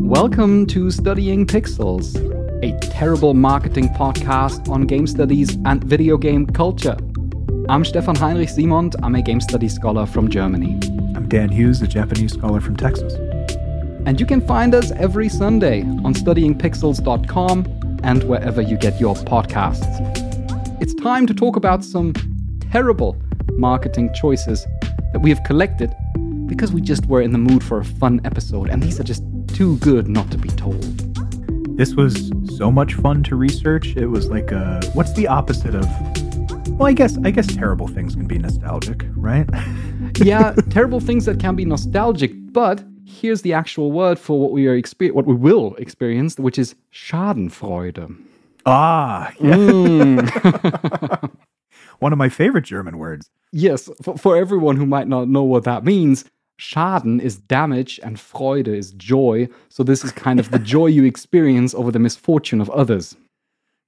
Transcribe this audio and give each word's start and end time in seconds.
Welcome 0.00 0.66
to 0.68 0.90
Studying 0.90 1.46
Pixels, 1.46 2.16
a 2.64 2.76
terrible 2.88 3.32
marketing 3.32 3.90
podcast 3.90 4.68
on 4.68 4.86
game 4.88 5.06
studies 5.06 5.56
and 5.64 5.84
video 5.84 6.16
game 6.16 6.44
culture. 6.44 6.96
I'm 7.68 7.84
Stefan 7.84 8.16
Heinrich 8.16 8.48
Simond. 8.48 8.96
I'm 9.04 9.14
a 9.14 9.22
game 9.22 9.40
studies 9.40 9.74
scholar 9.74 10.04
from 10.04 10.28
Germany. 10.28 10.80
I'm 11.14 11.28
Dan 11.28 11.48
Hughes, 11.50 11.80
a 11.80 11.86
Japanese 11.86 12.32
scholar 12.32 12.60
from 12.60 12.76
Texas. 12.76 13.14
And 14.04 14.18
you 14.18 14.26
can 14.26 14.40
find 14.40 14.74
us 14.74 14.90
every 14.92 15.28
Sunday 15.28 15.82
on 15.82 16.12
studyingpixels.com 16.12 18.00
and 18.02 18.24
wherever 18.24 18.60
you 18.60 18.76
get 18.78 18.98
your 18.98 19.14
podcasts. 19.14 19.86
It's 20.82 20.94
time 20.94 21.28
to 21.28 21.34
talk 21.34 21.54
about 21.54 21.84
some 21.84 22.14
terrible 22.72 23.16
marketing 23.50 24.12
choices 24.12 24.66
that 25.12 25.20
we 25.20 25.30
have 25.30 25.44
collected 25.44 25.94
because 26.48 26.72
we 26.72 26.80
just 26.80 27.06
were 27.06 27.22
in 27.22 27.30
the 27.30 27.38
mood 27.38 27.62
for 27.62 27.78
a 27.78 27.84
fun 27.84 28.20
episode, 28.24 28.70
and 28.70 28.82
these 28.82 28.98
are 28.98 29.04
just 29.04 29.22
too 29.48 29.76
good 29.78 30.08
not 30.08 30.30
to 30.30 30.38
be 30.38 30.48
told. 30.48 30.82
This 31.76 31.94
was 31.94 32.32
so 32.56 32.70
much 32.70 32.94
fun 32.94 33.22
to 33.24 33.36
research. 33.36 33.94
It 33.96 34.06
was 34.06 34.28
like 34.28 34.50
a 34.50 34.80
what's 34.94 35.12
the 35.12 35.28
opposite 35.28 35.74
of 35.74 35.86
well, 36.78 36.88
I 36.88 36.92
guess 36.92 37.18
I 37.24 37.30
guess 37.30 37.46
terrible 37.46 37.88
things 37.88 38.14
can 38.14 38.26
be 38.26 38.38
nostalgic, 38.38 39.04
right? 39.14 39.48
yeah, 40.18 40.54
terrible 40.70 41.00
things 41.00 41.24
that 41.26 41.38
can 41.38 41.54
be 41.54 41.64
nostalgic, 41.64 42.32
but 42.52 42.82
here's 43.04 43.42
the 43.42 43.52
actual 43.52 43.90
word 43.90 44.18
for 44.18 44.40
what 44.40 44.52
we 44.52 44.66
are 44.66 44.80
exper- 44.80 45.12
what 45.12 45.26
we 45.26 45.34
will 45.34 45.74
experience, 45.76 46.38
which 46.38 46.58
is 46.58 46.74
Schadenfreude. 46.92 48.16
Ah, 48.66 49.32
yeah. 49.40 49.54
Mm. 49.54 51.30
One 51.98 52.12
of 52.12 52.18
my 52.18 52.28
favorite 52.28 52.64
German 52.64 52.98
words. 52.98 53.30
Yes, 53.50 53.90
for, 54.02 54.16
for 54.16 54.36
everyone 54.36 54.76
who 54.76 54.86
might 54.86 55.08
not 55.08 55.28
know 55.28 55.42
what 55.42 55.64
that 55.64 55.84
means, 55.84 56.24
Schaden 56.58 57.20
is 57.20 57.36
damage 57.36 58.00
and 58.02 58.16
Freude 58.16 58.68
is 58.68 58.92
joy. 58.92 59.48
So 59.68 59.82
this 59.82 60.04
is 60.04 60.12
kind 60.12 60.40
of 60.40 60.50
the 60.50 60.58
joy 60.58 60.86
you 60.86 61.04
experience 61.04 61.74
over 61.74 61.92
the 61.92 62.00
misfortune 62.00 62.60
of 62.60 62.68
others. 62.70 63.16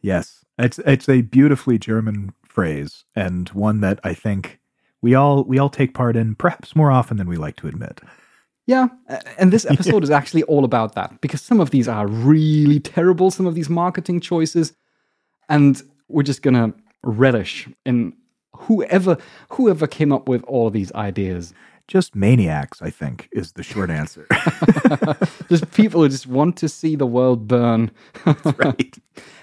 Yes, 0.00 0.44
it's 0.58 0.78
it's 0.80 1.08
a 1.08 1.22
beautifully 1.22 1.78
German 1.78 2.32
phrase 2.44 3.04
and 3.14 3.48
one 3.50 3.80
that 3.80 4.00
I 4.04 4.14
think 4.14 4.60
we 5.02 5.14
all 5.14 5.44
we 5.44 5.58
all 5.58 5.68
take 5.68 5.94
part 5.94 6.16
in 6.16 6.36
perhaps 6.36 6.77
more 6.77 6.90
often 6.90 7.16
than 7.16 7.28
we 7.28 7.36
like 7.36 7.56
to 7.56 7.68
admit. 7.68 8.00
Yeah, 8.66 8.88
and 9.36 9.52
this 9.52 9.66
episode 9.66 10.05
is 10.05 10.10
actually 10.10 10.44
all 10.44 10.64
about 10.64 10.94
that 10.94 11.20
because 11.20 11.40
some 11.40 11.60
of 11.60 11.70
these 11.70 11.88
are 11.88 12.06
really 12.06 12.78
terrible, 12.78 13.32
some 13.32 13.46
of 13.46 13.56
these 13.56 13.68
marketing 13.68 14.20
choices, 14.20 14.74
and 15.48 15.82
we're 16.08 16.22
just 16.22 16.42
gonna 16.42 16.72
relish 17.02 17.68
in 17.84 18.12
whoever 18.55 19.16
whoever 19.48 19.88
came 19.88 20.12
up 20.12 20.28
with 20.28 20.44
all 20.44 20.68
of 20.68 20.72
these 20.72 20.92
ideas 20.92 21.52
just 21.91 22.14
maniacs, 22.14 22.80
I 22.80 22.88
think, 22.88 23.28
is 23.33 23.52
the 23.52 23.64
short 23.64 23.91
answer. 24.00 24.27
just 25.48 25.70
people 25.72 26.02
who 26.02 26.08
just 26.08 26.28
want 26.28 26.56
to 26.58 26.69
see 26.69 26.94
the 26.94 27.05
world 27.05 27.48
burn. 27.48 27.91
right. 28.56 28.96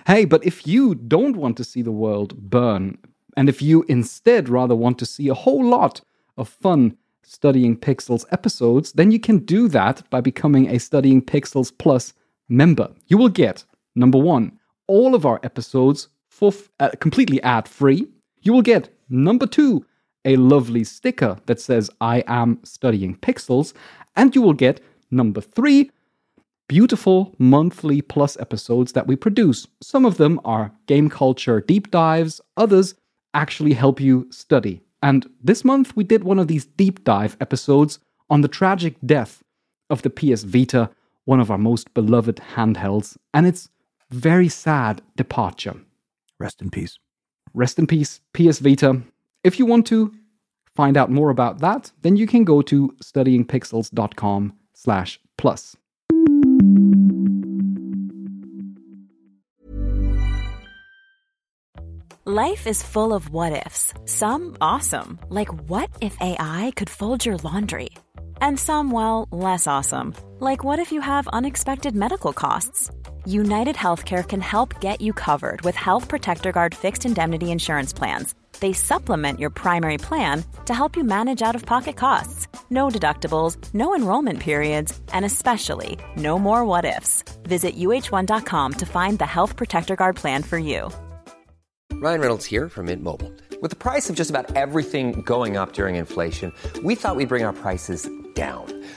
Hey, 0.08 0.24
but 0.24 0.44
if 0.46 0.66
you 0.66 0.96
don't 0.96 1.36
want 1.36 1.58
to 1.58 1.66
see 1.66 1.82
the 1.82 1.92
world 1.92 2.38
burn, 2.38 2.98
and 3.36 3.50
if 3.50 3.62
you 3.62 3.84
instead 3.90 4.48
rather 4.48 4.76
want 4.76 4.98
to 5.00 5.06
see 5.06 5.28
a 5.28 5.34
whole 5.34 5.64
lot 5.64 6.02
of 6.38 6.48
fun 6.48 6.98
Studying 7.24 7.76
Pixels 7.76 8.24
episodes, 8.32 8.94
then 8.94 9.12
you 9.12 9.20
can 9.20 9.40
do 9.40 9.68
that 9.68 10.10
by 10.10 10.22
becoming 10.22 10.70
a 10.70 10.80
Studying 10.80 11.22
Pixels 11.22 11.74
Plus 11.78 12.14
member. 12.48 12.90
You 13.08 13.18
will 13.18 13.28
get, 13.28 13.66
number 13.96 14.18
one, 14.18 14.58
all 14.88 15.14
of 15.14 15.26
our 15.26 15.42
episodes 15.44 16.08
for 16.30 16.54
uh, 16.80 16.92
completely 17.02 17.44
ad 17.44 17.68
free. 17.68 18.08
You 18.44 18.54
will 18.54 18.62
get, 18.62 18.88
number 19.10 19.46
two, 19.46 19.86
a 20.28 20.36
lovely 20.36 20.84
sticker 20.84 21.38
that 21.46 21.60
says, 21.60 21.90
I 22.02 22.24
am 22.28 22.60
studying 22.64 23.16
pixels. 23.16 23.74
And 24.16 24.36
you 24.36 24.42
will 24.42 24.54
get 24.54 24.82
number 25.10 25.42
three, 25.42 25.90
beautiful 26.68 27.34
monthly 27.40 28.02
plus 28.02 28.38
episodes 28.40 28.92
that 28.92 29.08
we 29.08 29.16
produce. 29.16 29.68
Some 29.82 30.06
of 30.06 30.18
them 30.18 30.40
are 30.44 30.74
game 30.86 31.10
culture 31.10 31.62
deep 31.62 31.90
dives, 31.92 32.42
others 32.58 32.94
actually 33.34 33.74
help 33.74 34.02
you 34.02 34.28
study. 34.30 34.82
And 35.02 35.30
this 35.42 35.64
month 35.64 35.96
we 35.96 36.04
did 36.04 36.24
one 36.24 36.40
of 36.40 36.48
these 36.48 36.66
deep 36.66 37.04
dive 37.06 37.38
episodes 37.40 38.00
on 38.30 38.42
the 38.42 38.48
tragic 38.50 38.96
death 39.06 39.42
of 39.90 40.02
the 40.02 40.10
PS 40.10 40.44
Vita, 40.44 40.90
one 41.24 41.40
of 41.40 41.50
our 41.50 41.58
most 41.58 41.94
beloved 41.94 42.42
handhelds, 42.56 43.16
and 43.34 43.48
its 43.48 43.70
very 44.10 44.50
sad 44.50 45.02
departure. 45.16 45.76
Rest 46.38 46.62
in 46.62 46.70
peace. 46.70 47.00
Rest 47.54 47.80
in 47.80 47.88
peace, 47.88 48.20
PS 48.34 48.60
Vita. 48.60 49.02
If 49.48 49.58
you 49.60 49.66
want 49.66 49.88
to 49.88 50.14
find 50.76 50.98
out 50.98 51.10
more 51.10 51.30
about 51.30 51.60
that, 51.60 51.94
then 52.02 52.18
you 52.18 52.28
can 52.28 52.44
go 52.44 52.62
to 52.64 52.94
studyingpixels.com 53.02 54.54
slash 54.74 55.22
plus. 55.38 55.78
Life 62.26 62.68
is 62.68 62.84
full 62.84 63.14
of 63.14 63.30
what 63.30 63.66
ifs. 63.66 63.94
Some 64.04 64.58
awesome, 64.60 65.18
like 65.30 65.48
what 65.70 65.90
if 66.02 66.18
AI 66.20 66.74
could 66.76 66.90
fold 66.90 67.26
your 67.26 67.38
laundry? 67.38 67.92
And 68.42 68.60
some, 68.60 68.92
well, 68.92 69.30
less 69.32 69.66
awesome, 69.66 70.14
like 70.42 70.66
what 70.66 70.80
if 70.80 70.92
you 70.92 71.00
have 71.00 71.26
unexpected 71.30 71.96
medical 71.96 72.34
costs? 72.34 72.92
United 73.26 73.78
Healthcare 73.78 74.28
can 74.28 74.42
help 74.42 74.82
get 74.82 75.00
you 75.00 75.14
covered 75.14 75.62
with 75.62 75.78
Health 75.78 76.10
Protector 76.10 76.52
Guard 76.52 76.76
fixed 76.76 77.06
indemnity 77.06 77.50
insurance 77.50 77.94
plans 77.94 78.36
they 78.60 78.74
supplement 78.74 79.40
your 79.40 79.50
primary 79.50 79.98
plan 79.98 80.44
to 80.66 80.74
help 80.74 80.96
you 80.96 81.04
manage 81.04 81.42
out 81.42 81.56
of 81.56 81.66
pocket 81.66 81.96
costs. 81.96 82.48
No 82.70 82.90
deductibles, 82.90 83.58
no 83.74 83.96
enrollment 83.96 84.40
periods, 84.40 85.00
and 85.14 85.24
especially 85.26 85.98
no 86.16 86.40
more 86.40 86.66
what 86.66 86.86
ifs. 86.86 87.24
Visit 87.44 87.78
uh1.com 87.78 88.74
to 88.74 88.86
find 88.86 89.20
the 89.20 89.26
Health 89.26 89.56
Protector 89.56 89.96
Guard 89.96 90.16
plan 90.16 90.44
for 90.44 90.58
you. 90.58 90.90
Ryan 91.94 92.22
Reynolds 92.22 92.46
here 92.46 92.70
from 92.70 92.86
Mint 92.86 93.02
Mobile. 93.02 93.34
With 93.60 93.72
the 93.72 93.78
price 93.78 94.08
of 94.10 94.16
just 94.16 94.30
about 94.30 94.56
everything 94.56 95.24
going 95.24 95.58
up 95.58 95.74
during 95.74 95.96
inflation, 95.96 96.54
we 96.84 96.94
thought 96.94 97.16
we'd 97.16 97.28
bring 97.28 97.44
our 97.44 97.54
prices 97.54 98.08
down. 98.36 98.66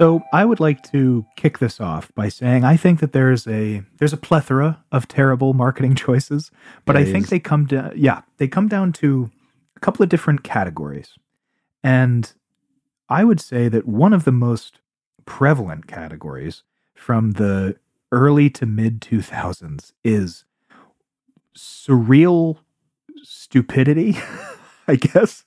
So 0.00 0.22
I 0.32 0.46
would 0.46 0.60
like 0.60 0.82
to 0.92 1.26
kick 1.36 1.58
this 1.58 1.78
off 1.78 2.10
by 2.14 2.30
saying 2.30 2.64
I 2.64 2.78
think 2.78 3.00
that 3.00 3.12
there's 3.12 3.46
a 3.46 3.82
there's 3.98 4.14
a 4.14 4.16
plethora 4.16 4.82
of 4.90 5.06
terrible 5.08 5.52
marketing 5.52 5.94
choices, 6.06 6.50
but 6.86 6.96
I 6.96 7.04
think 7.04 7.28
they 7.28 7.38
come 7.38 7.66
to 7.66 7.92
yeah, 7.94 8.22
they 8.38 8.48
come 8.48 8.66
down 8.66 8.92
to 8.94 9.30
a 9.76 9.80
couple 9.80 10.02
of 10.02 10.08
different 10.08 10.42
categories. 10.42 11.18
And 11.84 12.32
I 13.10 13.24
would 13.24 13.42
say 13.42 13.68
that 13.68 13.86
one 13.86 14.14
of 14.14 14.24
the 14.24 14.32
most 14.32 14.80
prevalent 15.26 15.86
categories 15.86 16.62
from 16.94 17.32
the 17.32 17.76
early 18.10 18.48
to 18.50 18.64
mid 18.64 19.02
2000s 19.02 19.92
is 20.02 20.44
surreal 21.54 22.56
stupidity, 23.22 24.16
I 24.88 24.96
guess 24.96 25.44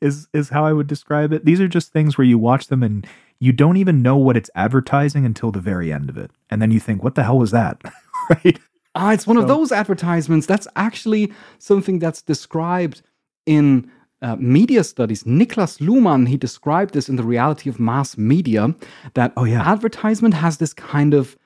is 0.00 0.26
is 0.32 0.48
how 0.48 0.66
I 0.66 0.72
would 0.72 0.88
describe 0.88 1.32
it. 1.32 1.44
These 1.44 1.60
are 1.60 1.68
just 1.68 1.92
things 1.92 2.18
where 2.18 2.26
you 2.26 2.36
watch 2.36 2.66
them 2.66 2.82
and 2.82 3.06
you 3.42 3.52
don't 3.52 3.76
even 3.76 4.02
know 4.02 4.16
what 4.16 4.36
it's 4.36 4.50
advertising 4.54 5.26
until 5.26 5.50
the 5.50 5.58
very 5.58 5.92
end 5.92 6.08
of 6.08 6.16
it. 6.16 6.30
And 6.48 6.62
then 6.62 6.70
you 6.70 6.78
think, 6.78 7.02
what 7.02 7.16
the 7.16 7.24
hell 7.24 7.38
was 7.38 7.50
that? 7.50 7.82
right? 8.30 8.56
Ah, 8.94 9.12
it's 9.12 9.26
one 9.26 9.36
so, 9.36 9.42
of 9.42 9.48
those 9.48 9.72
advertisements. 9.72 10.46
That's 10.46 10.68
actually 10.76 11.32
something 11.58 11.98
that's 11.98 12.22
described 12.22 13.02
in 13.44 13.90
uh, 14.22 14.36
media 14.36 14.84
studies. 14.84 15.24
Niklas 15.24 15.80
Luhmann, 15.80 16.28
he 16.28 16.36
described 16.36 16.94
this 16.94 17.08
in 17.08 17.16
the 17.16 17.24
reality 17.24 17.68
of 17.68 17.80
mass 17.80 18.16
media 18.16 18.76
that 19.14 19.32
oh, 19.36 19.42
yeah. 19.42 19.68
advertisement 19.68 20.34
has 20.34 20.58
this 20.58 20.72
kind 20.72 21.12
of 21.12 21.36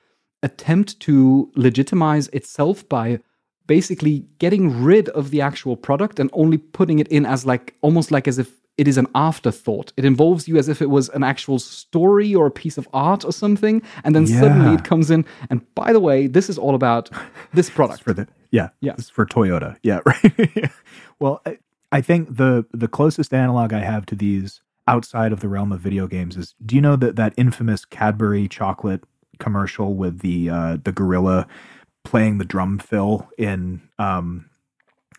attempt 0.43 0.99
to 0.99 1.51
legitimize 1.55 2.27
itself 2.27 2.87
by 2.87 3.19
basically 3.65 4.23
getting 4.37 4.83
rid 4.83 5.09
of 5.09 5.31
the 5.31 5.41
actual 5.41 5.75
product 5.75 6.19
and 6.19 6.29
only 6.33 6.59
putting 6.59 6.99
it 6.99 7.07
in 7.07 7.25
as 7.25 7.43
like 7.43 7.73
almost 7.81 8.11
like 8.11 8.27
as 8.27 8.37
if 8.37 8.51
it 8.77 8.87
is 8.87 8.97
an 8.97 9.07
afterthought. 9.15 9.91
It 9.97 10.05
involves 10.05 10.47
you 10.47 10.57
as 10.57 10.69
if 10.69 10.81
it 10.81 10.89
was 10.89 11.09
an 11.09 11.23
actual 11.23 11.59
story 11.59 12.33
or 12.33 12.45
a 12.45 12.51
piece 12.51 12.77
of 12.77 12.87
art 12.93 13.25
or 13.25 13.31
something, 13.31 13.81
and 14.03 14.15
then 14.15 14.25
yeah. 14.25 14.39
suddenly 14.39 14.75
it 14.75 14.83
comes 14.83 15.09
in. 15.09 15.25
And 15.49 15.73
by 15.73 15.93
the 15.93 15.99
way, 15.99 16.27
this 16.27 16.49
is 16.49 16.57
all 16.57 16.75
about 16.75 17.09
this 17.53 17.69
product 17.69 18.03
for 18.03 18.13
the 18.13 18.27
yeah 18.51 18.69
yeah 18.79 18.93
this 18.93 19.05
is 19.05 19.11
for 19.11 19.25
Toyota 19.25 19.75
yeah 19.83 19.99
right. 20.05 20.71
well, 21.19 21.41
I, 21.45 21.57
I 21.91 22.01
think 22.01 22.37
the 22.37 22.65
the 22.71 22.87
closest 22.87 23.33
analog 23.33 23.73
I 23.73 23.79
have 23.79 24.05
to 24.07 24.15
these 24.15 24.61
outside 24.87 25.33
of 25.33 25.41
the 25.41 25.49
realm 25.49 25.71
of 25.71 25.81
video 25.81 26.07
games 26.07 26.37
is 26.37 26.55
do 26.65 26.75
you 26.75 26.81
know 26.81 26.95
that 26.95 27.15
that 27.17 27.33
infamous 27.35 27.83
Cadbury 27.83 28.47
chocolate 28.47 29.03
commercial 29.39 29.95
with 29.95 30.19
the 30.19 30.49
uh, 30.49 30.77
the 30.83 30.91
gorilla 30.91 31.47
playing 32.03 32.37
the 32.37 32.45
drum 32.45 32.79
fill 32.79 33.29
in 33.37 33.81
um, 33.99 34.49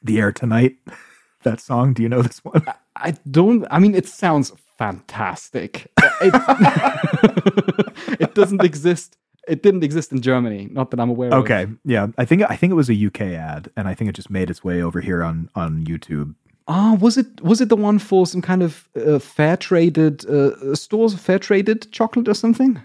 "The 0.02 0.18
Air 0.18 0.32
Tonight"? 0.32 0.76
That 1.42 1.60
song. 1.60 1.92
Do 1.92 2.02
you 2.02 2.08
know 2.08 2.22
this 2.22 2.44
one? 2.44 2.64
I 2.96 3.12
don't. 3.30 3.66
I 3.70 3.78
mean, 3.78 3.94
it 3.94 4.06
sounds 4.06 4.52
fantastic. 4.76 5.90
It, 6.20 6.34
it 8.20 8.34
doesn't 8.34 8.64
exist. 8.64 9.16
It 9.46 9.62
didn't 9.62 9.84
exist 9.84 10.12
in 10.12 10.20
Germany. 10.20 10.68
Not 10.70 10.90
that 10.90 11.00
I'm 11.00 11.10
aware 11.10 11.28
of. 11.28 11.44
Okay, 11.44 11.66
yeah, 11.84 12.08
I 12.18 12.24
think 12.24 12.42
I 12.48 12.56
think 12.56 12.70
it 12.70 12.76
was 12.76 12.90
a 12.90 13.06
UK 13.06 13.20
ad, 13.22 13.70
and 13.76 13.88
I 13.88 13.94
think 13.94 14.10
it 14.10 14.14
just 14.14 14.30
made 14.30 14.50
its 14.50 14.64
way 14.64 14.82
over 14.82 15.00
here 15.00 15.22
on 15.22 15.48
on 15.54 15.84
YouTube. 15.84 16.34
Ah, 16.66 16.96
was 17.00 17.16
it 17.16 17.40
was 17.40 17.60
it 17.60 17.70
the 17.70 17.76
one 17.76 17.98
for 17.98 18.26
some 18.26 18.42
kind 18.42 18.62
of 18.62 18.88
uh, 18.94 19.18
fair 19.18 19.56
traded 19.56 20.28
uh, 20.28 20.74
stores, 20.74 21.14
fair 21.14 21.38
traded 21.38 21.90
chocolate 21.92 22.28
or 22.28 22.34
something? 22.34 22.80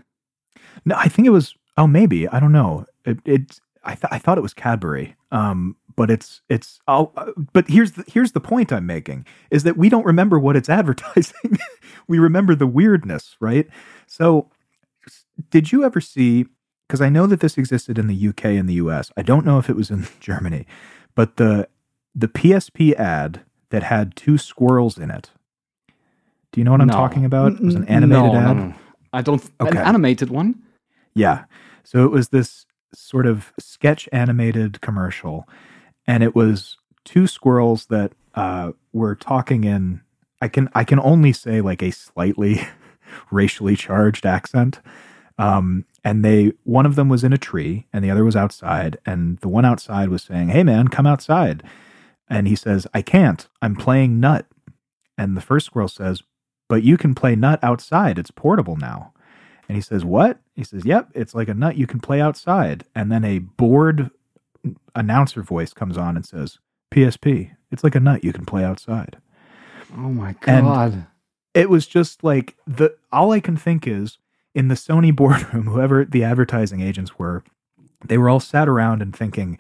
No, 0.86 0.96
I 0.98 1.10
think 1.10 1.28
it 1.28 1.32
was. 1.32 1.54
Oh, 1.78 1.88
maybe 1.88 2.28
I 2.30 2.40
don't 2.40 2.52
know. 2.54 2.86
It, 3.06 3.20
it 3.26 3.60
I 3.84 3.96
th- 3.96 4.12
I 4.12 4.20
thought 4.20 4.38
it 4.38 4.42
was 4.42 4.54
Cadbury. 4.54 5.16
Um, 5.32 5.76
but 5.96 6.10
it's 6.12 6.42
it's. 6.50 6.80
Uh, 6.88 7.06
but 7.54 7.68
here's 7.68 7.94
the 7.94 8.04
here's 8.08 8.32
the 8.34 8.40
point 8.40 8.72
I'm 8.72 8.86
making 8.86 9.26
is 9.52 9.64
that 9.64 9.78
we 9.78 9.90
don't 9.90 10.06
remember 10.06 10.40
what 10.40 10.56
it's 10.56 10.70
advertising. 10.80 11.58
we 12.08 12.20
remember 12.20 12.56
the 12.56 12.68
weirdness, 12.68 13.36
right? 13.40 13.68
So, 14.08 14.50
did 15.50 15.72
you 15.72 15.84
ever 15.84 16.02
see? 16.02 16.46
Because 16.88 17.02
I 17.02 17.10
know 17.10 17.26
that 17.28 17.40
this 17.40 17.58
existed 17.58 17.98
in 17.98 18.08
the 18.08 18.28
UK 18.28 18.46
and 18.46 18.68
the 18.70 18.74
US. 18.76 19.12
I 19.18 19.22
don't 19.24 19.46
know 19.46 19.58
if 19.58 19.70
it 19.70 19.76
was 19.76 19.90
in 19.90 20.06
Germany, 20.20 20.66
but 21.16 21.38
the 21.38 21.68
the 22.16 22.28
PSP 22.28 22.94
ad 22.94 23.42
that 23.70 23.84
had 23.84 24.16
two 24.16 24.38
squirrels 24.38 24.98
in 24.98 25.10
it. 25.10 25.32
Do 26.52 26.60
you 26.62 26.64
know 26.64 26.72
what 26.72 26.82
I'm 26.82 26.88
No. 26.88 26.94
talking 26.94 27.26
about? 27.26 27.54
It 27.54 27.62
was 27.62 27.74
an 27.76 27.86
animated 27.86 28.34
no, 28.34 28.40
ad. 28.40 28.58
No, 28.58 28.66
no. 28.66 28.74
I 29.12 29.22
don't. 29.24 29.44
okay. 29.60 29.72
An 29.72 29.78
animated 29.78 30.30
one. 30.30 30.62
Yeah. 31.16 31.46
So 31.84 32.06
it 32.06 32.12
was 32.12 32.30
this 32.30 32.66
sort 32.94 33.26
of 33.26 33.52
sketch 33.60 34.08
animated 34.12 34.80
commercial, 34.82 35.48
and 36.08 36.24
it 36.24 36.36
was 36.36 36.78
two 37.06 37.28
squirrels 37.28 37.88
that 37.88 38.14
uh, 38.36 38.72
were 38.92 39.16
talking 39.16 39.64
in. 39.64 40.02
I 40.42 40.48
can 40.48 40.70
I 40.74 40.84
can 40.84 41.00
only 41.00 41.34
say 41.34 41.62
like 41.62 41.82
a 41.82 41.92
slightly 41.92 42.62
racially 43.32 43.76
charged 43.76 44.26
accent. 44.26 44.80
Um, 45.38 45.86
and 46.04 46.24
they 46.24 46.54
one 46.64 46.86
of 46.86 46.96
them 46.96 47.10
was 47.10 47.24
in 47.24 47.34
a 47.34 47.38
tree 47.38 47.88
and 47.92 48.04
the 48.04 48.12
other 48.12 48.24
was 48.24 48.36
outside, 48.36 48.98
and 49.06 49.40
the 49.40 49.48
one 49.48 49.66
outside 49.66 50.10
was 50.10 50.24
saying, 50.24 50.50
"Hey 50.50 50.64
man, 50.64 50.90
come 50.90 51.08
outside," 51.08 51.64
and 52.30 52.48
he 52.48 52.56
says, 52.56 52.86
"I 52.94 53.02
can't. 53.02 53.48
I'm 53.62 53.76
playing 53.76 54.20
nut." 54.20 54.46
And 55.18 55.38
the 55.38 55.42
first 55.42 55.66
squirrel 55.66 55.88
says, 55.88 56.24
"But 56.68 56.84
you 56.84 56.98
can 56.98 57.16
play 57.16 57.36
nut 57.36 57.60
outside. 57.64 58.20
It's 58.20 58.32
portable 58.32 58.76
now." 58.76 59.14
And 59.68 59.78
he 59.78 59.82
says, 59.82 60.04
What? 60.04 60.40
He 60.56 60.64
says, 60.64 60.86
Yep, 60.86 61.12
it's 61.14 61.34
like 61.34 61.48
a 61.48 61.54
nut 61.54 61.78
you 61.78 61.88
can 61.88 62.00
play 62.00 62.22
outside. 62.22 62.86
And 62.94 63.12
then 63.12 63.24
a 63.24 63.40
bored 63.40 64.12
announcer 64.96 65.42
voice 65.42 65.74
comes 65.74 65.98
on 65.98 66.16
and 66.16 66.26
says, 66.26 66.60
PSP, 66.94 67.52
it's 67.72 67.84
like 67.84 67.96
a 67.96 68.00
nut 68.00 68.24
you 68.24 68.34
can 68.34 68.46
play 68.46 68.64
outside. 68.64 69.18
Oh 69.96 70.10
my 70.10 70.36
And- 70.46 70.66
god! 70.66 71.08
It 71.54 71.70
was 71.70 71.86
just 71.86 72.24
like 72.24 72.56
the 72.66 72.96
all 73.12 73.32
I 73.32 73.40
can 73.40 73.56
think 73.58 73.86
is 73.88 74.18
in 74.56 74.68
the 74.70 74.76
Sony 74.76 75.16
boardroom, 75.16 75.68
whoever 75.68 76.04
the 76.06 76.24
advertising 76.24 76.82
agents 76.82 77.20
were, 77.20 77.44
they 78.06 78.18
were 78.18 78.28
all 78.30 78.40
sat 78.40 78.68
around 78.68 79.02
and 79.04 79.16
thinking, 79.16 79.58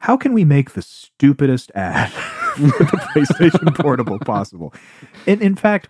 how 0.00 0.16
can 0.16 0.32
we 0.32 0.44
make 0.44 0.72
the 0.72 0.82
stupidest 0.82 1.70
ad 1.76 2.10
for 2.56 2.62
the 2.84 3.08
PlayStation 3.14 3.74
Portable 3.76 4.18
possible? 4.18 4.74
And 5.26 5.40
in 5.40 5.54
fact, 5.54 5.88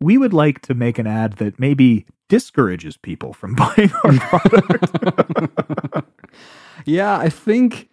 we 0.00 0.18
would 0.18 0.32
like 0.32 0.60
to 0.62 0.74
make 0.74 0.98
an 0.98 1.06
ad 1.06 1.34
that 1.34 1.58
maybe 1.58 2.06
discourages 2.28 2.96
people 2.96 3.32
from 3.32 3.54
buying 3.62 3.90
our 4.04 4.12
product. 4.18 6.06
yeah, 6.84 7.18
I 7.18 7.28
think 7.28 7.88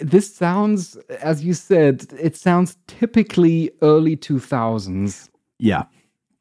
this 0.00 0.34
sounds, 0.34 0.96
as 1.20 1.42
you 1.44 1.54
said, 1.54 2.06
it 2.18 2.36
sounds 2.36 2.76
typically 2.86 3.70
early 3.82 4.16
two 4.16 4.38
thousands. 4.38 5.30
yeah. 5.58 5.84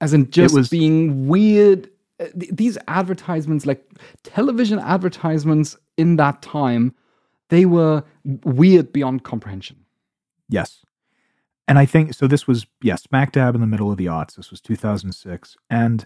as 0.02 0.14
in 0.14 0.30
just 0.32 0.56
was- 0.56 0.70
being 0.70 1.28
weird. 1.28 1.90
These 2.36 2.78
advertisements, 2.90 3.66
like 3.66 3.82
television 4.24 4.78
advertisements 4.80 5.78
in 5.98 6.18
that 6.18 6.42
time, 6.42 6.94
they 7.48 7.66
were 7.66 8.04
weird 8.44 8.92
beyond 8.92 9.24
comprehension. 9.24 9.78
Yes. 10.50 10.84
And 11.70 11.80
I 11.80 11.86
think 11.86 12.14
so. 12.14 12.28
This 12.28 12.46
was, 12.46 12.66
yeah, 12.82 12.96
smack 12.98 13.32
dab 13.32 13.56
in 13.56 13.62
the 13.62 13.68
middle 13.68 13.90
of 13.90 13.96
the 13.98 14.08
aughts. 14.08 14.36
This 14.36 14.52
was 14.52 14.60
2006. 14.60 15.56
And 15.70 16.04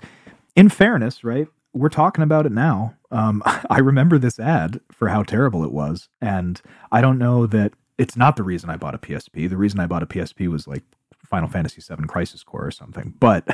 in 0.55 0.69
fairness, 0.69 1.23
right, 1.23 1.47
we're 1.73 1.89
talking 1.89 2.23
about 2.23 2.45
it 2.45 2.51
now. 2.51 2.95
Um, 3.11 3.41
I 3.69 3.79
remember 3.79 4.17
this 4.17 4.39
ad 4.39 4.79
for 4.91 5.09
how 5.09 5.23
terrible 5.23 5.63
it 5.63 5.71
was. 5.71 6.09
And 6.21 6.61
I 6.91 7.01
don't 7.01 7.17
know 7.17 7.45
that 7.47 7.73
it's 7.97 8.15
not 8.15 8.35
the 8.35 8.43
reason 8.43 8.69
I 8.69 8.77
bought 8.77 8.95
a 8.95 8.99
PSP. 8.99 9.49
The 9.49 9.57
reason 9.57 9.79
I 9.79 9.87
bought 9.87 10.03
a 10.03 10.07
PSP 10.07 10.47
was 10.47 10.67
like 10.67 10.83
Final 11.25 11.49
Fantasy 11.49 11.81
VII 11.81 12.07
Crisis 12.07 12.43
Core 12.43 12.65
or 12.65 12.71
something. 12.71 13.13
But 13.19 13.47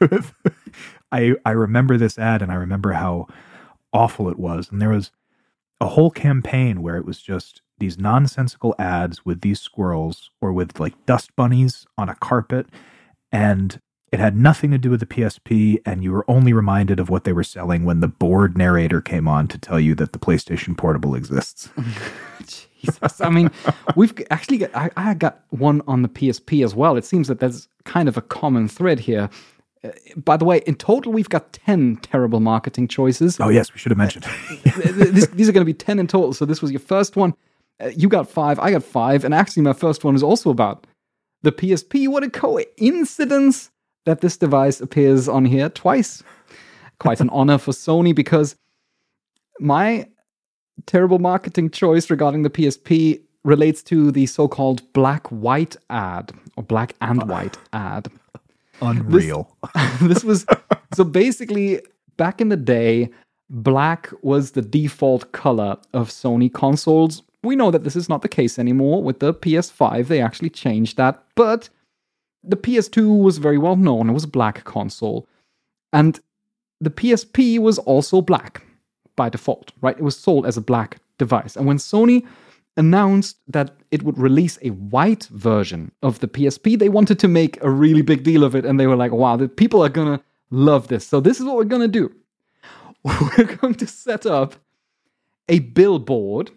I, 1.12 1.34
I 1.44 1.50
remember 1.50 1.96
this 1.96 2.18
ad 2.18 2.42
and 2.42 2.50
I 2.52 2.56
remember 2.56 2.92
how 2.92 3.28
awful 3.92 4.28
it 4.28 4.38
was. 4.38 4.70
And 4.70 4.80
there 4.80 4.90
was 4.90 5.10
a 5.80 5.88
whole 5.88 6.10
campaign 6.10 6.82
where 6.82 6.96
it 6.96 7.04
was 7.04 7.20
just 7.20 7.62
these 7.78 7.98
nonsensical 7.98 8.74
ads 8.78 9.24
with 9.24 9.40
these 9.40 9.60
squirrels 9.60 10.30
or 10.40 10.52
with 10.52 10.78
like 10.78 10.94
dust 11.06 11.34
bunnies 11.36 11.86
on 11.98 12.08
a 12.08 12.14
carpet 12.14 12.66
and 13.32 13.80
it 14.14 14.20
had 14.20 14.36
nothing 14.36 14.70
to 14.70 14.78
do 14.78 14.90
with 14.90 15.00
the 15.00 15.06
PSP 15.06 15.82
and 15.84 16.04
you 16.04 16.12
were 16.12 16.24
only 16.30 16.52
reminded 16.52 17.00
of 17.00 17.10
what 17.10 17.24
they 17.24 17.32
were 17.32 17.42
selling 17.42 17.84
when 17.84 17.98
the 17.98 18.06
bored 18.06 18.56
narrator 18.56 19.00
came 19.00 19.26
on 19.26 19.48
to 19.48 19.58
tell 19.58 19.80
you 19.80 19.96
that 19.96 20.12
the 20.12 20.20
PlayStation 20.20 20.76
Portable 20.76 21.16
exists. 21.16 21.68
Jesus, 22.80 23.20
I 23.20 23.28
mean, 23.28 23.50
we've 23.96 24.14
actually 24.30 24.58
got, 24.58 24.70
I, 24.72 24.90
I 24.96 25.14
got 25.14 25.42
one 25.50 25.82
on 25.88 26.02
the 26.02 26.08
PSP 26.08 26.64
as 26.64 26.76
well. 26.76 26.96
It 26.96 27.04
seems 27.04 27.26
that 27.26 27.40
there's 27.40 27.66
kind 27.86 28.08
of 28.08 28.16
a 28.16 28.22
common 28.22 28.68
thread 28.68 29.00
here. 29.00 29.28
Uh, 29.82 29.90
by 30.16 30.36
the 30.36 30.44
way, 30.44 30.58
in 30.64 30.76
total, 30.76 31.12
we've 31.12 31.28
got 31.28 31.52
10 31.52 31.96
terrible 31.96 32.38
marketing 32.38 32.86
choices. 32.86 33.40
Oh 33.40 33.48
yes, 33.48 33.74
we 33.74 33.80
should 33.80 33.90
have 33.90 33.98
mentioned. 33.98 34.26
this, 34.76 35.26
these 35.26 35.48
are 35.48 35.52
going 35.52 35.66
to 35.66 35.72
be 35.72 35.74
10 35.74 35.98
in 35.98 36.06
total. 36.06 36.32
So 36.32 36.44
this 36.44 36.62
was 36.62 36.70
your 36.70 36.78
first 36.78 37.16
one. 37.16 37.34
Uh, 37.80 37.88
you 37.96 38.08
got 38.08 38.30
five, 38.30 38.60
I 38.60 38.70
got 38.70 38.84
five. 38.84 39.24
And 39.24 39.34
actually, 39.34 39.64
my 39.64 39.72
first 39.72 40.04
one 40.04 40.14
is 40.14 40.22
also 40.22 40.50
about 40.50 40.86
the 41.42 41.50
PSP. 41.50 42.06
What 42.06 42.22
a 42.22 42.30
coincidence 42.30 43.72
that 44.04 44.20
this 44.20 44.36
device 44.36 44.80
appears 44.80 45.28
on 45.28 45.44
here 45.44 45.68
twice. 45.68 46.22
Quite 46.98 47.20
an 47.20 47.30
honor 47.30 47.58
for 47.58 47.72
Sony 47.72 48.14
because 48.14 48.56
my 49.60 50.06
terrible 50.86 51.18
marketing 51.18 51.70
choice 51.70 52.10
regarding 52.10 52.42
the 52.42 52.50
PSP 52.50 53.20
relates 53.44 53.82
to 53.84 54.10
the 54.10 54.26
so 54.26 54.48
called 54.48 54.92
black 54.92 55.26
white 55.28 55.76
ad 55.90 56.32
or 56.56 56.62
black 56.62 56.94
and 57.00 57.28
white 57.28 57.58
ad 57.72 58.08
Unreal. 58.80 59.56
this 60.02 60.24
was 60.24 60.46
so 60.94 61.04
basically 61.04 61.80
back 62.16 62.40
in 62.40 62.48
the 62.48 62.56
day, 62.56 63.10
black 63.50 64.10
was 64.22 64.52
the 64.52 64.62
default 64.62 65.32
color 65.32 65.76
of 65.92 66.08
Sony 66.08 66.52
consoles. 66.52 67.22
We 67.42 67.56
know 67.56 67.70
that 67.70 67.84
this 67.84 67.96
is 67.96 68.08
not 68.08 68.22
the 68.22 68.28
case 68.28 68.58
anymore. 68.58 69.02
With 69.02 69.20
the 69.20 69.34
PS5, 69.34 70.08
they 70.08 70.20
actually 70.20 70.50
changed 70.50 70.96
that, 70.96 71.22
but 71.34 71.68
the 72.46 72.56
PS2 72.56 73.22
was 73.22 73.38
very 73.38 73.58
well 73.58 73.76
known. 73.76 74.08
It 74.08 74.12
was 74.12 74.24
a 74.24 74.28
black 74.28 74.64
console. 74.64 75.28
And 75.92 76.20
the 76.80 76.90
PSP 76.90 77.58
was 77.58 77.78
also 77.78 78.20
black 78.20 78.64
by 79.16 79.28
default, 79.28 79.72
right? 79.80 79.96
It 79.96 80.02
was 80.02 80.16
sold 80.16 80.46
as 80.46 80.56
a 80.56 80.60
black 80.60 80.98
device. 81.18 81.56
And 81.56 81.66
when 81.66 81.78
Sony 81.78 82.26
announced 82.76 83.38
that 83.46 83.76
it 83.90 84.02
would 84.02 84.18
release 84.18 84.58
a 84.62 84.70
white 84.70 85.24
version 85.26 85.92
of 86.02 86.18
the 86.18 86.28
PSP, 86.28 86.78
they 86.78 86.88
wanted 86.88 87.18
to 87.20 87.28
make 87.28 87.62
a 87.62 87.70
really 87.70 88.02
big 88.02 88.24
deal 88.24 88.42
of 88.42 88.54
it. 88.54 88.64
And 88.64 88.78
they 88.78 88.86
were 88.86 88.96
like, 88.96 89.12
wow, 89.12 89.36
the 89.36 89.48
people 89.48 89.84
are 89.84 89.88
going 89.88 90.18
to 90.18 90.24
love 90.50 90.88
this. 90.88 91.06
So 91.06 91.20
this 91.20 91.38
is 91.38 91.46
what 91.46 91.56
we're 91.56 91.64
going 91.64 91.82
to 91.82 91.88
do. 91.88 92.14
We're 93.04 93.56
going 93.56 93.74
to 93.74 93.86
set 93.86 94.24
up 94.24 94.54
a 95.50 95.58
billboard. 95.58 96.50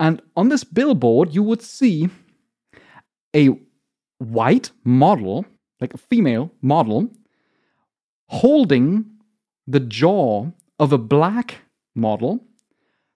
And 0.00 0.22
on 0.34 0.48
this 0.48 0.64
billboard, 0.64 1.34
you 1.34 1.42
would 1.42 1.60
see 1.60 2.08
a 3.36 3.58
white 4.24 4.70
model, 4.84 5.44
like 5.80 5.94
a 5.94 5.98
female 5.98 6.50
model, 6.62 7.08
holding 8.28 9.04
the 9.66 9.80
jaw 9.80 10.46
of 10.78 10.92
a 10.92 10.98
black 10.98 11.56
model, 11.94 12.40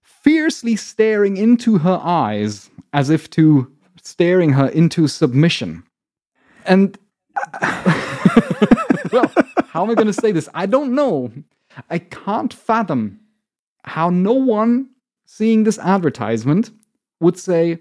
fiercely 0.03 0.77
staring 0.77 1.37
into 1.37 1.79
her 1.79 2.01
eyes 2.03 2.71
as 2.93 3.11
if 3.11 3.29
to 3.31 3.71
staring 4.03 4.53
her 4.53 4.69
into 4.69 5.09
submission. 5.09 5.83
And 6.65 6.99
well, 9.13 9.31
how 9.69 9.85
am 9.85 9.91
I 9.91 9.95
going 9.95 10.07
to 10.07 10.13
say 10.13 10.33
this? 10.33 10.49
I 10.55 10.67
don't 10.67 10.95
know. 10.95 11.31
I 11.91 11.99
can't 11.99 12.53
fathom 12.53 13.21
how 13.85 14.11
no 14.11 14.33
one 14.33 14.91
seeing 15.27 15.65
this 15.65 15.79
advertisement 15.79 16.71
would 17.21 17.39
say, 17.39 17.79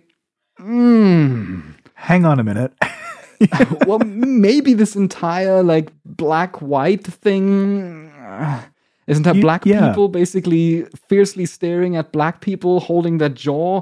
hmm, 0.57 1.61
Hang 1.97 2.25
on 2.25 2.39
a 2.39 2.43
minute. 2.43 2.73
well, 3.87 3.99
maybe 3.99 4.73
this 4.73 4.95
entire 4.95 5.63
like 5.63 5.91
black 6.05 6.61
white 6.61 7.05
thing. 7.05 8.09
uh, 8.11 8.61
Isn't 9.07 9.23
that 9.23 9.35
You- 9.35 9.41
black 9.41 9.65
yeah. 9.65 9.87
people 9.89 10.09
basically 10.09 10.83
fiercely 11.07 11.45
staring 11.45 11.95
at 11.95 12.11
black 12.11 12.41
people 12.41 12.79
holding 12.79 13.17
their 13.19 13.29
jaw? 13.29 13.81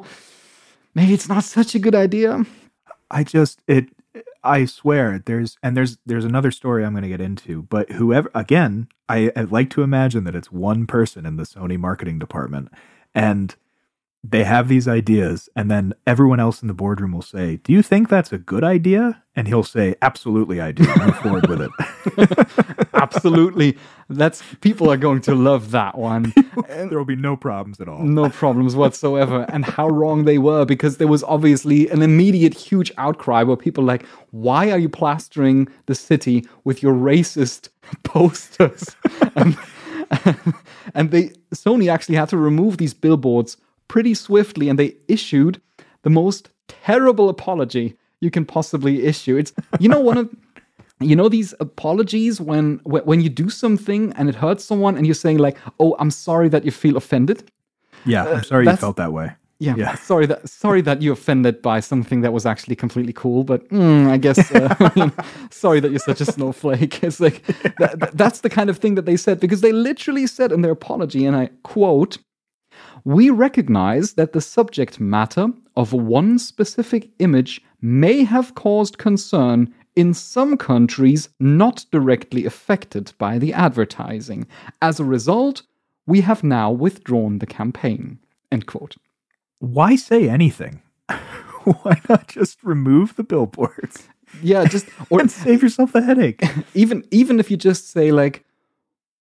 Maybe 0.94 1.14
it's 1.14 1.28
not 1.30 1.44
such 1.44 1.76
a 1.76 1.80
good 1.80 1.96
idea. 1.96 2.46
I 3.12 3.24
just 3.24 3.60
it 3.68 3.86
I 4.44 4.66
swear 4.66 5.22
there's 5.26 5.58
and 5.64 5.76
there's 5.76 5.98
there's 6.06 6.26
another 6.26 6.52
story 6.52 6.86
I'm 6.86 6.94
going 6.94 7.04
to 7.04 7.10
get 7.10 7.22
into, 7.22 7.64
but 7.64 7.92
whoever 7.94 8.30
again, 8.36 8.88
I, 9.10 9.32
I 9.36 9.42
like 9.42 9.70
to 9.72 9.82
imagine 9.84 10.24
that 10.26 10.36
it's 10.36 10.52
one 10.52 10.86
person 10.88 11.26
in 11.26 11.36
the 11.38 11.44
Sony 11.44 11.78
marketing 11.78 12.20
department 12.20 12.70
and 13.14 13.56
they 14.30 14.44
have 14.44 14.68
these 14.68 14.88
ideas 14.88 15.50
and 15.56 15.70
then 15.70 15.94
everyone 16.08 16.40
else 16.40 16.62
in 16.62 16.68
the 16.68 16.74
boardroom 16.74 17.12
will 17.12 17.22
say, 17.22 17.58
"Do 17.58 17.72
you 17.72 17.82
think 17.82 18.10
that's 18.10 18.32
a 18.32 18.38
good 18.38 18.64
idea?" 18.64 19.22
And 19.36 19.48
he'll 19.48 19.64
say, 19.64 19.96
"Absolutely, 20.02 20.62
I 20.62 20.72
do. 20.72 20.84
Move 20.98 21.18
forward 21.18 21.48
with 21.48 21.62
it." 21.62 22.88
Absolutely. 22.94 23.78
That's 24.10 24.42
people 24.62 24.92
are 24.92 24.98
going 24.98 25.22
to 25.22 25.36
love 25.36 25.72
that 25.72 25.98
one. 25.98 26.34
there 26.68 26.98
will 26.98 27.06
be 27.06 27.16
no 27.16 27.36
problems 27.36 27.80
at 27.80 27.88
all. 27.88 28.04
No 28.04 28.30
problems 28.30 28.76
whatsoever. 28.76 29.46
And 29.50 29.66
how 29.66 29.88
wrong 29.90 30.26
they 30.26 30.38
were 30.38 30.66
because 30.66 30.98
there 30.98 31.08
was 31.08 31.24
obviously 31.24 31.90
an 31.90 32.02
immediate 32.02 32.54
huge 32.54 32.92
outcry 32.98 33.44
where 33.44 33.58
people 33.58 33.84
were 33.84 33.88
like, 33.88 34.06
why 34.32 34.72
are 34.72 34.80
you 34.80 34.90
plastering 34.90 35.68
the 35.86 35.96
city 35.96 36.48
with 36.64 36.82
your 36.82 36.94
racist 36.94 37.70
posters? 38.04 38.96
and, 39.36 39.58
and 40.94 41.12
they 41.12 41.32
Sony 41.54 41.92
actually 41.92 42.16
had 42.16 42.30
to 42.30 42.38
remove 42.38 42.78
these 42.78 42.94
billboards 42.94 43.58
pretty 43.88 44.14
swiftly 44.14 44.70
and 44.70 44.78
they 44.80 44.96
issued 45.08 45.62
the 46.04 46.10
most 46.10 46.50
terrible 46.68 47.30
apology 47.30 47.96
you 48.22 48.32
can 48.32 48.46
possibly 48.46 49.04
issue. 49.06 49.38
It's 49.38 49.54
you 49.80 49.90
know 49.90 50.00
one 50.00 50.18
of 50.18 50.30
you 51.00 51.16
know 51.16 51.30
these 51.30 51.54
apologies 51.60 52.40
when 52.42 52.80
when 52.86 53.22
you 53.22 53.30
do 53.30 53.50
something 53.50 54.14
and 54.18 54.30
it 54.30 54.36
hurts 54.36 54.64
someone 54.64 54.98
and 54.98 55.06
you're 55.06 55.14
saying 55.16 55.38
like, 55.40 55.58
"Oh, 55.80 55.96
I'm 56.00 56.12
sorry 56.12 56.50
that 56.50 56.64
you 56.66 56.72
feel 56.72 56.98
offended." 56.98 57.52
Yeah, 58.06 58.26
I'm 58.26 58.44
sorry 58.44 58.66
you 58.66 58.76
felt 58.76 58.98
that 58.98 59.14
way. 59.14 59.32
Yeah, 59.60 59.76
Yeah. 59.78 59.96
sorry 60.12 60.26
that 60.28 60.48
sorry 60.50 60.82
that 60.82 61.02
you're 61.02 61.14
offended 61.14 61.62
by 61.62 61.80
something 61.82 62.22
that 62.22 62.34
was 62.34 62.46
actually 62.46 62.76
completely 62.76 63.14
cool, 63.14 63.44
but 63.44 63.68
mm, 63.70 64.08
I 64.10 64.18
guess 64.18 64.52
uh, 64.52 65.10
sorry 65.50 65.80
that 65.80 65.92
you're 65.92 66.00
such 66.00 66.22
a 66.22 66.26
snowflake. 66.26 67.04
It's 67.04 67.20
like 67.20 67.42
that- 67.80 68.12
that's 68.14 68.42
the 68.42 68.50
kind 68.50 68.70
of 68.70 68.78
thing 68.78 68.96
that 68.96 69.06
they 69.06 69.18
said 69.18 69.40
because 69.40 69.62
they 69.62 69.72
literally 69.72 70.28
said 70.28 70.52
in 70.52 70.62
their 70.62 70.72
apology, 70.74 71.26
and 71.26 71.36
I 71.36 71.50
quote, 71.64 72.18
"We 73.06 73.30
recognize 73.30 74.14
that 74.14 74.34
the 74.34 74.42
subject 74.42 75.00
matter 75.00 75.48
of 75.78 75.94
one 75.94 76.38
specific 76.38 77.12
image 77.20 77.62
may 77.82 78.26
have 78.26 78.56
caused 78.56 78.98
concern." 78.98 79.74
In 79.96 80.14
some 80.14 80.58
countries, 80.58 81.30
not 81.40 81.86
directly 81.90 82.46
affected 82.46 83.14
by 83.18 83.40
the 83.40 83.54
advertising. 83.54 84.46
As 84.82 85.00
a 85.00 85.06
result, 85.06 85.62
we 86.06 86.20
have 86.22 86.44
now 86.44 86.70
withdrawn 86.70 87.40
the 87.40 87.46
campaign. 87.46 88.20
End 88.52 88.66
quote. 88.66 88.98
Why 89.60 89.96
say 89.96 90.30
anything? 90.30 90.82
Why 91.64 92.02
not 92.10 92.28
just 92.28 92.64
remove 92.64 93.16
the 93.16 93.24
billboards 93.24 94.08
Yeah, 94.42 94.66
just 94.66 94.88
or 95.10 95.20
and 95.22 95.32
save 95.32 95.64
yourself 95.64 95.94
the 95.94 96.02
headache? 96.02 96.44
even 96.74 97.06
even 97.12 97.40
if 97.40 97.50
you 97.50 97.58
just 97.58 97.90
say 97.90 98.12
like, 98.12 98.44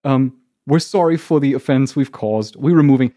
um, 0.05 0.37
we're 0.67 0.79
sorry 0.79 1.17
for 1.17 1.41
the 1.41 1.55
offense 1.55 1.95
we've 1.95 2.13
caused, 2.13 2.57
we're 2.57 2.77
removing, 2.77 3.15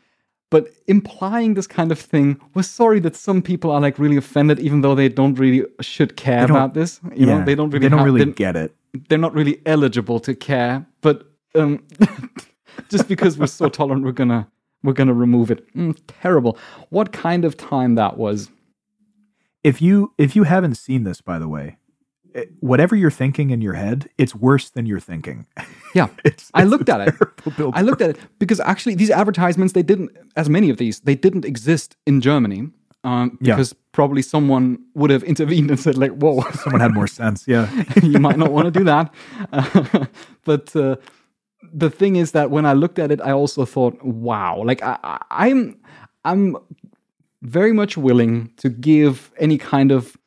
but 0.49 0.69
implying 0.87 1.55
this 1.55 1.67
kind 1.67 1.91
of 1.91 1.99
thing, 1.99 2.39
we're 2.53 2.63
sorry 2.63 2.99
that 3.01 3.15
some 3.15 3.41
people 3.41 3.69
are 3.71 3.81
like 3.81 3.99
really 3.99 4.17
offended, 4.17 4.59
even 4.59 4.81
though 4.81 4.95
they 4.95 5.09
don't 5.09 5.35
really 5.35 5.65
should 5.81 6.15
care 6.15 6.45
about 6.45 6.73
this. 6.73 6.99
You 7.15 7.25
know, 7.25 7.43
they 7.43 7.55
don't 7.55 7.69
really 7.69 7.83
they 7.83 7.89
don't 7.89 7.99
have- 7.99 8.05
really 8.05 8.31
get 8.31 8.55
it. 8.55 8.73
they're 9.09 9.17
not 9.17 9.33
really 9.33 9.61
eligible 9.65 10.19
to 10.21 10.33
care. 10.33 10.85
But 11.01 11.23
um, 11.55 11.83
just 12.89 13.07
because 13.07 13.37
we're 13.37 13.47
so 13.47 13.67
tolerant, 13.69 14.03
we're 14.05 14.11
gonna 14.13 14.47
we're 14.83 14.93
gonna 14.93 15.13
remove 15.13 15.51
it. 15.51 15.67
Mm, 15.75 15.97
terrible. 16.07 16.57
What 16.89 17.11
kind 17.11 17.43
of 17.45 17.57
time 17.57 17.95
that 17.95 18.17
was? 18.17 18.49
If 19.63 19.81
you 19.81 20.13
if 20.17 20.35
you 20.35 20.43
haven't 20.43 20.75
seen 20.75 21.03
this, 21.03 21.19
by 21.19 21.39
the 21.39 21.47
way, 21.49 21.77
whatever 22.59 22.95
you're 22.95 23.11
thinking 23.11 23.49
in 23.51 23.61
your 23.61 23.73
head, 23.73 24.09
it's 24.17 24.33
worse 24.35 24.69
than 24.69 24.85
you're 24.85 24.99
thinking. 25.11 25.45
Yeah, 25.95 26.09
It's- 26.23 26.51
I 26.53 26.61
it's 26.61 26.69
looked 26.71 26.89
at 26.89 27.07
it. 27.07 27.15
billboard. 27.57 27.75
I 27.75 27.81
looked 27.81 28.01
at 28.01 28.09
it 28.11 28.17
because 28.39 28.59
actually 28.59 28.95
these 28.95 29.09
advertisements 29.09 29.73
they 29.73 29.83
didn't, 29.83 30.11
as 30.35 30.47
many 30.49 30.69
of 30.69 30.77
these, 30.77 30.99
they 30.99 31.15
didn't 31.15 31.45
exist 31.45 31.95
in 32.05 32.21
Germany. 32.21 32.69
Um, 33.03 33.37
Yeah. 33.41 33.55
because 33.55 33.73
probably 33.93 34.21
someone 34.21 34.77
would 34.93 35.09
have 35.11 35.23
intervened 35.23 35.69
and 35.71 35.79
said 35.79 35.97
like, 35.97 36.11
"Whoa, 36.21 36.41
Someone 36.63 36.81
had 36.81 36.93
more 36.93 37.07
sense. 37.07 37.47
Yeah. 37.47 37.67
you 38.03 38.19
might 38.19 38.37
not 38.37 38.51
want 38.51 38.65
to 38.73 38.79
do 38.79 38.83
that." 38.85 39.13
Uh, 39.53 40.05
but 40.45 40.75
uh, 40.75 40.95
the 41.73 41.89
thing 41.89 42.15
is 42.17 42.31
that 42.31 42.51
when 42.51 42.65
I 42.65 42.73
looked 42.73 42.99
at 42.99 43.11
it, 43.11 43.21
I 43.21 43.31
also 43.31 43.65
thought, 43.65 43.95
"Wow!" 44.03 44.61
Like 44.65 44.81
I, 44.83 44.97
I, 45.03 45.17
I'm, 45.49 45.77
I'm 46.25 46.57
very 47.41 47.71
much 47.73 47.97
willing 47.97 48.51
to 48.57 48.69
give 48.69 49.31
any 49.39 49.57
kind 49.57 49.91
of 49.91 50.17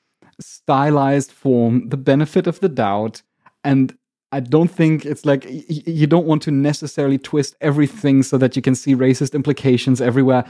stylized 0.41 1.31
form 1.33 1.89
the 1.89 1.97
benefit 1.97 2.47
of 2.47 2.61
the 2.61 2.69
doubt 2.69 3.23
and 3.65 3.97
I 4.33 4.41
don't 4.41 4.69
think 4.71 5.05
it's 5.05 5.27
like 5.27 5.45
y- 5.45 5.65
you 5.69 6.07
don't 6.07 6.27
want 6.27 6.43
to 6.43 6.51
necessarily 6.53 7.19
twist 7.19 7.57
everything 7.61 8.23
so 8.23 8.39
that 8.39 8.55
you 8.55 8.63
can 8.63 8.75
see 8.77 8.95
racist 8.95 9.35
implications 9.35 10.01
everywhere. 10.01 10.45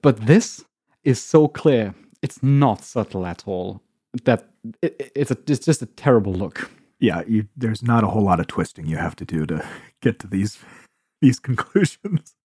But 0.00 0.26
this 0.26 0.64
is 1.02 1.20
so 1.20 1.48
clear. 1.48 1.92
It's 2.22 2.40
not 2.42 2.84
subtle 2.84 3.26
at 3.26 3.42
all. 3.46 3.82
That 4.24 4.48
it- 4.80 5.10
it's 5.16 5.32
a, 5.32 5.36
it's 5.48 5.66
just 5.66 5.82
a 5.82 5.86
terrible 5.86 6.32
look. 6.32 6.70
Yeah. 7.00 7.22
You, 7.26 7.48
there's 7.56 7.82
not 7.82 8.04
a 8.04 8.06
whole 8.06 8.22
lot 8.22 8.38
of 8.38 8.46
twisting 8.46 8.86
you 8.86 8.96
have 8.96 9.16
to 9.16 9.24
do 9.24 9.44
to 9.46 9.66
get 10.00 10.20
to 10.20 10.28
these 10.28 10.58
these 11.20 11.40
conclusions. 11.48 12.36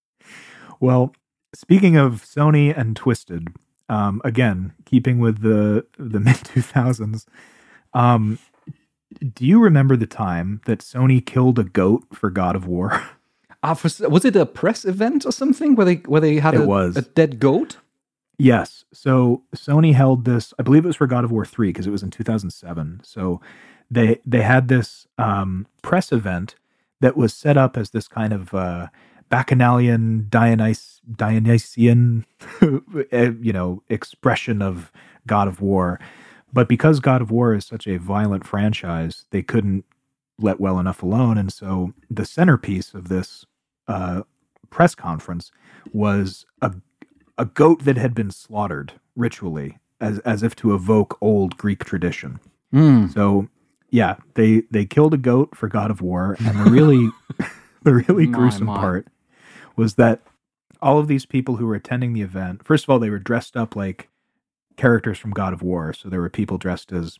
Well, 0.80 1.14
speaking 1.54 1.96
of 1.96 2.24
Sony 2.26 2.76
and 2.76 2.96
Twisted, 2.96 3.50
um, 3.90 4.22
again, 4.24 4.74
keeping 4.86 5.20
with 5.20 5.42
the 5.42 5.86
the 5.98 6.20
mid 6.28 6.36
two 6.38 6.62
thousands, 6.62 7.26
um, 7.94 8.40
do 9.34 9.46
you 9.46 9.60
remember 9.60 9.96
the 9.98 10.08
time 10.08 10.62
that 10.66 10.80
Sony 10.80 11.26
killed 11.26 11.60
a 11.60 11.64
goat 11.64 12.04
for 12.14 12.30
God 12.30 12.56
of 12.56 12.66
War? 12.68 13.02
Ah, 13.62 13.74
for, 13.74 13.90
was 14.08 14.24
it 14.24 14.38
a 14.38 14.46
press 14.46 14.86
event 14.86 15.26
or 15.26 15.34
something 15.34 15.76
where 15.76 15.84
they 15.86 15.96
where 15.96 16.22
they 16.22 16.36
had 16.38 16.54
It 16.54 16.62
a, 16.62 16.66
was. 16.66 16.96
a 16.96 17.02
dead 17.02 17.42
goat? 17.42 17.76
Yes. 18.38 18.86
So 18.94 19.44
Sony 19.54 19.94
held 19.94 20.24
this. 20.24 20.54
I 20.58 20.64
believe 20.64 20.86
it 20.86 20.88
was 20.88 20.96
for 20.96 21.08
God 21.08 21.26
of 21.26 21.32
War 21.32 21.44
three 21.46 21.68
because 21.68 21.86
it 21.86 21.90
was 21.92 22.02
in 22.02 22.10
two 22.10 22.24
thousand 22.24 22.52
seven. 22.52 23.02
So 23.04 23.42
they 23.92 24.22
they 24.26 24.44
had 24.44 24.70
this 24.70 25.08
um, 25.18 25.68
press 25.82 26.14
event 26.14 26.56
that 27.02 27.18
was 27.18 27.34
set 27.34 27.58
up 27.58 27.76
as 27.76 27.90
this 27.90 28.08
kind 28.08 28.32
of 28.32 28.54
uh, 28.54 28.88
bacchanalian 29.30 30.28
Dionys, 30.30 31.02
Dionysian, 31.16 32.26
eh, 33.12 33.32
you 33.42 33.54
know, 33.54 33.84
expression 33.90 34.62
of 34.62 34.92
God 35.28 35.48
of 35.48 35.62
War. 35.62 36.00
But 36.54 36.70
because 36.70 37.00
God 37.00 37.22
of 37.22 37.32
War 37.32 37.56
is 37.56 37.66
such 37.66 37.88
a 37.88 37.98
violent 37.98 38.48
franchise, 38.48 39.26
they 39.32 39.44
couldn't 39.44 39.86
let 40.40 40.60
well 40.60 40.80
enough 40.80 41.04
alone, 41.04 41.38
and 41.38 41.54
so 41.54 41.94
the 42.10 42.26
centerpiece 42.26 42.94
of 42.94 43.10
this 43.10 43.46
uh, 43.88 44.24
press 44.72 44.96
conference 44.96 45.52
was 45.94 46.46
a 46.62 46.74
a 47.38 47.46
goat 47.46 47.86
that 47.86 47.98
had 47.98 48.16
been 48.16 48.32
slaughtered 48.32 48.94
ritually 49.16 49.80
as 50.02 50.20
as 50.22 50.44
if 50.44 50.56
to 50.58 50.74
evoke 50.76 51.18
old 51.22 51.58
Greek 51.58 51.86
tradition. 51.86 52.40
So 53.06 53.50
yeah, 53.92 54.18
they 54.36 54.64
they 54.72 54.86
killed 54.86 55.14
a 55.14 55.18
goat 55.20 55.56
for 55.56 55.68
God 55.70 55.92
of 55.92 56.02
War, 56.02 56.38
and 56.46 56.60
the 56.60 56.66
really 56.66 57.10
the 57.84 57.94
really 57.96 58.28
My, 58.28 58.32
gruesome 58.38 58.68
my. 58.68 58.76
part 58.76 59.08
was 59.80 59.96
that 59.96 60.22
all 60.82 61.00
of 61.00 61.08
these 61.08 61.26
people 61.26 61.56
who 61.56 61.66
were 61.66 61.76
attending 61.76 62.12
the 62.12 62.22
event, 62.22 62.66
first 62.66 62.84
of 62.84 62.90
all, 62.90 63.00
they 63.00 63.10
were 63.10 63.18
dressed 63.18 63.56
up 63.56 63.78
like 63.78 64.10
characters 64.76 65.18
from 65.18 65.32
God 65.32 65.54
of 65.54 65.62
War. 65.62 65.94
So 65.94 66.10
there 66.10 66.20
were 66.20 66.30
people 66.30 66.58
dressed 66.58 66.92
as 66.92 67.18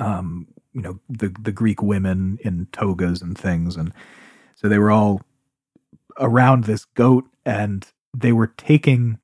um, 0.00 0.48
you 0.72 0.82
know, 0.82 0.98
the 1.08 1.28
the 1.40 1.52
Greek 1.52 1.80
women 1.80 2.38
in 2.42 2.66
togas 2.72 3.22
and 3.22 3.38
things, 3.38 3.76
and 3.76 3.92
so 4.56 4.68
they 4.68 4.78
were 4.78 4.90
all 4.90 5.22
around 6.18 6.64
this 6.64 6.84
goat, 6.86 7.26
and 7.44 7.86
they 8.16 8.32
were 8.32 8.48
taking 8.48 9.18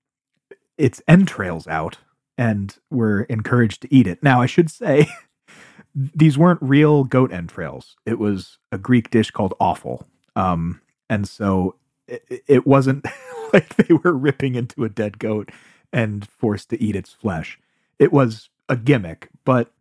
its 0.78 1.02
entrails 1.08 1.66
out 1.66 1.98
and 2.38 2.76
were 2.90 3.22
encouraged 3.22 3.82
to 3.82 3.94
eat 3.94 4.06
it. 4.06 4.22
Now, 4.22 4.40
I 4.40 4.46
should 4.46 4.70
say, 4.70 5.08
these 5.94 6.38
weren't 6.38 6.60
real 6.62 7.04
goat 7.04 7.32
entrails. 7.32 7.96
It 8.06 8.18
was 8.18 8.58
a 8.70 8.78
Greek 8.78 9.10
dish 9.10 9.30
called 9.32 9.54
offal, 9.58 10.06
um, 10.36 10.80
and 11.10 11.26
so 11.26 11.74
it, 12.08 12.44
it 12.46 12.66
wasn't 12.66 13.04
like 13.52 13.76
they 13.76 13.94
were 13.94 14.12
ripping 14.12 14.54
into 14.54 14.84
a 14.84 14.88
dead 14.88 15.18
goat 15.18 15.50
and 15.92 16.28
forced 16.28 16.70
to 16.70 16.82
eat 16.82 16.96
its 16.96 17.12
flesh. 17.12 17.58
It 17.98 18.12
was 18.12 18.50
a 18.68 18.76
gimmick, 18.76 19.28
but 19.44 19.72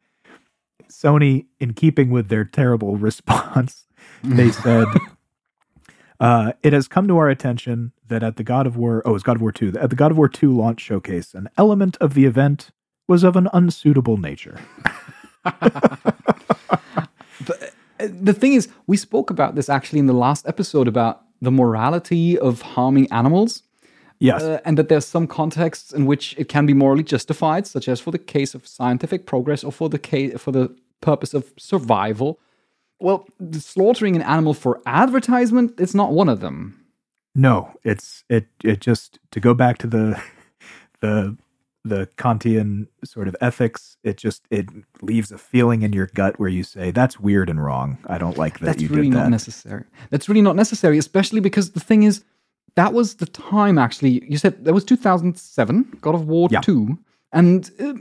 Sony, 0.90 1.46
in 1.60 1.74
keeping 1.74 2.10
with 2.10 2.30
their 2.30 2.46
terrible 2.46 2.98
response, 2.98 3.86
they 4.24 4.52
said, 4.64 4.88
uh, 6.20 6.54
"It 6.64 6.74
has 6.74 6.88
come 6.88 7.08
to 7.08 7.18
our 7.18 7.30
attention 7.30 7.92
that 8.08 8.24
at 8.24 8.38
the 8.38 8.44
God 8.44 8.68
of 8.68 8.78
War, 8.78 9.02
oh, 9.06 9.10
it 9.10 9.14
was 9.14 9.24
God 9.24 9.38
of 9.38 9.42
War 9.42 9.52
two, 9.52 9.74
at 9.80 9.90
the 9.90 9.96
God 9.96 10.12
of 10.12 10.18
War 10.18 10.30
two 10.30 10.56
launch 10.56 10.82
showcase, 10.82 11.34
an 11.34 11.50
element 11.58 11.98
of 12.00 12.14
the 12.14 12.26
event 12.26 12.72
was 13.08 13.24
of 13.24 13.36
an 13.36 13.50
unsuitable 13.54 14.18
nature." 14.18 14.60
Uh, 17.98 18.08
the 18.10 18.34
thing 18.34 18.54
is, 18.54 18.68
we 18.88 18.98
spoke 18.98 19.30
about 19.30 19.56
this 19.56 19.70
actually 19.70 20.00
in 20.00 20.08
the 20.08 20.14
last 20.14 20.48
episode 20.48 20.88
about 20.88 21.25
the 21.42 21.52
morality 21.52 22.38
of 22.38 22.62
harming 22.62 23.12
animals. 23.12 23.64
Yes. 24.20 24.44
Uh, 24.44 24.62
and 24.64 24.78
that 24.78 24.88
there's 24.88 25.06
some 25.06 25.28
contexts 25.28 25.92
in 25.92 26.06
which 26.06 26.36
it 26.38 26.48
can 26.48 26.66
be 26.66 26.74
morally 26.74 27.04
justified, 27.04 27.68
such 27.68 27.88
as 27.88 28.00
for 28.00 28.12
the 28.12 28.18
case 28.18 28.56
of 28.56 28.66
scientific 28.66 29.26
progress 29.26 29.64
or 29.64 29.72
for 29.72 29.90
the 29.90 30.00
case 30.00 30.40
for 30.40 30.52
the 30.52 30.74
purpose 31.02 31.34
of 31.34 31.54
survival. 31.58 32.40
Well, 33.00 33.28
slaughtering 33.52 34.16
an 34.16 34.22
animal 34.22 34.54
for 34.54 34.82
advertisement, 34.86 35.80
it's 35.80 35.94
not 35.94 36.14
one 36.14 36.30
of 36.30 36.40
them. 36.40 36.86
No, 37.36 37.76
it's 37.84 38.24
it 38.30 38.48
it 38.64 38.80
just 38.80 39.20
to 39.32 39.42
go 39.42 39.54
back 39.54 39.78
to 39.80 39.88
the 39.88 40.22
the 41.02 41.38
the 41.86 42.08
Kantian 42.18 42.88
sort 43.04 43.28
of 43.28 43.36
ethics, 43.40 43.98
it 44.04 44.18
just 44.18 44.42
it 44.50 44.68
leaves 45.02 45.32
a 45.32 45.38
feeling 45.38 45.84
in 45.84 45.94
your 45.94 46.08
gut 46.08 46.40
where 46.40 46.50
you 46.50 46.64
say 46.64 46.92
that's 46.92 47.20
weird 47.20 47.50
and 47.50 47.64
wrong. 47.64 47.98
I 48.08 48.18
don't 48.18 48.38
like 48.38 48.60
that 48.60 48.66
That's 48.66 48.82
you 48.82 48.90
really 48.90 49.04
did 49.10 49.14
that. 49.18 49.22
not 49.24 49.30
necessary. 49.30 49.84
That's 50.10 50.28
really 50.28 50.42
not 50.42 50.56
necessary, 50.56 50.98
especially 50.98 51.40
because 51.42 51.72
the 51.72 51.80
thing 51.80 52.04
is, 52.04 52.24
that 52.76 52.92
was 52.94 53.16
the 53.16 53.28
time 53.28 53.78
actually. 53.78 54.26
You 54.30 54.38
said 54.38 54.66
that 54.66 54.74
was 54.74 54.84
2007, 54.84 55.98
God 56.02 56.16
of 56.16 56.28
War 56.28 56.50
Yeah. 56.52 56.62
2. 56.62 56.98
And 57.32 57.70
uh, 57.80 57.94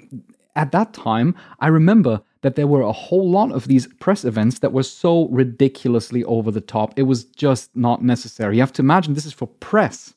at 0.57 0.73
that 0.73 0.93
time, 0.95 1.35
I 1.61 1.69
remember 1.69 2.21
that 2.43 2.55
there 2.57 2.67
were 2.67 2.83
a 2.83 2.93
whole 2.93 3.29
lot 3.31 3.53
of 3.53 3.67
these 3.69 3.87
press 4.00 4.25
events 4.25 4.61
that 4.61 4.73
were 4.73 4.83
so 4.83 5.29
ridiculously 5.29 6.25
over 6.25 6.50
the 6.50 6.61
top. 6.61 6.93
It 6.97 7.05
was 7.05 7.25
just 7.25 7.75
not 7.76 8.03
necessary. 8.03 8.57
You 8.57 8.62
have 8.62 8.73
to 8.75 8.83
imagine 8.83 9.14
this 9.14 9.26
is 9.26 9.33
for 9.33 9.47
press. 9.49 10.14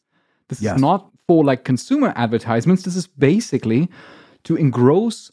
This 0.50 0.62
Yes. 0.62 0.76
is 0.76 0.82
not 0.82 1.10
for 1.28 1.44
like 1.44 1.64
consumer 1.64 2.14
advertisements. 2.16 2.84
This 2.84 2.96
is 2.96 3.08
basically 3.08 3.90
to 4.44 4.56
engross 4.56 5.32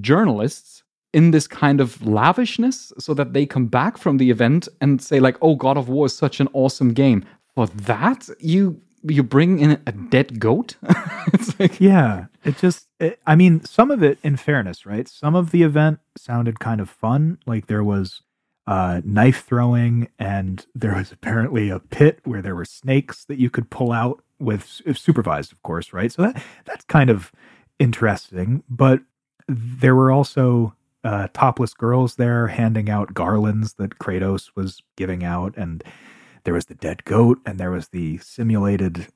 journalists 0.00 0.82
in 1.12 1.30
this 1.30 1.46
kind 1.46 1.80
of 1.80 2.04
lavishness 2.06 2.92
so 2.98 3.14
that 3.14 3.32
they 3.32 3.46
come 3.46 3.66
back 3.66 3.96
from 3.96 4.18
the 4.18 4.30
event 4.30 4.68
and 4.82 5.00
say 5.00 5.20
like 5.20 5.38
oh 5.40 5.54
god 5.56 5.78
of 5.78 5.88
war 5.88 6.04
is 6.04 6.14
such 6.14 6.38
an 6.38 6.48
awesome 6.52 6.92
game 6.92 7.24
for 7.54 7.66
that 7.66 8.28
you 8.40 8.78
you 9.02 9.22
bring 9.22 9.58
in 9.58 9.80
a 9.86 9.92
dead 9.92 10.38
goat 10.38 10.76
it's 11.32 11.58
like 11.58 11.80
Yeah, 11.80 12.26
it 12.44 12.56
just, 12.58 12.88
it, 12.98 13.20
I 13.26 13.36
mean, 13.36 13.64
some 13.64 13.90
of 13.90 14.02
it, 14.02 14.18
in 14.22 14.36
fairness, 14.36 14.86
right? 14.86 15.08
Some 15.08 15.34
of 15.34 15.50
the 15.50 15.62
event 15.62 16.00
sounded 16.16 16.60
kind 16.60 16.80
of 16.80 16.90
fun. 16.90 17.38
Like 17.46 17.66
there 17.66 17.84
was 17.84 18.22
uh, 18.68 19.00
knife 19.02 19.46
throwing, 19.46 20.08
and 20.18 20.66
there 20.74 20.94
was 20.94 21.10
apparently 21.10 21.70
a 21.70 21.80
pit 21.80 22.20
where 22.24 22.42
there 22.42 22.54
were 22.54 22.66
snakes 22.66 23.24
that 23.24 23.38
you 23.38 23.48
could 23.48 23.70
pull 23.70 23.92
out 23.92 24.22
with 24.38 24.82
supervised, 24.94 25.52
of 25.52 25.62
course, 25.62 25.94
right? 25.94 26.12
So 26.12 26.20
that 26.20 26.42
that's 26.66 26.84
kind 26.84 27.08
of 27.08 27.32
interesting. 27.78 28.62
But 28.68 29.00
there 29.48 29.94
were 29.94 30.12
also 30.12 30.74
uh, 31.02 31.28
topless 31.32 31.72
girls 31.72 32.16
there 32.16 32.48
handing 32.48 32.90
out 32.90 33.14
garlands 33.14 33.72
that 33.74 33.98
Kratos 33.98 34.50
was 34.54 34.82
giving 34.98 35.24
out, 35.24 35.56
and 35.56 35.82
there 36.44 36.52
was 36.52 36.66
the 36.66 36.74
dead 36.74 37.06
goat, 37.06 37.38
and 37.46 37.58
there 37.58 37.70
was 37.70 37.88
the 37.88 38.18
simulated 38.18 39.06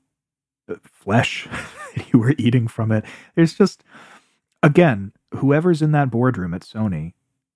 uh, 0.67 0.77
flesh 0.83 1.47
that 1.95 2.11
you 2.11 2.17
were 2.17 2.33
eating 2.39 2.67
from 2.67 2.91
it. 2.91 3.05
There's 3.35 3.53
just, 3.53 3.83
again, 4.63 5.11
whoever's 5.35 5.83
in 5.83 5.91
that 5.91 6.09
boardroom 6.09 6.55
at 6.55 6.61
Sony 6.61 7.13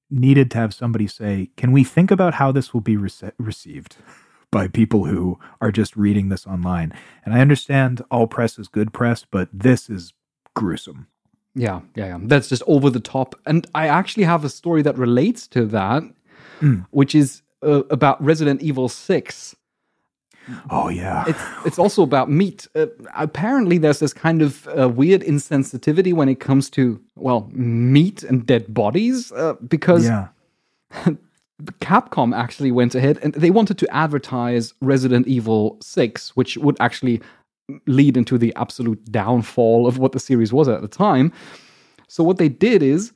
needed 0.09 0.51
to 0.51 0.57
have 0.57 0.73
somebody 0.73 1.07
say, 1.07 1.49
"Can 1.57 1.71
we 1.71 1.83
think 1.83 2.11
about 2.11 2.35
how 2.35 2.51
this 2.51 2.73
will 2.73 2.81
be 2.81 2.95
rece- 2.97 3.33
received?" 3.37 3.97
By 4.51 4.69
people 4.69 5.05
who 5.05 5.39
are 5.59 5.73
just 5.73 5.97
reading 5.97 6.29
this 6.29 6.47
online. 6.47 6.93
And 7.25 7.33
I 7.35 7.41
understand 7.41 8.01
all 8.09 8.27
press 8.27 8.57
is 8.57 8.69
good 8.69 8.93
press, 8.93 9.25
but 9.29 9.49
this 9.51 9.89
is 9.89 10.13
gruesome. 10.55 11.07
yeah 11.53 11.81
yeah 11.95 12.05
yeah 12.07 12.19
that's 12.23 12.47
just 12.49 12.63
over 12.67 12.89
the 12.89 12.99
top 12.99 13.35
and 13.45 13.67
i 13.75 13.87
actually 13.87 14.23
have 14.23 14.43
a 14.45 14.49
story 14.49 14.81
that 14.83 14.97
relates 14.97 15.47
to 15.47 15.65
that 15.65 16.03
which 16.91 17.13
is 17.13 17.41
uh, 17.63 17.83
about 17.89 18.23
resident 18.23 18.61
evil 18.61 18.87
6 18.89 19.55
Oh, 20.69 20.89
yeah. 20.89 21.25
it's 21.27 21.41
it's 21.65 21.79
also 21.79 22.03
about 22.03 22.29
meat. 22.29 22.67
Uh, 22.75 22.87
apparently, 23.15 23.77
there's 23.77 23.99
this 23.99 24.13
kind 24.13 24.41
of 24.41 24.67
uh, 24.67 24.89
weird 24.89 25.21
insensitivity 25.21 26.13
when 26.13 26.29
it 26.29 26.39
comes 26.39 26.69
to 26.71 26.99
well 27.15 27.49
meat 27.51 28.23
and 28.23 28.45
dead 28.45 28.73
bodies 28.73 29.31
uh, 29.31 29.55
because 29.67 30.05
yeah. 30.05 30.27
Capcom 31.81 32.35
actually 32.35 32.71
went 32.71 32.95
ahead 32.95 33.19
and 33.23 33.33
they 33.33 33.49
wanted 33.49 33.77
to 33.79 33.95
advertise 33.95 34.73
Resident 34.81 35.27
Evil 35.27 35.77
6, 35.81 36.35
which 36.35 36.57
would 36.57 36.77
actually 36.79 37.21
lead 37.87 38.15
into 38.15 38.37
the 38.37 38.53
absolute 38.55 39.03
downfall 39.11 39.87
of 39.87 39.97
what 39.97 40.11
the 40.11 40.19
series 40.19 40.53
was 40.53 40.67
at 40.67 40.81
the 40.81 40.87
time. 40.87 41.33
So 42.07 42.23
what 42.23 42.37
they 42.37 42.49
did 42.49 42.81
is 42.83 43.11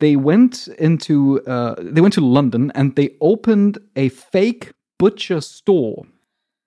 they 0.00 0.16
went 0.16 0.68
into 0.78 1.40
uh, 1.46 1.74
they 1.78 2.00
went 2.00 2.14
to 2.14 2.20
London 2.20 2.70
and 2.74 2.94
they 2.94 3.10
opened 3.20 3.78
a 3.96 4.08
fake 4.10 4.72
butcher 4.98 5.40
store 5.40 6.04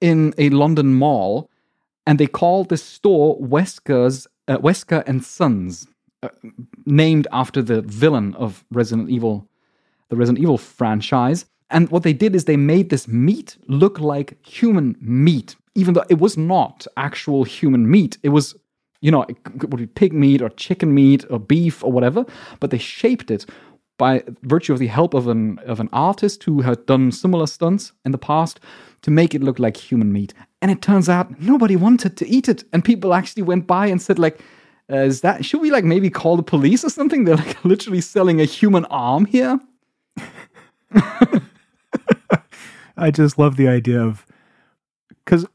in 0.06 0.36
a 0.38 0.50
London 0.52 0.94
mall, 0.94 1.50
and 2.06 2.20
they 2.20 2.28
called 2.28 2.70
this 2.70 2.84
store 2.84 3.40
Wesker's 3.40 4.28
uh, 4.48 4.60
Wesker 4.60 5.04
and 5.08 5.26
Sons, 5.26 5.88
uh, 6.22 6.30
named 6.86 7.28
after 7.32 7.64
the 7.64 7.82
villain 7.82 8.36
of 8.36 8.64
Resident 8.70 9.10
Evil, 9.10 9.48
the 10.10 10.16
Resident 10.16 10.44
Evil 10.44 10.60
franchise. 10.60 11.46
And 11.72 11.90
what 11.90 12.04
they 12.04 12.14
did 12.14 12.36
is 12.36 12.46
they 12.46 12.56
made 12.56 12.92
this 12.92 13.08
meat 13.08 13.58
look 13.68 14.00
like 14.00 14.38
human 14.46 14.96
meat, 15.02 15.56
even 15.74 15.96
though 15.96 16.06
it 16.08 16.20
was 16.20 16.38
not 16.38 16.86
actual 16.98 17.44
human 17.44 17.90
meat. 17.90 18.20
It 18.22 18.30
was, 18.30 18.54
you 19.02 19.10
know, 19.10 19.24
it 19.24 19.38
would 19.70 19.78
be 19.78 19.88
pig 19.88 20.14
meat 20.14 20.40
or 20.44 20.50
chicken 20.50 20.94
meat 20.94 21.26
or 21.32 21.40
beef 21.40 21.84
or 21.84 21.92
whatever, 21.92 22.28
but 22.60 22.70
they 22.70 22.78
shaped 22.78 23.32
it 23.32 23.48
by 23.98 24.24
virtue 24.44 24.74
of 24.74 24.80
the 24.80 24.88
help 24.88 25.14
of 25.14 25.28
an 25.28 25.60
of 25.60 25.80
an 25.80 25.90
artist 25.94 26.44
who 26.44 26.62
had 26.62 26.86
done 26.86 27.12
similar 27.12 27.48
stunts 27.48 27.94
in 28.04 28.12
the 28.12 28.18
past 28.18 28.60
to 29.02 29.12
make 29.12 29.34
it 29.36 29.44
look 29.44 29.60
like 29.60 29.78
human 29.78 30.12
meat. 30.12 30.34
And 30.62 30.72
it 30.72 30.82
turns 30.82 31.08
out 31.10 31.40
nobody 31.40 31.76
wanted 31.76 32.18
to 32.18 32.28
eat 32.28 32.50
it, 32.50 32.64
and 32.74 32.84
people 32.84 33.14
actually 33.14 33.44
went 33.44 33.68
by 33.68 33.88
and 33.88 34.02
said 34.02 34.20
like, 34.20 34.42
uh, 34.92 34.98
"Is 34.98 35.22
that 35.22 35.46
should 35.46 35.62
we 35.62 35.72
like 35.72 35.84
maybe 35.84 36.10
call 36.10 36.38
the 36.38 36.44
police 36.44 36.84
or 36.84 36.90
something?" 36.90 37.24
They're 37.26 37.38
like 37.38 37.64
literally 37.72 38.02
selling 38.02 38.42
a 38.42 38.46
human 38.46 38.86
arm 38.86 39.26
here. 39.26 39.60
I 42.98 43.12
just 43.12 43.38
love 43.38 43.58
the 43.58 43.68
idea 43.68 44.02
of 44.02 44.26
because 45.24 45.46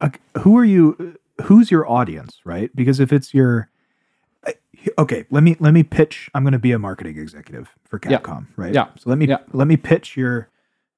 uh, 0.00 0.10
who 0.38 0.56
are 0.58 0.64
you? 0.64 1.16
Who's 1.42 1.70
your 1.70 1.88
audience, 1.90 2.40
right? 2.44 2.74
Because 2.74 3.00
if 3.00 3.12
it's 3.12 3.34
your 3.34 3.70
okay, 4.98 5.24
let 5.30 5.42
me 5.42 5.56
let 5.60 5.72
me 5.72 5.82
pitch. 5.82 6.30
I'm 6.34 6.42
going 6.42 6.52
to 6.52 6.58
be 6.58 6.72
a 6.72 6.78
marketing 6.78 7.18
executive 7.18 7.70
for 7.84 8.00
Yeah. 8.08 8.18
Capcom, 8.18 8.46
right? 8.56 8.74
Yeah. 8.74 8.88
So 8.98 9.10
let 9.10 9.18
me 9.18 9.26
Yeah. 9.26 9.38
let 9.52 9.66
me 9.68 9.76
pitch 9.76 10.16
your 10.16 10.50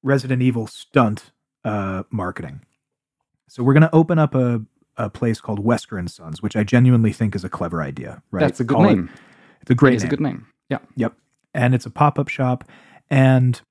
Resident 0.03 0.41
Evil 0.41 0.67
stunt 0.67 1.31
uh, 1.63 2.03
marketing. 2.11 2.61
So 3.47 3.63
we're 3.63 3.73
going 3.73 3.81
to 3.83 3.95
open 3.95 4.19
up 4.19 4.35
a 4.35 4.61
a 4.99 5.09
place 5.11 5.39
called 5.39 5.63
Wesker 5.63 5.99
and 5.99 6.09
Sons, 6.09 6.41
which 6.41 6.55
I 6.55 6.63
genuinely 6.63 7.11
think 7.13 7.35
is 7.35 7.43
a 7.43 7.49
clever 7.49 7.83
idea. 7.83 8.23
Right? 8.31 8.39
That's 8.41 8.59
a 8.59 8.63
good 8.63 8.75
Call 8.77 8.89
it- 8.89 8.95
name. 8.95 9.09
it's 9.61 9.69
a 9.71 9.75
great 9.75 9.93
It's 9.95 10.03
a 10.03 10.07
good 10.07 10.19
name. 10.21 10.47
Yeah. 10.69 10.79
Yep. 10.95 11.13
And 11.53 11.75
it's 11.75 11.85
a 11.85 11.91
pop 11.91 12.17
up 12.17 12.29
shop. 12.29 12.63
And 13.09 13.61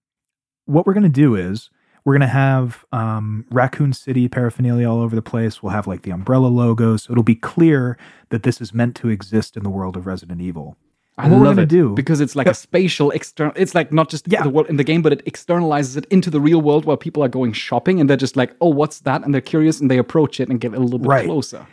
what 0.66 0.86
we're 0.86 0.94
going 0.94 1.02
to 1.02 1.08
do 1.08 1.34
is 1.34 1.68
we're 2.06 2.14
going 2.14 2.20
to 2.20 2.26
have 2.28 2.84
um, 2.92 3.44
Raccoon 3.50 3.92
City 3.92 4.28
paraphernalia 4.28 4.88
all 4.88 5.00
over 5.02 5.14
the 5.16 5.20
place. 5.22 5.60
We'll 5.62 5.72
have 5.72 5.86
like 5.88 6.02
the 6.02 6.12
umbrella 6.12 6.46
logos. 6.46 7.02
So 7.02 7.12
it'll 7.12 7.24
be 7.24 7.34
clear 7.34 7.98
that 8.30 8.44
this 8.44 8.60
is 8.60 8.72
meant 8.72 8.94
to 8.96 9.08
exist 9.08 9.56
in 9.56 9.64
the 9.64 9.70
world 9.70 9.96
of 9.96 10.06
Resident 10.06 10.40
Evil. 10.40 10.76
I 11.18 11.28
what 11.28 11.38
we're 11.40 11.44
love 11.46 11.56
gonna 11.56 11.62
it 11.64 11.68
do 11.70 11.94
because 11.94 12.20
it's 12.20 12.36
like 12.36 12.46
a 12.46 12.54
spatial 12.54 13.10
external. 13.10 13.52
It's 13.56 13.74
like 13.74 13.90
not 13.92 14.08
just 14.08 14.28
Yeah. 14.28 14.42
the 14.44 14.50
world 14.50 14.68
in 14.68 14.76
the 14.76 14.84
game, 14.84 15.02
but 15.02 15.12
it 15.12 15.24
externalizes 15.24 15.96
it 15.96 16.04
into 16.10 16.30
the 16.30 16.40
real 16.40 16.60
world 16.62 16.84
where 16.84 16.96
people 16.96 17.24
are 17.24 17.28
going 17.28 17.52
shopping 17.54 18.00
and 18.00 18.08
they're 18.08 18.16
just 18.18 18.36
like, 18.36 18.54
"Oh, 18.60 18.68
what's 18.68 19.00
that?" 19.00 19.24
and 19.24 19.32
they're 19.34 19.40
curious 19.40 19.80
and 19.80 19.90
they 19.90 19.98
approach 19.98 20.40
it 20.40 20.48
and 20.48 20.60
get 20.60 20.74
a 20.74 20.78
little 20.78 20.98
bit 21.00 21.08
Right. 21.08 21.24
closer. 21.26 21.66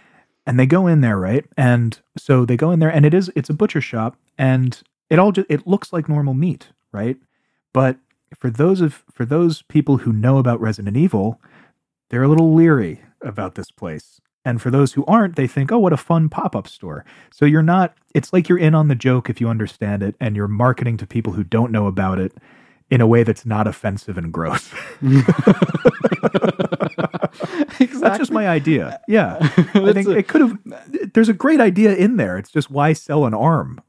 and 0.48 0.60
they 0.60 0.66
go 0.66 0.88
in 0.88 1.00
there 1.02 1.18
right 1.18 1.46
and 1.58 2.00
so 2.18 2.44
they 2.46 2.58
go 2.58 2.72
in 2.72 2.80
there 2.80 2.90
and 2.92 3.06
it 3.06 3.14
is 3.14 3.32
it's 3.36 3.50
a 3.50 3.54
butcher 3.54 3.80
shop 3.82 4.16
and 4.38 4.82
it 5.10 5.18
all 5.20 5.32
just 5.32 5.48
it 5.50 5.66
looks 5.68 5.94
like 5.94 6.10
normal 6.10 6.34
meat 6.34 6.68
right 6.92 7.16
but 7.72 7.96
for 8.38 8.50
those 8.50 8.82
of 8.82 9.04
for 9.12 9.26
those 9.26 9.62
people 9.64 9.98
who 9.98 10.12
know 10.14 10.38
about 10.38 10.60
resident 10.62 10.98
evil 10.98 11.40
they're 12.10 12.24
a 12.24 12.28
little 12.28 12.54
leery 12.54 13.02
about 13.22 13.56
this 13.56 13.72
place 13.72 14.20
and 14.46 14.62
for 14.62 14.70
those 14.72 14.94
who 14.94 15.06
aren't 15.06 15.36
they 15.36 15.48
think 15.48 15.72
oh 15.72 15.80
what 15.80 15.94
a 15.94 15.98
fun 15.98 16.30
pop-up 16.30 16.68
store 16.68 17.06
so 17.32 17.46
you're 17.46 17.62
not 17.64 17.96
it's 18.14 18.34
like 18.34 18.48
you're 18.50 18.58
in 18.60 18.76
on 18.76 18.88
the 18.88 18.96
joke 18.96 19.30
if 19.30 19.40
you 19.42 19.48
understand 19.50 20.04
it 20.04 20.16
and 20.20 20.36
you're 20.36 20.48
marketing 20.48 20.98
to 20.98 21.08
people 21.08 21.34
who 21.34 21.44
don't 21.44 21.72
know 21.72 21.88
about 21.88 22.20
it 22.20 22.34
in 22.90 23.02
a 23.02 23.08
way 23.08 23.24
that's 23.24 23.46
not 23.46 23.66
offensive 23.68 24.18
and 24.18 24.32
gross 24.34 24.72
exactly. 27.80 28.00
That's 28.04 28.18
just 28.18 28.32
my 28.32 28.48
idea. 28.48 29.00
Yeah. 29.08 29.38
I 29.40 29.46
think 29.94 30.08
a- 30.08 30.18
it 30.18 30.28
could 30.28 30.42
have 30.42 30.58
there's 31.14 31.30
a 31.30 31.34
great 31.34 31.60
idea 31.60 31.96
in 31.96 32.18
there. 32.18 32.38
It's 32.38 32.52
just 32.52 32.70
why 32.70 32.94
sell 32.94 33.26
an 33.26 33.34
arm? 33.34 33.82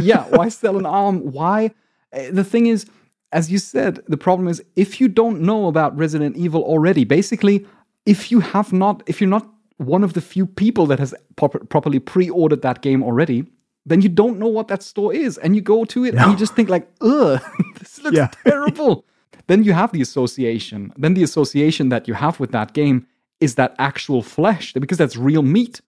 yeah, 0.00 0.24
why 0.24 0.48
sell 0.48 0.76
an 0.78 0.86
arm? 0.86 1.20
Why? 1.32 1.72
Uh, 2.12 2.30
The 2.30 2.44
thing 2.44 2.66
is, 2.66 2.86
as 3.34 3.50
you 3.52 3.58
said, 3.58 4.00
the 4.08 4.16
problem 4.16 4.48
is 4.48 4.62
if 4.76 5.00
you 5.00 5.08
don't 5.08 5.40
know 5.40 5.66
about 5.66 5.96
Resident 6.04 6.36
Evil 6.36 6.62
already, 6.62 7.04
basically, 7.04 7.66
if 8.06 8.30
you 8.32 8.40
have 8.40 8.72
not, 8.72 9.02
if 9.06 9.20
you're 9.20 9.30
not 9.38 9.46
one 9.78 10.04
of 10.04 10.12
the 10.12 10.20
few 10.20 10.46
people 10.46 10.86
that 10.86 10.98
has 11.00 11.12
prop- 11.36 11.68
properly 11.68 11.98
pre-ordered 11.98 12.62
that 12.62 12.80
game 12.80 13.02
already, 13.02 13.44
then 13.86 14.00
you 14.00 14.08
don't 14.08 14.38
know 14.38 14.46
what 14.48 14.68
that 14.68 14.82
store 14.82 15.12
is, 15.12 15.36
and 15.38 15.54
you 15.56 15.60
go 15.60 15.84
to 15.84 16.04
it 16.06 16.14
and 16.14 16.30
you 16.30 16.36
just 16.36 16.54
think 16.54 16.68
like, 16.70 16.88
ugh, 17.02 17.40
this 17.78 18.00
looks 18.02 18.16
Yeah. 18.16 18.28
terrible. 18.46 19.04
then 19.48 19.62
you 19.64 19.72
have 19.74 19.92
the 19.92 20.00
association. 20.00 20.92
Then 20.96 21.14
the 21.14 21.22
association 21.24 21.88
that 21.90 22.08
you 22.08 22.14
have 22.14 22.40
with 22.40 22.52
that 22.52 22.72
game 22.72 23.06
is 23.40 23.56
that 23.56 23.74
actual 23.78 24.22
flesh, 24.22 24.72
because 24.74 24.96
that's 24.98 25.16
real 25.16 25.42
meat, 25.42 25.80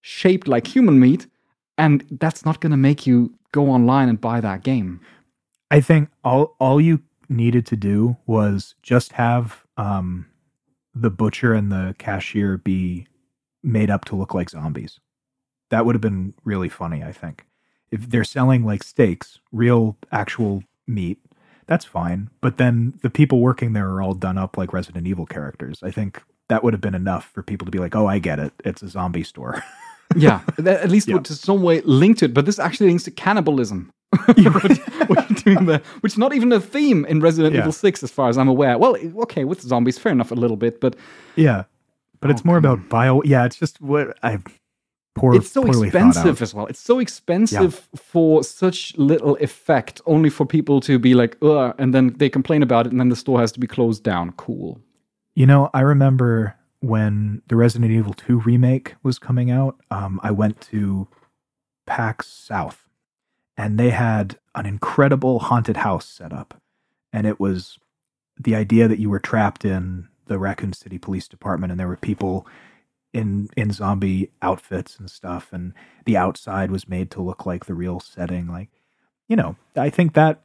shaped 0.00 0.46
like 0.48 0.66
human 0.66 0.98
meat, 1.00 1.26
and 1.76 2.04
that's 2.22 2.44
not 2.46 2.60
going 2.60 2.70
to 2.70 2.76
make 2.88 3.06
you 3.06 3.34
go 3.52 3.68
online 3.68 4.08
and 4.08 4.20
buy 4.20 4.40
that 4.40 4.62
game. 4.62 5.00
I 5.74 5.80
think 5.80 6.08
all 6.22 6.54
all 6.60 6.80
you 6.80 7.02
needed 7.28 7.66
to 7.66 7.74
do 7.74 8.16
was 8.26 8.76
just 8.80 9.10
have 9.14 9.64
um, 9.76 10.26
the 10.94 11.10
butcher 11.10 11.52
and 11.52 11.72
the 11.72 11.96
cashier 11.98 12.58
be 12.58 13.08
made 13.60 13.90
up 13.90 14.04
to 14.04 14.14
look 14.14 14.34
like 14.34 14.50
zombies. 14.50 15.00
That 15.70 15.84
would 15.84 15.96
have 15.96 16.00
been 16.00 16.32
really 16.44 16.68
funny, 16.68 17.02
I 17.02 17.10
think. 17.10 17.44
If 17.90 18.08
they're 18.08 18.22
selling 18.22 18.64
like 18.64 18.84
steaks, 18.84 19.40
real 19.50 19.96
actual 20.12 20.62
meat, 20.86 21.18
that's 21.66 21.84
fine. 21.84 22.30
But 22.40 22.56
then 22.56 22.94
the 23.02 23.10
people 23.10 23.40
working 23.40 23.72
there 23.72 23.88
are 23.90 24.00
all 24.00 24.14
done 24.14 24.38
up 24.38 24.56
like 24.56 24.72
Resident 24.72 25.08
Evil 25.08 25.26
characters. 25.26 25.80
I 25.82 25.90
think 25.90 26.22
that 26.50 26.62
would 26.62 26.72
have 26.72 26.82
been 26.82 26.94
enough 26.94 27.32
for 27.34 27.42
people 27.42 27.64
to 27.64 27.72
be 27.72 27.80
like, 27.80 27.96
"Oh, 27.96 28.06
I 28.06 28.20
get 28.20 28.38
it. 28.38 28.52
It's 28.64 28.82
a 28.84 28.88
zombie 28.88 29.24
store." 29.24 29.64
yeah, 30.14 30.42
at 30.64 30.88
least 30.88 31.08
yeah. 31.08 31.18
to 31.18 31.34
some 31.34 31.64
way 31.64 31.80
linked 31.80 32.20
to 32.20 32.26
it. 32.26 32.34
But 32.34 32.46
this 32.46 32.60
actually 32.60 32.86
links 32.90 33.02
to 33.04 33.10
cannibalism. 33.10 33.90
you're 34.36 34.52
doing 35.34 35.66
there, 35.66 35.82
which 36.00 36.12
is 36.12 36.18
not 36.18 36.34
even 36.34 36.52
a 36.52 36.60
theme 36.60 37.04
in 37.06 37.20
Resident 37.20 37.54
yeah. 37.54 37.60
Evil 37.60 37.72
Six, 37.72 38.02
as 38.02 38.10
far 38.10 38.28
as 38.28 38.38
I'm 38.38 38.48
aware. 38.48 38.78
Well, 38.78 38.96
okay, 39.22 39.44
with 39.44 39.60
zombies, 39.60 39.98
fair 39.98 40.12
enough, 40.12 40.30
a 40.30 40.34
little 40.34 40.56
bit, 40.56 40.80
but 40.80 40.96
yeah, 41.36 41.64
but 42.20 42.30
oh, 42.30 42.32
it's 42.32 42.44
more 42.44 42.56
about 42.56 42.88
bio. 42.88 43.22
Yeah, 43.22 43.44
it's 43.44 43.56
just 43.56 43.80
what 43.80 44.16
I 44.22 44.38
poor. 45.14 45.34
It's 45.34 45.50
so 45.50 45.66
expensive 45.66 46.42
as 46.42 46.54
well. 46.54 46.66
It's 46.66 46.80
so 46.80 46.98
expensive 46.98 47.88
yeah. 47.92 48.00
for 48.00 48.42
such 48.42 48.96
little 48.96 49.36
effect, 49.36 50.00
only 50.06 50.30
for 50.30 50.46
people 50.46 50.80
to 50.82 50.98
be 50.98 51.14
like, 51.14 51.36
ugh, 51.42 51.74
and 51.78 51.94
then 51.94 52.14
they 52.16 52.28
complain 52.28 52.62
about 52.62 52.86
it, 52.86 52.92
and 52.92 53.00
then 53.00 53.08
the 53.08 53.16
store 53.16 53.40
has 53.40 53.52
to 53.52 53.60
be 53.60 53.66
closed 53.66 54.02
down. 54.02 54.32
Cool. 54.32 54.80
You 55.34 55.46
know, 55.46 55.70
I 55.74 55.80
remember 55.80 56.56
when 56.80 57.42
the 57.48 57.56
Resident 57.56 57.90
Evil 57.90 58.12
2 58.14 58.40
remake 58.40 58.94
was 59.02 59.18
coming 59.18 59.50
out, 59.50 59.80
um, 59.90 60.20
I 60.22 60.30
went 60.30 60.60
to 60.72 61.08
PAX 61.86 62.26
South 62.26 62.83
and 63.56 63.78
they 63.78 63.90
had 63.90 64.38
an 64.54 64.66
incredible 64.66 65.38
haunted 65.38 65.78
house 65.78 66.08
set 66.08 66.32
up. 66.32 66.60
And 67.12 67.26
it 67.26 67.38
was 67.38 67.78
the 68.38 68.54
idea 68.54 68.88
that 68.88 68.98
you 68.98 69.10
were 69.10 69.20
trapped 69.20 69.64
in 69.64 70.08
the 70.26 70.38
Raccoon 70.38 70.72
City 70.72 70.98
Police 70.98 71.28
Department 71.28 71.70
and 71.70 71.78
there 71.78 71.88
were 71.88 71.96
people 71.96 72.46
in 73.12 73.48
in 73.56 73.70
zombie 73.70 74.32
outfits 74.42 74.98
and 74.98 75.08
stuff 75.08 75.52
and 75.52 75.72
the 76.04 76.16
outside 76.16 76.72
was 76.72 76.88
made 76.88 77.12
to 77.12 77.22
look 77.22 77.46
like 77.46 77.66
the 77.66 77.74
real 77.74 78.00
setting 78.00 78.48
like 78.48 78.70
you 79.28 79.36
know 79.36 79.54
i 79.76 79.88
think 79.88 80.14
that 80.14 80.42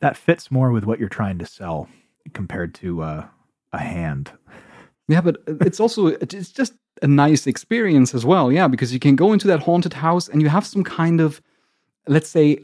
that 0.00 0.18
fits 0.18 0.50
more 0.50 0.70
with 0.70 0.84
what 0.84 0.98
you're 0.98 1.08
trying 1.08 1.38
to 1.38 1.46
sell 1.46 1.88
compared 2.34 2.74
to 2.74 3.00
uh, 3.00 3.26
a 3.72 3.78
hand 3.78 4.32
yeah, 5.10 5.20
but 5.20 5.38
it's 5.48 5.80
also 5.80 6.06
it's 6.06 6.52
just 6.52 6.74
a 7.02 7.08
nice 7.08 7.48
experience 7.48 8.14
as 8.14 8.24
well. 8.24 8.52
Yeah, 8.52 8.68
because 8.68 8.92
you 8.92 9.00
can 9.00 9.16
go 9.16 9.32
into 9.32 9.48
that 9.48 9.64
haunted 9.64 9.94
house 9.94 10.28
and 10.28 10.40
you 10.40 10.48
have 10.48 10.64
some 10.64 10.84
kind 10.84 11.20
of, 11.20 11.42
let's 12.10 12.28
say, 12.28 12.58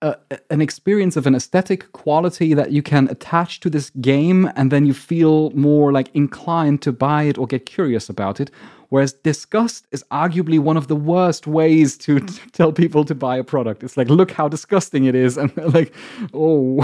uh, 0.00 0.14
an 0.50 0.60
experience 0.60 1.16
of 1.16 1.26
an 1.28 1.34
aesthetic 1.34 1.92
quality 1.92 2.54
that 2.54 2.72
you 2.72 2.82
can 2.82 3.08
attach 3.08 3.60
to 3.60 3.70
this 3.70 3.90
game, 4.00 4.50
and 4.56 4.72
then 4.72 4.84
you 4.86 4.94
feel 4.94 5.50
more 5.50 5.92
like 5.92 6.10
inclined 6.14 6.82
to 6.82 6.90
buy 6.90 7.22
it 7.24 7.38
or 7.38 7.46
get 7.46 7.66
curious 7.66 8.08
about 8.08 8.40
it. 8.40 8.50
Whereas 8.88 9.12
disgust 9.12 9.86
is 9.92 10.04
arguably 10.10 10.58
one 10.58 10.76
of 10.76 10.88
the 10.88 10.96
worst 10.96 11.46
ways 11.46 11.96
to, 11.98 12.18
to 12.20 12.50
tell 12.50 12.72
people 12.72 13.04
to 13.04 13.14
buy 13.14 13.36
a 13.36 13.44
product. 13.44 13.84
It's 13.84 13.96
like, 13.96 14.08
look 14.08 14.32
how 14.32 14.48
disgusting 14.48 15.04
it 15.04 15.14
is, 15.14 15.36
and 15.36 15.56
like, 15.72 15.94
oh. 16.34 16.82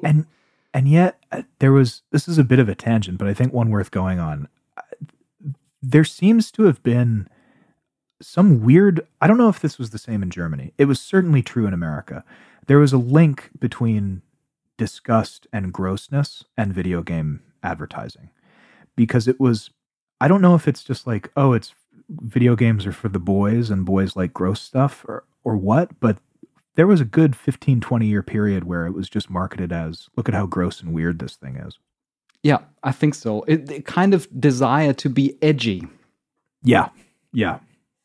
and 0.04 0.26
and 0.72 0.88
yet 0.88 1.18
uh, 1.32 1.42
there 1.58 1.72
was 1.72 2.02
this 2.10 2.28
is 2.28 2.38
a 2.38 2.44
bit 2.44 2.58
of 2.60 2.68
a 2.68 2.74
tangent, 2.74 3.18
but 3.18 3.28
I 3.28 3.34
think 3.34 3.52
one 3.52 3.70
worth 3.70 3.90
going 3.90 4.18
on. 4.18 4.48
Uh, 4.76 4.82
there 5.82 6.04
seems 6.04 6.50
to 6.52 6.64
have 6.64 6.82
been 6.82 7.28
some 8.20 8.62
weird. 8.62 9.06
I 9.20 9.26
don't 9.26 9.38
know 9.38 9.48
if 9.48 9.60
this 9.60 9.78
was 9.78 9.90
the 9.90 9.98
same 9.98 10.22
in 10.22 10.30
Germany. 10.30 10.72
It 10.78 10.86
was 10.86 11.00
certainly 11.00 11.42
true 11.42 11.66
in 11.66 11.74
America. 11.74 12.24
There 12.66 12.78
was 12.78 12.92
a 12.92 12.98
link 12.98 13.50
between 13.58 14.22
disgust 14.76 15.46
and 15.52 15.72
grossness 15.72 16.44
and 16.56 16.72
video 16.72 17.02
game 17.02 17.42
advertising 17.62 18.30
because 18.96 19.28
it 19.28 19.40
was. 19.40 19.70
I 20.20 20.26
don't 20.26 20.42
know 20.42 20.56
if 20.56 20.66
it's 20.66 20.82
just 20.82 21.06
like 21.06 21.30
oh, 21.36 21.52
it's 21.52 21.74
video 22.08 22.56
games 22.56 22.86
are 22.86 22.92
for 22.92 23.08
the 23.08 23.18
boys 23.18 23.70
and 23.70 23.84
boys 23.84 24.16
like 24.16 24.32
gross 24.32 24.60
stuff 24.60 25.04
or 25.06 25.24
or 25.44 25.56
what, 25.56 25.98
but 26.00 26.18
there 26.74 26.86
was 26.86 27.00
a 27.00 27.04
good 27.04 27.34
15, 27.34 27.80
20 27.80 28.06
year 28.06 28.22
period 28.22 28.64
where 28.64 28.86
it 28.86 28.92
was 28.92 29.08
just 29.08 29.28
marketed 29.28 29.72
as 29.72 30.08
look 30.16 30.28
at 30.28 30.34
how 30.34 30.46
gross 30.46 30.80
and 30.80 30.92
weird 30.92 31.18
this 31.18 31.34
thing 31.36 31.56
is. 31.56 31.78
Yeah, 32.42 32.58
I 32.84 32.92
think 32.92 33.14
so. 33.16 33.42
It, 33.42 33.70
it 33.70 33.84
kind 33.84 34.14
of 34.14 34.28
desire 34.40 34.92
to 34.94 35.08
be 35.08 35.36
edgy. 35.42 35.88
Yeah, 36.62 36.90
yeah, 37.32 37.58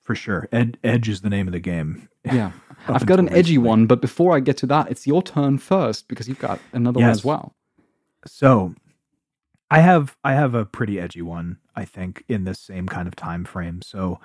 for 0.03 0.15
sure. 0.15 0.47
Ed, 0.51 0.77
Edge 0.83 1.09
is 1.09 1.21
the 1.21 1.29
name 1.29 1.47
of 1.47 1.53
the 1.53 1.59
game. 1.59 2.09
Yeah. 2.25 2.51
I've 2.87 3.05
got 3.05 3.19
an 3.19 3.29
edgy 3.29 3.57
one, 3.57 3.87
but 3.87 4.01
before 4.01 4.35
I 4.35 4.41
get 4.41 4.57
to 4.57 4.65
that, 4.67 4.91
it's 4.91 5.07
your 5.07 5.23
turn 5.23 5.57
first 5.57 6.07
because 6.07 6.27
you've 6.27 6.39
got 6.39 6.59
another 6.73 6.99
yes. 6.99 7.05
one 7.05 7.11
as 7.11 7.25
well. 7.25 7.55
So 8.25 8.75
I 9.71 9.79
have 9.79 10.17
I 10.23 10.33
have 10.33 10.53
a 10.53 10.65
pretty 10.65 10.99
edgy 10.99 11.21
one, 11.21 11.57
I 11.75 11.85
think, 11.85 12.23
in 12.27 12.43
this 12.43 12.59
same 12.59 12.87
kind 12.87 13.07
of 13.07 13.15
time 13.15 13.45
frame. 13.45 13.81
So 13.81 14.19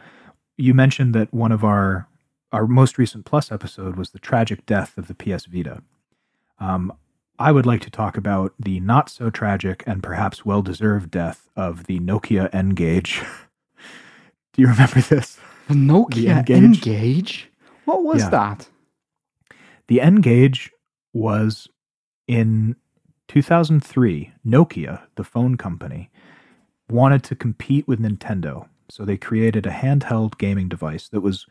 you 0.57 0.75
mentioned 0.75 1.14
that 1.14 1.33
one 1.33 1.53
of 1.53 1.64
our 1.64 2.09
our 2.53 2.67
most 2.67 2.99
recent 2.99 3.25
Plus 3.25 3.53
episode 3.53 3.97
was 3.97 4.11
the 4.11 4.19
tragic 4.19 4.67
death 4.67 4.99
of 4.99 5.07
the 5.07 5.14
PS 5.14 5.47
Vita. 5.47 5.83
Um, 6.59 6.93
I 7.38 7.53
would 7.53 7.67
like 7.67 7.83
to 7.83 7.91
talk 7.91 8.17
about 8.17 8.53
the 8.59 8.81
not 8.81 9.09
so 9.09 9.31
tragic 9.31 9.85
and 9.87 10.03
perhaps 10.03 10.45
well 10.45 10.62
deserved 10.62 11.12
death 11.12 11.49
of 11.55 11.85
the 11.85 12.01
Nokia 12.01 12.49
N 12.53 12.71
Gage. 12.71 13.23
Do 14.53 14.62
you 14.62 14.69
remember 14.69 15.01
this? 15.01 15.38
The 15.68 15.74
Nokia 15.74 16.46
the 16.46 16.54
N 16.54 16.72
Gage? 16.72 17.50
What 17.85 18.02
was 18.02 18.22
yeah. 18.22 18.31
that? 18.31 18.68
The 19.87 20.00
N 20.00 20.16
Gage 20.16 20.70
was 21.12 21.68
in 22.26 22.76
2003. 23.28 24.33
Nokia, 24.46 25.02
the 25.16 25.24
phone 25.24 25.57
company, 25.57 26.11
wanted 26.88 27.22
to 27.24 27.37
compete 27.37 27.87
with 27.87 28.00
Nintendo. 28.00 28.66
So 28.88 29.04
they 29.04 29.18
created 29.18 29.66
a 29.66 29.70
handheld 29.70 30.38
gaming 30.38 30.68
device 30.68 31.09
that 31.09 31.20
was 31.20 31.46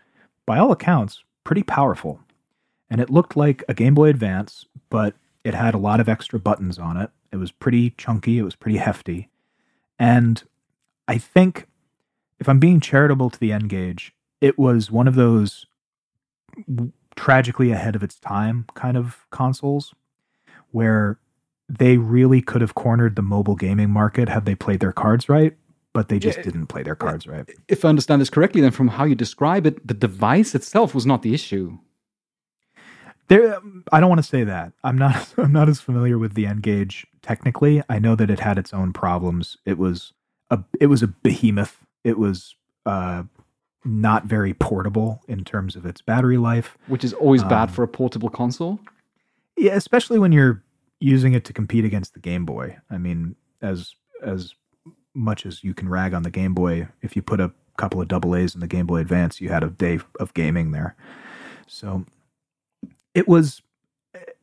by 0.48 0.58
all 0.58 0.72
accounts, 0.72 1.24
pretty 1.44 1.64
powerful. 1.64 2.20
And 2.90 3.00
it 3.00 3.12
looked 3.12 3.38
like 3.38 3.64
a 3.70 3.74
Game 3.74 3.94
Boy 3.94 4.10
Advance, 4.10 4.66
but 4.90 5.14
it 5.44 5.54
had 5.54 5.76
a 5.76 5.80
lot 5.80 6.00
of 6.00 6.10
extra 6.10 6.40
buttons 6.40 6.80
on 6.80 6.98
it. 6.98 7.12
It 7.32 7.38
was 7.38 7.52
pretty 7.52 7.92
chunky, 7.92 8.40
it 8.40 8.44
was 8.44 8.56
pretty 8.56 8.78
hefty. 8.78 9.30
And 10.00 10.44
I 11.08 11.18
think, 11.18 11.68
if 12.40 12.48
I'm 12.48 12.60
being 12.60 12.80
charitable 12.80 13.30
to 13.30 13.40
the 13.40 13.52
N 13.52 13.68
Gage, 13.68 14.14
it 14.42 14.58
was 14.58 14.92
one 14.92 15.08
of 15.08 15.16
those 15.16 15.66
tragically 17.16 17.72
ahead 17.72 17.96
of 17.96 18.04
its 18.04 18.20
time 18.20 18.66
kind 18.74 18.96
of 18.98 19.26
consoles 19.32 19.94
where 20.72 21.20
they 21.70 21.98
really 21.98 22.42
could 22.42 22.62
have 22.62 22.76
cornered 22.76 23.16
the 23.16 23.22
mobile 23.22 23.56
gaming 23.56 23.90
market 23.90 24.30
had 24.30 24.46
they 24.46 24.56
played 24.56 24.80
their 24.80 24.92
cards 24.92 25.28
right 25.28 25.58
but 25.98 26.10
they 26.10 26.20
just 26.20 26.38
yeah, 26.38 26.44
didn't 26.44 26.68
play 26.68 26.84
their 26.84 26.96
cards 26.96 27.26
right. 27.26 27.50
If 27.68 27.84
I 27.84 27.90
understand 27.90 28.22
this 28.22 28.30
correctly, 28.30 28.62
then 28.62 28.70
from 28.70 28.88
how 28.88 29.04
you 29.04 29.16
describe 29.16 29.66
it, 29.66 29.88
the 29.88 29.96
device 29.96 30.54
itself 30.54 30.94
was 30.94 31.08
not 31.08 31.24
the 31.24 31.34
issue. 31.34 31.80
There, 33.30 33.58
I 33.92 34.00
don't 34.00 34.10
want 34.10 34.20
to 34.20 34.30
say 34.30 34.44
that. 34.44 34.74
I'm 34.84 34.96
not. 34.96 35.34
I'm 35.40 35.52
not 35.52 35.70
as 35.70 35.82
familiar 35.82 36.20
with 36.20 36.36
the 36.36 36.46
N 36.46 36.58
Gage 36.58 37.08
technically. 37.24 37.82
I 37.90 37.98
know 37.98 38.14
that 38.16 38.30
it 38.30 38.42
had 38.42 38.60
its 38.60 38.76
own 38.76 38.94
problems. 38.94 39.58
It 39.66 39.80
was 39.80 40.14
a. 40.52 40.60
It 40.80 40.86
was 40.86 41.02
a 41.02 41.08
behemoth. 41.08 41.84
It 42.08 42.18
was 42.18 42.56
uh, 42.86 43.24
not 43.84 44.26
very 44.26 44.54
portable 44.54 45.22
in 45.28 45.44
terms 45.44 45.76
of 45.76 45.86
its 45.86 46.02
battery 46.02 46.38
life, 46.38 46.78
which 46.88 47.04
is 47.04 47.14
always 47.14 47.44
um, 47.44 47.50
bad 47.50 47.72
for 47.72 47.84
a 47.84 47.88
portable 47.88 48.30
console. 48.30 48.80
Yeah, 49.58 49.74
especially 49.74 50.20
when 50.20 50.32
you're 50.32 50.64
using 51.00 51.34
it 51.34 51.44
to 51.46 51.54
compete 51.54 51.86
against 51.86 52.14
the 52.14 52.20
Game 52.20 52.46
Boy. 52.46 52.78
I 52.90 52.98
mean, 52.98 53.36
as 53.62 53.94
as 54.24 54.54
much 55.14 55.46
as 55.46 55.64
you 55.64 55.74
can 55.74 55.90
rag 55.90 56.14
on 56.14 56.24
the 56.24 56.32
Game 56.32 56.54
Boy, 56.54 56.88
if 57.02 57.16
you 57.16 57.22
put 57.22 57.42
a 57.42 57.52
couple 57.78 58.02
of 58.02 58.08
double 58.08 58.36
A's 58.36 58.56
in 58.56 58.62
the 58.62 58.68
Game 58.68 58.86
Boy 58.86 59.00
Advance, 59.00 59.42
you 59.42 59.50
had 59.50 59.64
a 59.64 59.70
day 59.70 60.00
of 60.20 60.34
gaming 60.34 60.72
there. 60.72 60.96
So 61.68 62.06
it 63.14 63.28
was, 63.28 63.62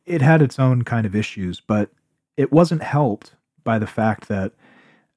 it 0.05 0.21
had 0.21 0.41
its 0.41 0.59
own 0.59 0.83
kind 0.83 1.05
of 1.05 1.15
issues, 1.15 1.61
but 1.61 1.89
it 2.37 2.51
wasn't 2.51 2.83
helped 2.83 3.35
by 3.63 3.79
the 3.79 3.87
fact 3.87 4.27
that 4.27 4.51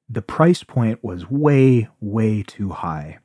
the 0.09 0.21
price 0.21 0.63
point 0.63 1.03
was 1.03 1.29
way, 1.29 1.87
way 2.01 2.43
too 2.43 2.69
high. 2.69 3.19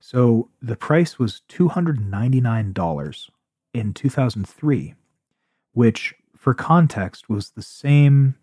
So 0.00 0.50
the 0.60 0.76
price 0.76 1.18
was 1.18 1.42
$299 1.48 3.30
in 3.74 3.94
2003, 3.94 4.94
which 5.72 6.14
for 6.36 6.54
context 6.54 7.28
was 7.28 7.50
the 7.50 7.62
same 7.62 8.36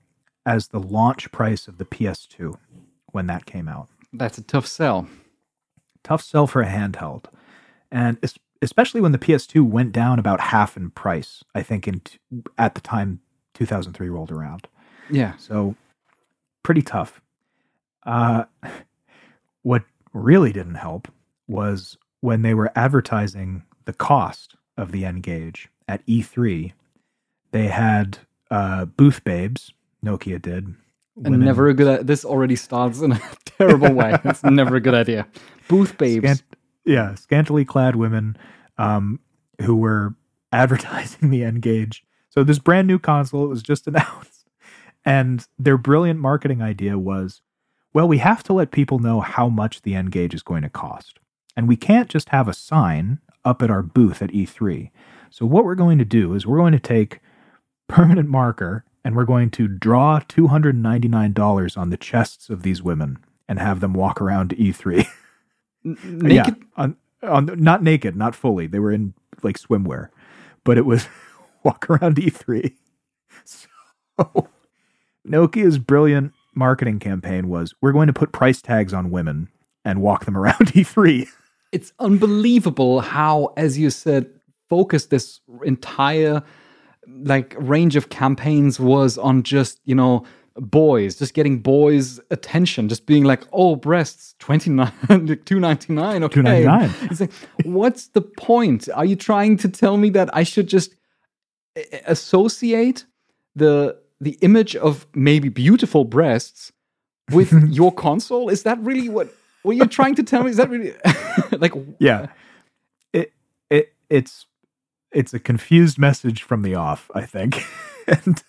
as 0.45 0.67
the 0.67 0.79
launch 0.79 1.31
price 1.31 1.67
of 1.67 1.77
the 1.77 1.85
PS2 1.85 2.55
when 3.11 3.27
that 3.27 3.45
came 3.45 3.67
out. 3.67 3.87
That's 4.11 4.37
a 4.37 4.43
tough 4.43 4.67
sell. 4.67 5.07
Tough 6.03 6.21
sell 6.21 6.47
for 6.47 6.61
a 6.61 6.67
handheld. 6.67 7.25
And 7.91 8.17
especially 8.61 9.01
when 9.01 9.11
the 9.11 9.17
PS2 9.17 9.63
went 9.63 9.91
down 9.91 10.19
about 10.19 10.39
half 10.39 10.75
in 10.75 10.89
price, 10.89 11.43
I 11.55 11.63
think 11.63 11.87
in 11.87 11.99
t- 12.01 12.19
at 12.57 12.75
the 12.75 12.81
time 12.81 13.21
2003 13.53 14.09
rolled 14.09 14.31
around. 14.31 14.67
Yeah. 15.09 15.35
So 15.37 15.75
pretty 16.63 16.81
tough. 16.81 17.21
Uh, 18.05 18.45
what 19.61 19.83
really 20.13 20.51
didn't 20.51 20.75
help 20.75 21.07
was 21.47 21.97
when 22.21 22.41
they 22.41 22.53
were 22.53 22.71
advertising 22.75 23.63
the 23.85 23.93
cost 23.93 24.55
of 24.77 24.91
the 24.91 25.05
N 25.05 25.21
Gage 25.21 25.69
at 25.87 26.05
E3. 26.05 26.73
They 27.51 27.67
had 27.67 28.19
uh, 28.49 28.85
booth 28.85 29.23
babes. 29.23 29.71
Nokia 30.03 30.41
did. 30.41 30.73
And 31.23 31.39
never 31.39 31.67
a 31.67 31.73
good. 31.73 32.07
This 32.07 32.25
already 32.25 32.55
starts 32.55 33.01
in 33.01 33.11
a 33.13 33.21
terrible 33.45 33.93
way. 33.93 34.17
It's 34.25 34.43
never 34.43 34.75
a 34.75 34.81
good 34.81 34.95
idea. 34.95 35.27
Booth 35.67 35.97
babes. 35.97 36.23
Scant- 36.23 36.43
yeah, 36.85 37.15
scantily 37.15 37.65
clad 37.65 37.95
women 37.95 38.35
um, 38.77 39.19
who 39.61 39.75
were 39.75 40.15
advertising 40.51 41.29
the 41.29 41.43
N 41.43 41.55
Gage. 41.55 42.03
So 42.29 42.43
this 42.43 42.59
brand 42.59 42.87
new 42.87 42.97
console 42.97 43.47
was 43.47 43.61
just 43.61 43.85
announced, 43.87 44.47
and 45.05 45.47
their 45.59 45.77
brilliant 45.77 46.19
marketing 46.19 46.63
idea 46.63 46.97
was, 46.97 47.41
well, 47.93 48.07
we 48.07 48.17
have 48.19 48.43
to 48.43 48.53
let 48.53 48.71
people 48.71 48.99
know 48.99 49.21
how 49.21 49.49
much 49.49 49.81
the 49.81 49.95
N 49.95 50.07
Gage 50.07 50.33
is 50.33 50.43
going 50.43 50.63
to 50.63 50.69
cost, 50.69 51.19
and 51.55 51.67
we 51.67 51.75
can't 51.75 52.09
just 52.09 52.29
have 52.29 52.47
a 52.47 52.53
sign 52.53 53.19
up 53.45 53.61
at 53.61 53.69
our 53.69 53.83
booth 53.83 54.21
at 54.21 54.31
E3. 54.31 54.89
So 55.29 55.45
what 55.45 55.65
we're 55.65 55.75
going 55.75 55.97
to 55.97 56.05
do 56.05 56.33
is 56.33 56.45
we're 56.45 56.57
going 56.57 56.73
to 56.73 56.79
take 56.79 57.19
permanent 57.87 58.29
marker 58.29 58.85
and 59.03 59.15
we're 59.15 59.25
going 59.25 59.49
to 59.51 59.67
draw 59.67 60.19
$299 60.19 61.77
on 61.77 61.89
the 61.89 61.97
chests 61.97 62.49
of 62.49 62.63
these 62.63 62.81
women 62.81 63.17
and 63.47 63.59
have 63.59 63.79
them 63.79 63.93
walk 63.93 64.21
around 64.21 64.49
to 64.51 64.61
E 64.61 64.71
E3. 64.71 65.07
Naked. 65.83 66.31
Yeah, 66.31 66.53
on, 66.77 66.95
on 67.21 67.45
not 67.57 67.83
naked, 67.83 68.15
not 68.15 68.35
fully. 68.35 68.67
They 68.67 68.79
were 68.79 68.91
in 68.91 69.13
like 69.41 69.59
swimwear, 69.59 70.09
but 70.63 70.77
it 70.77 70.85
was 70.85 71.07
walk 71.63 71.89
around 71.89 72.17
E3. 72.17 72.73
So 73.45 74.47
Nokia 75.27 75.65
is 75.65 75.79
brilliant 75.79 76.33
marketing 76.55 76.99
campaign 76.99 77.49
was 77.49 77.73
we're 77.81 77.91
going 77.91 78.07
to 78.07 78.13
put 78.13 78.31
price 78.31 78.61
tags 78.61 78.93
on 78.93 79.11
women 79.11 79.49
and 79.85 80.01
walk 80.01 80.25
them 80.25 80.37
around 80.37 80.61
E 80.75 80.83
E3. 80.83 81.27
It's 81.71 81.91
unbelievable 81.99 83.01
how, 83.01 83.53
as 83.57 83.77
you 83.77 83.89
said, 83.89 84.29
focused 84.69 85.09
this 85.09 85.39
entire 85.63 86.43
like 87.07 87.55
range 87.57 87.95
of 87.95 88.09
campaigns 88.09 88.79
was 88.79 89.17
on 89.17 89.43
just 89.43 89.79
you 89.83 89.95
know 89.95 90.25
boys, 90.55 91.15
just 91.15 91.33
getting 91.33 91.59
boys' 91.59 92.19
attention, 92.29 92.87
just 92.87 93.05
being 93.05 93.23
like, 93.23 93.43
oh, 93.51 93.75
breasts, 93.75 94.35
twenty 94.39 94.69
nine, 94.69 94.91
two 95.45 95.59
ninety 95.59 95.93
nine, 95.93 96.23
okay, 96.23 96.41
$2.99. 96.41 97.11
It's 97.11 97.21
like, 97.21 97.33
what's 97.63 98.07
the 98.09 98.21
point? 98.21 98.87
Are 98.93 99.05
you 99.05 99.15
trying 99.15 99.57
to 99.57 99.69
tell 99.69 99.97
me 99.97 100.09
that 100.11 100.29
I 100.35 100.43
should 100.43 100.67
just 100.67 100.95
associate 102.05 103.05
the 103.55 103.97
the 104.23 104.37
image 104.41 104.75
of 104.75 105.05
maybe 105.13 105.49
beautiful 105.49 106.05
breasts 106.05 106.71
with 107.31 107.51
your 107.69 107.91
console? 107.91 108.49
Is 108.49 108.63
that 108.63 108.79
really 108.79 109.09
what 109.09 109.33
what 109.63 109.75
you're 109.75 109.85
trying 109.87 110.15
to 110.15 110.23
tell 110.23 110.43
me? 110.43 110.51
Is 110.51 110.57
that 110.57 110.69
really 110.69 110.93
like 111.51 111.73
Yeah. 111.99 112.27
It 113.11 113.33
it 113.69 113.93
it's 114.09 114.45
it's 115.11 115.33
a 115.33 115.39
confused 115.39 115.97
message 115.97 116.43
from 116.43 116.63
the 116.63 116.75
off, 116.75 117.09
I 117.13 117.21
think. 117.21 117.63
and 118.07 118.43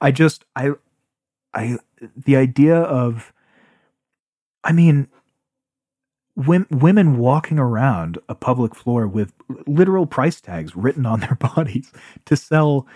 I 0.00 0.10
just 0.10 0.44
I 0.54 0.72
I 1.54 1.78
the 2.16 2.36
idea 2.36 2.76
of 2.76 3.32
I 4.62 4.72
mean 4.72 5.08
women 6.36 7.18
walking 7.18 7.58
around 7.58 8.18
a 8.28 8.34
public 8.34 8.74
floor 8.74 9.06
with 9.06 9.32
literal 9.66 10.06
price 10.06 10.40
tags 10.40 10.74
written 10.74 11.04
on 11.04 11.20
their 11.20 11.34
bodies 11.34 11.92
to 12.24 12.36
sell 12.36 12.86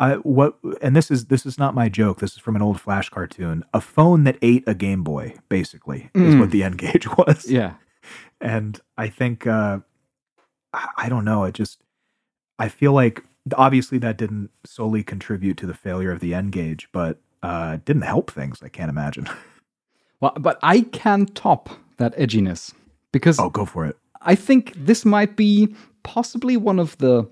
uh, 0.00 0.16
what 0.16 0.56
and 0.80 0.94
this 0.94 1.10
is 1.10 1.26
this 1.26 1.44
is 1.44 1.58
not 1.58 1.74
my 1.74 1.88
joke 1.88 2.20
this 2.20 2.32
is 2.32 2.38
from 2.38 2.54
an 2.56 2.62
old 2.62 2.80
flash 2.80 3.08
cartoon 3.10 3.64
a 3.74 3.80
phone 3.80 4.24
that 4.24 4.36
ate 4.42 4.64
a 4.66 4.74
game 4.74 5.02
boy 5.02 5.34
basically 5.48 6.10
is 6.14 6.34
Mm. 6.34 6.40
what 6.40 6.50
the 6.50 6.62
N 6.62 6.72
Gage 6.72 7.06
was 7.18 7.50
yeah 7.50 7.74
and 8.40 8.80
I 8.96 9.08
think 9.08 9.46
uh, 9.46 9.80
I 10.72 10.86
I 10.96 11.08
don't 11.08 11.24
know. 11.24 11.44
It 11.44 11.54
just 11.54 11.82
I 12.58 12.68
feel 12.68 12.92
like 12.92 13.24
obviously 13.56 13.98
that 13.98 14.16
didn't 14.16 14.50
solely 14.64 15.02
contribute 15.02 15.56
to 15.58 15.66
the 15.66 15.74
failure 15.74 16.12
of 16.12 16.20
the 16.20 16.34
N 16.34 16.50
Gage, 16.50 16.88
but 16.92 17.18
uh, 17.42 17.72
it 17.74 17.84
didn't 17.84 18.02
help 18.02 18.30
things. 18.30 18.62
I 18.62 18.68
can't 18.68 18.90
imagine. 18.90 19.28
well, 20.20 20.32
but 20.38 20.58
I 20.62 20.82
can 20.82 21.26
top 21.26 21.68
that 21.98 22.16
edginess 22.16 22.72
because 23.12 23.38
oh, 23.38 23.50
go 23.50 23.64
for 23.64 23.86
it. 23.86 23.96
I 24.22 24.34
think 24.34 24.72
this 24.76 25.04
might 25.04 25.36
be 25.36 25.74
possibly 26.02 26.56
one 26.56 26.78
of 26.78 26.96
the 26.98 27.28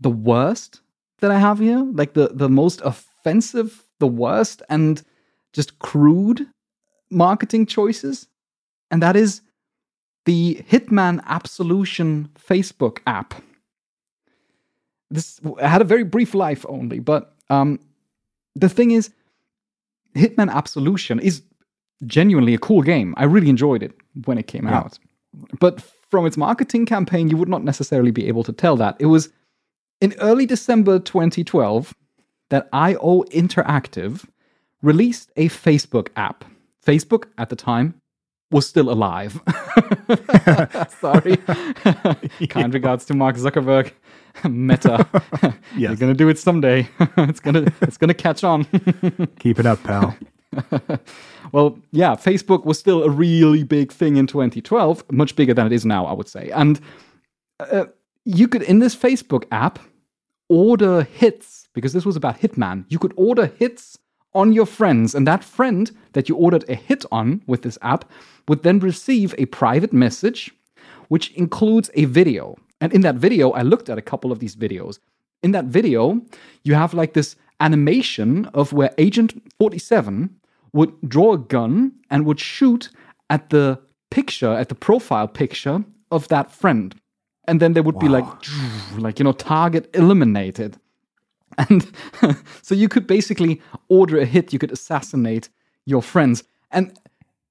the 0.00 0.10
worst 0.10 0.80
that 1.20 1.30
I 1.30 1.38
have 1.38 1.58
here, 1.58 1.84
like 1.92 2.14
the 2.14 2.28
the 2.32 2.48
most 2.48 2.80
offensive, 2.84 3.84
the 3.98 4.06
worst, 4.06 4.62
and 4.68 5.02
just 5.52 5.78
crude 5.78 6.46
marketing 7.10 7.66
choices, 7.66 8.26
and 8.90 9.02
that 9.02 9.16
is 9.16 9.42
the 10.26 10.62
Hitman 10.70 11.20
Absolution 11.26 12.28
Facebook 12.48 12.98
app. 13.06 13.34
This 15.10 15.40
had 15.60 15.80
a 15.80 15.84
very 15.84 16.04
brief 16.04 16.34
life 16.34 16.64
only, 16.68 17.00
but 17.00 17.34
um, 17.48 17.80
the 18.54 18.68
thing 18.68 18.92
is, 18.92 19.10
Hitman 20.14 20.50
Absolution 20.50 21.18
is 21.18 21.42
genuinely 22.06 22.54
a 22.54 22.58
cool 22.58 22.82
game. 22.82 23.14
I 23.16 23.24
really 23.24 23.48
enjoyed 23.48 23.82
it 23.82 23.92
when 24.24 24.38
it 24.38 24.46
came 24.46 24.66
Yeah. 24.68 24.78
out. 24.78 24.98
But 25.58 25.80
from 26.10 26.26
its 26.26 26.36
marketing 26.36 26.86
campaign, 26.86 27.28
you 27.28 27.36
would 27.36 27.48
not 27.48 27.64
necessarily 27.64 28.10
be 28.12 28.26
able 28.28 28.42
to 28.44 28.52
tell 28.52 28.76
that. 28.76 28.96
It 28.98 29.06
was 29.06 29.30
in 30.00 30.14
early 30.20 30.46
December 30.46 30.98
2012 30.98 31.94
that 32.48 32.68
IO 32.72 33.22
Interactive 33.24 34.26
released 34.82 35.30
a 35.36 35.48
Facebook 35.48 36.08
app. 36.16 36.44
Facebook 36.84 37.26
at 37.38 37.48
the 37.50 37.56
time 37.56 37.94
was 38.50 38.66
still 38.66 38.90
alive. 38.90 39.40
Sorry. 41.00 41.36
kind 42.48 42.74
regards 42.74 43.04
to 43.06 43.14
Mark 43.14 43.36
Zuckerberg. 43.36 43.92
Meta. 44.48 45.06
You're 45.76 45.96
gonna 45.96 46.14
do 46.14 46.28
it 46.28 46.38
someday. 46.38 46.88
it's 47.16 47.40
gonna 47.40 47.72
it's 47.82 47.96
gonna 47.96 48.14
catch 48.14 48.44
on. 48.44 48.64
Keep 49.38 49.58
it 49.58 49.66
up, 49.66 49.82
pal. 49.82 50.16
well, 51.52 51.78
yeah, 51.92 52.14
Facebook 52.14 52.64
was 52.64 52.78
still 52.78 53.02
a 53.02 53.10
really 53.10 53.64
big 53.64 53.92
thing 53.92 54.16
in 54.16 54.26
2012, 54.26 55.04
much 55.12 55.36
bigger 55.36 55.52
than 55.52 55.66
it 55.66 55.72
is 55.72 55.84
now, 55.84 56.06
I 56.06 56.12
would 56.12 56.28
say. 56.28 56.50
And 56.50 56.80
uh, 57.58 57.86
you 58.24 58.48
could, 58.48 58.62
in 58.62 58.78
this 58.78 58.94
Facebook 58.94 59.44
app, 59.50 59.78
order 60.50 61.02
hits, 61.04 61.68
because 61.72 61.94
this 61.94 62.04
was 62.04 62.16
about 62.16 62.40
Hitman. 62.40 62.84
You 62.88 62.98
could 62.98 63.14
order 63.16 63.46
hits 63.46 63.96
on 64.34 64.52
your 64.52 64.66
friends, 64.66 65.14
and 65.14 65.26
that 65.26 65.44
friend 65.44 65.90
that 66.12 66.28
you 66.28 66.36
ordered 66.36 66.68
a 66.68 66.74
hit 66.74 67.04
on 67.10 67.42
with 67.46 67.62
this 67.62 67.78
app 67.80 68.04
would 68.48 68.62
then 68.62 68.80
receive 68.80 69.34
a 69.38 69.46
private 69.46 69.92
message, 69.92 70.52
which 71.08 71.32
includes 71.32 71.90
a 71.94 72.04
video. 72.04 72.56
And 72.80 72.92
in 72.92 73.00
that 73.02 73.14
video, 73.14 73.50
I 73.52 73.62
looked 73.62 73.88
at 73.88 73.98
a 73.98 74.02
couple 74.02 74.32
of 74.32 74.40
these 74.40 74.56
videos. 74.56 74.98
In 75.42 75.52
that 75.52 75.66
video, 75.66 76.20
you 76.64 76.74
have 76.74 76.94
like 76.94 77.14
this 77.14 77.36
animation 77.60 78.46
of 78.46 78.72
where 78.72 78.92
Agent 78.98 79.42
47 79.58 80.30
would 80.72 80.92
draw 81.08 81.34
a 81.34 81.38
gun 81.38 81.92
and 82.10 82.26
would 82.26 82.40
shoot 82.40 82.90
at 83.28 83.50
the 83.50 83.80
picture, 84.10 84.52
at 84.52 84.68
the 84.68 84.74
profile 84.74 85.28
picture 85.28 85.84
of 86.10 86.28
that 86.28 86.50
friend. 86.50 86.94
And 87.44 87.60
then 87.60 87.72
they 87.72 87.80
would 87.80 87.98
be 87.98 88.08
like, 88.08 88.24
like, 88.98 89.18
you 89.18 89.24
know, 89.24 89.32
target 89.32 89.90
eliminated. 89.94 90.76
And 91.58 91.90
so 92.62 92.74
you 92.76 92.88
could 92.88 93.06
basically 93.08 93.60
order 93.88 94.18
a 94.18 94.24
hit, 94.24 94.52
you 94.52 94.58
could 94.58 94.70
assassinate 94.70 95.50
your 95.84 96.00
friends. 96.00 96.44
And 96.70 96.96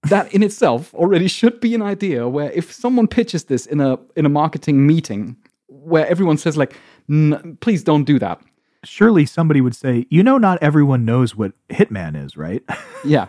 that 0.04 0.34
in 0.34 0.41
itself 0.41 0.93
already 0.95 1.28
should 1.28 1.60
be 1.60 1.75
an 1.75 1.82
idea 1.82 2.28
where 2.28 2.49
if 2.52 2.71
someone 2.71 3.08
pitches 3.08 3.43
this 3.43 3.65
in 3.65 3.82
a 3.82 3.99
in 4.15 4.25
a 4.25 4.30
marketing 4.30 4.88
meeting 4.88 5.36
where 5.67 6.08
everyone 6.08 6.38
says 6.38 6.56
like 6.56 6.73
"N- 7.10 7.58
please 7.60 7.84
don't 7.84 8.06
do 8.06 8.17
that 8.19 8.41
Surely 8.86 9.25
somebody 9.25 9.60
would 9.60 9.75
say, 9.75 10.06
you 10.10 10.23
know, 10.23 10.38
not 10.38 10.58
everyone 10.62 11.04
knows 11.04 11.36
what 11.36 11.52
Hitman 11.69 12.15
is, 12.15 12.38
right? 12.38 12.63
yeah 13.04 13.28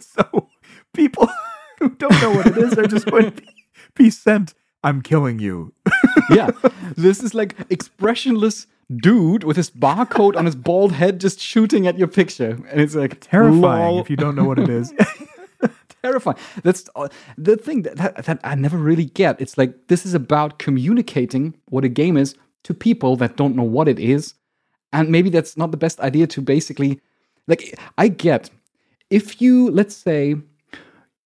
so 0.00 0.48
people 0.94 1.28
who 1.78 1.90
don't 1.90 2.20
know 2.22 2.30
what 2.30 2.46
it 2.46 2.56
is 2.56 2.78
are 2.78 2.86
just 2.86 3.06
going 3.06 3.24
to 3.24 3.30
be, 3.42 3.48
be 3.94 4.10
sent, 4.10 4.54
I'm 4.86 5.02
killing 5.02 5.38
you. 5.38 5.72
yeah 6.30 6.50
this 6.96 7.22
is 7.22 7.34
like 7.34 7.54
expressionless 7.70 8.66
dude 8.96 9.44
with 9.44 9.56
his 9.56 9.70
barcode 9.70 10.36
on 10.36 10.44
his 10.44 10.54
bald 10.54 10.92
head 10.92 11.20
just 11.20 11.40
shooting 11.40 11.86
at 11.86 11.98
your 11.98 12.08
picture 12.08 12.58
and 12.70 12.80
it's 12.80 12.94
like 12.94 13.20
Terrifying 13.20 13.60
lol. 13.60 14.00
if 14.00 14.08
you 14.08 14.16
don't 14.16 14.34
know 14.34 14.44
what 14.44 14.58
it 14.58 14.68
is. 14.68 14.92
terrifying. 16.02 16.36
That's 16.62 16.88
uh, 16.94 17.08
the 17.36 17.56
thing 17.56 17.82
that, 17.82 17.96
that 17.96 18.24
that 18.24 18.40
I 18.44 18.54
never 18.54 18.76
really 18.76 19.06
get. 19.06 19.40
It's 19.40 19.58
like 19.58 19.88
this 19.88 20.06
is 20.06 20.14
about 20.14 20.58
communicating 20.58 21.54
what 21.66 21.84
a 21.84 21.88
game 21.88 22.16
is 22.16 22.36
to 22.64 22.74
people 22.74 23.16
that 23.16 23.36
don't 23.36 23.56
know 23.56 23.62
what 23.62 23.88
it 23.88 23.98
is, 23.98 24.34
and 24.92 25.10
maybe 25.10 25.30
that's 25.30 25.56
not 25.56 25.70
the 25.70 25.76
best 25.76 26.00
idea 26.00 26.26
to 26.28 26.40
basically 26.40 27.00
like. 27.46 27.78
I 27.98 28.08
get 28.08 28.50
if 29.10 29.40
you 29.40 29.70
let's 29.70 29.96
say 29.96 30.36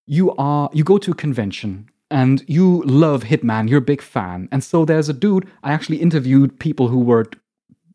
you 0.06 0.34
are 0.36 0.70
you 0.72 0.84
go 0.84 0.98
to 0.98 1.10
a 1.10 1.14
convention 1.14 1.89
and 2.10 2.44
you 2.46 2.82
love 2.84 3.24
Hitman, 3.24 3.68
you're 3.68 3.78
a 3.78 3.82
big 3.82 4.02
fan, 4.02 4.48
and 4.52 4.62
so 4.62 4.84
there's 4.84 5.08
a 5.08 5.12
dude. 5.12 5.48
I 5.62 5.72
actually 5.72 5.98
interviewed 5.98 6.58
people 6.58 6.88
who 6.88 6.98
were 7.00 7.26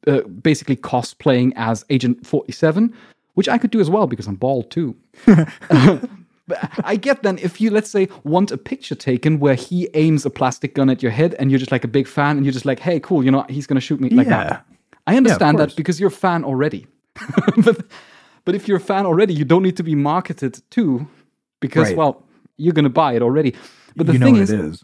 uh, 0.07 0.21
basically 0.21 0.75
cosplaying 0.75 1.51
as 1.55 1.83
Agent 1.89 2.25
47 2.25 2.93
which 3.35 3.47
I 3.47 3.57
could 3.57 3.71
do 3.71 3.79
as 3.79 3.89
well 3.89 4.07
because 4.07 4.27
I'm 4.27 4.35
bald 4.35 4.71
too. 4.71 4.95
but 5.25 6.09
I 6.83 6.95
get 6.95 7.21
then 7.23 7.37
if 7.37 7.61
you 7.61 7.69
let's 7.69 7.89
say 7.89 8.07
want 8.23 8.51
a 8.51 8.57
picture 8.57 8.95
taken 8.95 9.39
where 9.39 9.55
he 9.55 9.87
aims 9.93 10.25
a 10.25 10.29
plastic 10.29 10.73
gun 10.73 10.89
at 10.89 11.03
your 11.03 11.11
head 11.11 11.35
and 11.37 11.51
you're 11.51 11.59
just 11.59 11.71
like 11.71 11.83
a 11.83 11.87
big 11.87 12.07
fan 12.07 12.37
and 12.37 12.45
you're 12.45 12.53
just 12.53 12.65
like, 12.65 12.79
hey, 12.79 12.99
cool, 12.99 13.23
you 13.23 13.31
know, 13.31 13.45
he's 13.49 13.67
gonna 13.67 13.81
shoot 13.81 13.99
me 14.01 14.09
like 14.09 14.27
Yeah. 14.27 14.43
that. 14.47 14.65
I 15.07 15.17
understand 15.17 15.57
course. 15.57 15.71
that 15.71 15.75
because 15.77 15.99
you're 15.99 16.07
a 16.07 16.11
fan 16.11 16.43
already. 16.43 16.87
but 17.63 17.85
but 18.45 18.55
if 18.55 18.67
you're 18.67 18.77
a 18.77 18.81
fan 18.81 19.05
already, 19.05 19.33
you 19.33 19.45
don't 19.45 19.63
need 19.63 19.77
to 19.77 19.83
be 19.83 19.95
marketed 19.95 20.61
to 20.71 21.05
because 21.59 21.89
Right. 21.89 21.97
well, 21.97 22.23
you're 22.57 22.73
gonna 22.73 22.89
buy 22.89 23.13
it 23.15 23.21
already. 23.21 23.53
But 23.95 24.07
the 24.07 24.13
you 24.13 24.19
thing 24.19 24.33
what 24.33 24.41
is, 24.41 24.51
it 24.51 24.59
is. 24.59 24.83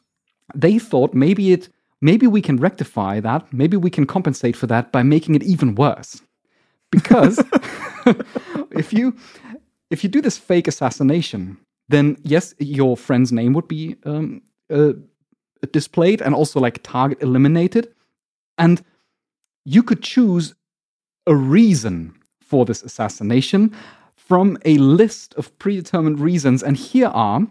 they 0.56 0.80
thought 0.80 1.14
maybe 1.14 1.52
it 1.52 1.70
maybe 2.02 2.28
we 2.28 2.42
can 2.42 2.58
rectify 2.58 3.20
that 3.20 3.52
maybe 3.54 3.78
we 3.78 3.90
can 3.90 4.06
compensate 4.06 4.56
for 4.56 4.68
that 4.68 4.92
by 4.92 5.04
making 5.04 5.36
it 5.36 5.44
even 5.44 5.76
worse. 5.76 6.22
Because 6.92 7.44
if 8.72 8.94
you 8.94 9.16
if 9.90 10.04
you 10.04 10.10
do 10.10 10.22
this 10.22 10.38
fake 10.38 10.68
assassination 10.68 11.58
then 11.90 12.18
yes 12.24 12.54
your 12.60 12.96
friend's 12.96 13.32
name 13.32 13.54
would 13.54 13.68
be 13.68 13.96
um, 14.06 14.42
uh, 14.70 14.94
displayed 15.72 16.22
and 16.22 16.34
also 16.34 16.60
like 16.60 16.82
target 16.84 17.22
eliminated. 17.22 17.94
And 18.58 18.84
you 19.66 19.84
could 19.84 20.02
choose 20.02 20.56
a 21.28 21.36
reason 21.36 22.16
for 22.40 22.66
this 22.66 22.84
assassination 22.84 23.74
from 24.16 24.58
a 24.66 24.78
list 24.78 25.34
of 25.36 25.58
predetermined 25.60 26.20
reasons. 26.20 26.64
And 26.64 26.76
here 26.78 27.08
are 27.08 27.48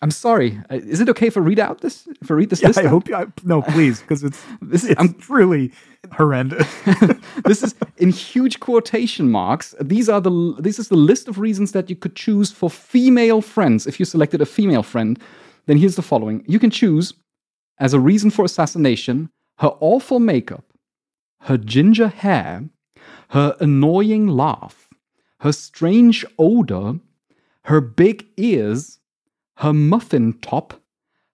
I'm 0.00 0.10
sorry. 0.12 0.60
Uh, 0.70 0.76
Is 0.76 1.00
it 1.00 1.08
okay 1.08 1.26
if 1.26 1.36
I 1.36 1.40
read 1.40 1.58
out 1.58 1.80
this? 1.80 2.06
If 2.20 2.30
I 2.30 2.34
read 2.34 2.50
this 2.50 2.60
Yeah, 2.62 2.68
list? 2.68 2.78
I 2.78 2.86
hope 2.86 3.08
you, 3.08 3.16
I, 3.16 3.26
no, 3.44 3.62
please, 3.62 4.00
because 4.00 4.22
it's 4.22 4.40
This 4.62 4.84
is- 4.84 4.96
I'm- 4.96 5.16
really 5.28 5.72
horrendous. 6.12 6.66
this 7.44 7.62
is 7.62 7.74
in 7.96 8.10
huge 8.10 8.60
quotation 8.60 9.28
marks. 9.30 9.74
These 9.80 10.08
are 10.08 10.20
the 10.20 10.54
this 10.58 10.78
is 10.78 10.88
the 10.88 10.96
list 10.96 11.26
of 11.28 11.38
reasons 11.38 11.72
that 11.72 11.90
you 11.90 11.96
could 11.96 12.14
choose 12.14 12.52
for 12.52 12.70
female 12.70 13.40
friends. 13.42 13.86
If 13.86 13.98
you 13.98 14.06
selected 14.06 14.40
a 14.40 14.46
female 14.46 14.82
friend, 14.84 15.18
then 15.66 15.78
here's 15.78 15.96
the 15.96 16.02
following. 16.02 16.44
You 16.46 16.58
can 16.60 16.70
choose 16.70 17.12
as 17.78 17.92
a 17.94 18.00
reason 18.00 18.30
for 18.30 18.44
assassination 18.44 19.30
her 19.58 19.72
awful 19.80 20.20
makeup, 20.20 20.64
her 21.40 21.58
ginger 21.58 22.06
hair, 22.08 22.62
her 23.30 23.56
annoying 23.58 24.28
laugh, 24.28 24.88
her 25.40 25.50
strange 25.52 26.24
odor, 26.38 27.00
her 27.64 27.80
big 27.80 28.24
ears, 28.36 28.97
her 29.58 29.72
muffin 29.72 30.34
top, 30.40 30.74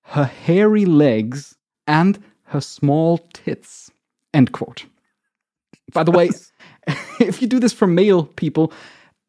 her 0.05 0.25
hairy 0.25 0.85
legs, 0.87 1.57
and 1.87 2.23
her 2.45 2.61
small 2.61 3.19
tits. 3.33 3.91
End 4.33 4.53
quote. 4.53 4.87
By 5.93 6.05
the 6.05 6.11
way, 6.11 6.31
if 7.21 7.41
you 7.43 7.49
do 7.49 7.59
this 7.61 7.73
for 7.73 7.87
male 7.87 8.25
people, 8.25 8.73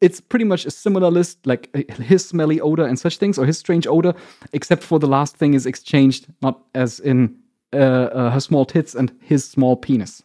it's 0.00 0.20
pretty 0.20 0.44
much 0.46 0.64
a 0.66 0.70
similar 0.70 1.10
list, 1.10 1.46
like 1.46 1.68
uh, 1.74 1.82
his 2.02 2.26
smelly 2.26 2.60
odor 2.60 2.86
and 2.86 2.98
such 2.98 3.18
things, 3.18 3.38
or 3.38 3.46
his 3.46 3.58
strange 3.58 3.86
odor, 3.86 4.14
except 4.52 4.82
for 4.82 4.98
the 4.98 5.06
last 5.06 5.36
thing 5.36 5.54
is 5.54 5.66
exchanged, 5.66 6.26
not 6.42 6.62
as 6.74 6.98
in 7.00 7.36
uh, 7.74 7.76
uh, 7.76 8.30
her 8.30 8.40
small 8.40 8.64
tits 8.64 8.94
and 8.94 9.12
his 9.20 9.44
small 9.48 9.76
penis. 9.76 10.22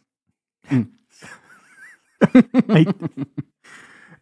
I- 2.69 2.93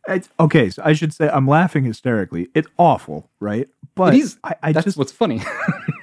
it's, 0.07 0.29
okay, 0.39 0.69
so 0.71 0.81
I 0.83 0.93
should 0.93 1.13
say 1.13 1.29
I'm 1.29 1.47
laughing 1.47 1.83
hysterically. 1.83 2.47
It's 2.55 2.67
awful, 2.79 3.29
right? 3.39 3.67
But. 3.99 4.15
I, 4.43 4.55
I 4.63 4.71
That's 4.71 4.85
just 4.85 4.97
what's 4.97 5.11
funny. 5.11 5.41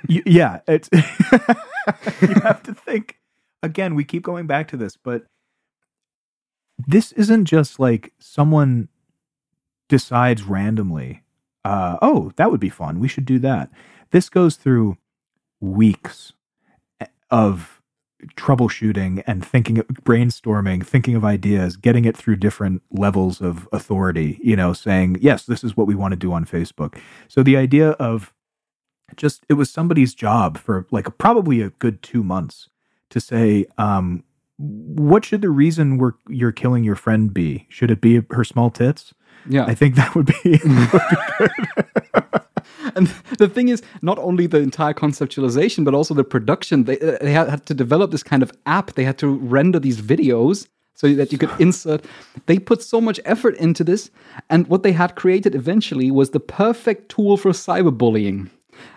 Y- 0.08 0.22
yeah, 0.24 0.60
it's 0.68 0.88
you 0.92 2.34
have 2.42 2.62
to 2.62 2.72
think 2.72 3.18
again. 3.60 3.96
We 3.96 4.04
keep 4.04 4.22
going 4.22 4.46
back 4.46 4.68
to 4.68 4.76
this, 4.76 4.96
but 4.96 5.24
this 6.78 7.10
isn't 7.12 7.46
just 7.46 7.80
like 7.80 8.12
someone 8.20 8.86
decides 9.88 10.44
randomly. 10.44 11.24
Uh, 11.64 11.96
oh, 12.00 12.30
that 12.36 12.52
would 12.52 12.60
be 12.60 12.68
fun. 12.68 13.00
We 13.00 13.08
should 13.08 13.24
do 13.24 13.40
that. 13.40 13.68
This 14.12 14.28
goes 14.28 14.54
through 14.54 14.96
weeks 15.60 16.34
eh, 17.00 17.06
of 17.28 17.75
troubleshooting 18.34 19.22
and 19.26 19.44
thinking, 19.44 19.76
brainstorming, 19.76 20.84
thinking 20.84 21.14
of 21.14 21.24
ideas, 21.24 21.76
getting 21.76 22.04
it 22.04 22.16
through 22.16 22.36
different 22.36 22.82
levels 22.90 23.40
of 23.40 23.68
authority. 23.72 24.38
You 24.42 24.56
know, 24.56 24.72
saying 24.72 25.18
yes, 25.20 25.44
this 25.44 25.62
is 25.62 25.76
what 25.76 25.86
we 25.86 25.94
want 25.94 26.12
to 26.12 26.16
do 26.16 26.32
on 26.32 26.44
Facebook. 26.44 26.98
So 27.28 27.42
the 27.42 27.56
idea 27.56 27.90
of 27.92 28.32
just 29.14 29.44
it 29.48 29.54
was 29.54 29.70
somebody's 29.70 30.14
job 30.14 30.58
for 30.58 30.86
like 30.90 31.16
probably 31.18 31.60
a 31.60 31.70
good 31.70 32.02
two 32.02 32.24
months 32.24 32.68
to 33.10 33.20
say 33.20 33.66
um 33.78 34.24
what 34.58 35.24
should 35.24 35.42
the 35.42 35.50
reason 35.50 35.98
we're 35.98 36.12
you're 36.28 36.52
killing 36.52 36.82
your 36.82 36.96
friend 36.96 37.32
be 37.32 37.66
should 37.68 37.90
it 37.90 38.00
be 38.00 38.22
her 38.30 38.42
small 38.42 38.70
tits 38.70 39.14
yeah. 39.48 39.64
i 39.66 39.74
think 39.74 39.94
that 39.94 40.14
would 40.14 40.26
be, 40.26 40.34
would 40.64 40.64
be 41.38 42.02
and 42.94 43.06
the 43.38 43.48
thing 43.48 43.68
is, 43.68 43.82
not 44.02 44.18
only 44.18 44.46
the 44.46 44.58
entire 44.58 44.94
conceptualization, 44.94 45.84
but 45.84 45.94
also 45.94 46.14
the 46.14 46.24
production. 46.24 46.84
They, 46.84 46.98
uh, 47.00 47.18
they 47.20 47.32
had, 47.32 47.66
to 47.66 47.74
develop 47.74 48.10
this 48.10 48.22
kind 48.22 48.42
of 48.42 48.52
app. 48.66 48.94
They 48.94 49.04
had 49.04 49.18
to 49.18 49.28
render 49.28 49.78
these 49.78 50.00
videos 50.00 50.66
so 50.94 51.12
that 51.14 51.32
you 51.32 51.38
could 51.38 51.52
insert. 51.58 52.04
They 52.46 52.58
put 52.58 52.82
so 52.82 53.00
much 53.00 53.20
effort 53.24 53.56
into 53.56 53.84
this, 53.84 54.10
and 54.50 54.66
what 54.68 54.82
they 54.82 54.92
had 54.92 55.14
created 55.14 55.54
eventually 55.54 56.10
was 56.10 56.30
the 56.30 56.40
perfect 56.40 57.10
tool 57.10 57.36
for 57.36 57.50
cyberbullying. 57.50 58.50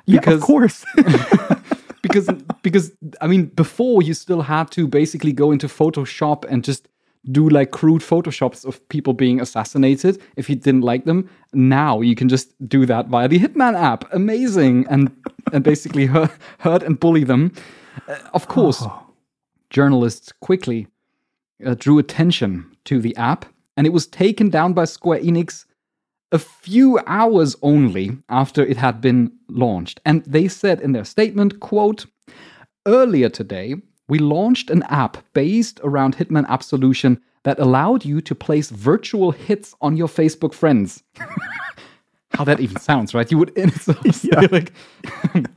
yeah 0.05 0.19
of 0.29 0.41
course 0.41 0.83
because 2.01 2.29
because 2.61 2.91
I 3.21 3.27
mean, 3.27 3.45
before 3.45 4.01
you 4.01 4.13
still 4.13 4.41
had 4.41 4.71
to 4.71 4.87
basically 4.87 5.33
go 5.33 5.51
into 5.51 5.67
Photoshop 5.67 6.45
and 6.49 6.63
just 6.63 6.87
do 7.31 7.49
like 7.49 7.71
crude 7.71 8.01
photoshops 8.01 8.65
of 8.65 8.87
people 8.89 9.13
being 9.13 9.39
assassinated 9.39 10.21
if 10.35 10.49
you 10.49 10.55
didn't 10.55 10.81
like 10.81 11.05
them. 11.05 11.29
Now 11.53 12.01
you 12.01 12.15
can 12.15 12.29
just 12.29 12.53
do 12.67 12.85
that 12.85 13.07
via 13.07 13.27
the 13.27 13.39
Hitman 13.39 13.79
app. 13.79 14.11
Amazing, 14.13 14.87
and 14.89 15.15
and 15.53 15.63
basically 15.63 16.05
hurt, 16.05 16.31
hurt 16.59 16.83
and 16.83 16.99
bully 16.99 17.23
them. 17.23 17.51
Uh, 18.07 18.17
of 18.33 18.47
course, 18.47 18.83
journalists 19.69 20.31
quickly 20.31 20.87
uh, 21.65 21.75
drew 21.75 21.99
attention 21.99 22.75
to 22.85 23.01
the 23.01 23.15
app, 23.15 23.45
and 23.75 23.85
it 23.85 23.93
was 23.93 24.07
taken 24.07 24.49
down 24.49 24.73
by 24.73 24.85
Square 24.85 25.21
Enix 25.21 25.65
a 26.31 26.39
few 26.39 26.99
hours 27.07 27.55
only 27.61 28.17
after 28.29 28.63
it 28.63 28.77
had 28.77 29.01
been 29.01 29.31
launched. 29.47 29.99
And 30.05 30.23
they 30.25 30.47
said 30.47 30.79
in 30.79 30.91
their 30.91 31.05
statement, 31.05 31.59
quote, 31.59 32.05
Earlier 32.85 33.29
today, 33.29 33.75
we 34.09 34.19
launched 34.19 34.69
an 34.69 34.83
app 34.83 35.17
based 35.33 35.79
around 35.83 36.17
Hitman 36.17 36.47
Absolution 36.47 37.21
that 37.43 37.59
allowed 37.59 38.03
you 38.03 38.21
to 38.21 38.35
place 38.35 38.69
virtual 38.71 39.31
hits 39.31 39.75
on 39.81 39.95
your 39.95 40.07
Facebook 40.07 40.53
friends. 40.53 41.03
How 42.33 42.43
that 42.43 42.59
even 42.59 42.77
sounds, 42.77 43.13
right? 43.13 43.29
You 43.31 43.37
would 43.37 43.53
instantly 43.55 44.11
say, 44.11 44.29
like, 44.51 44.73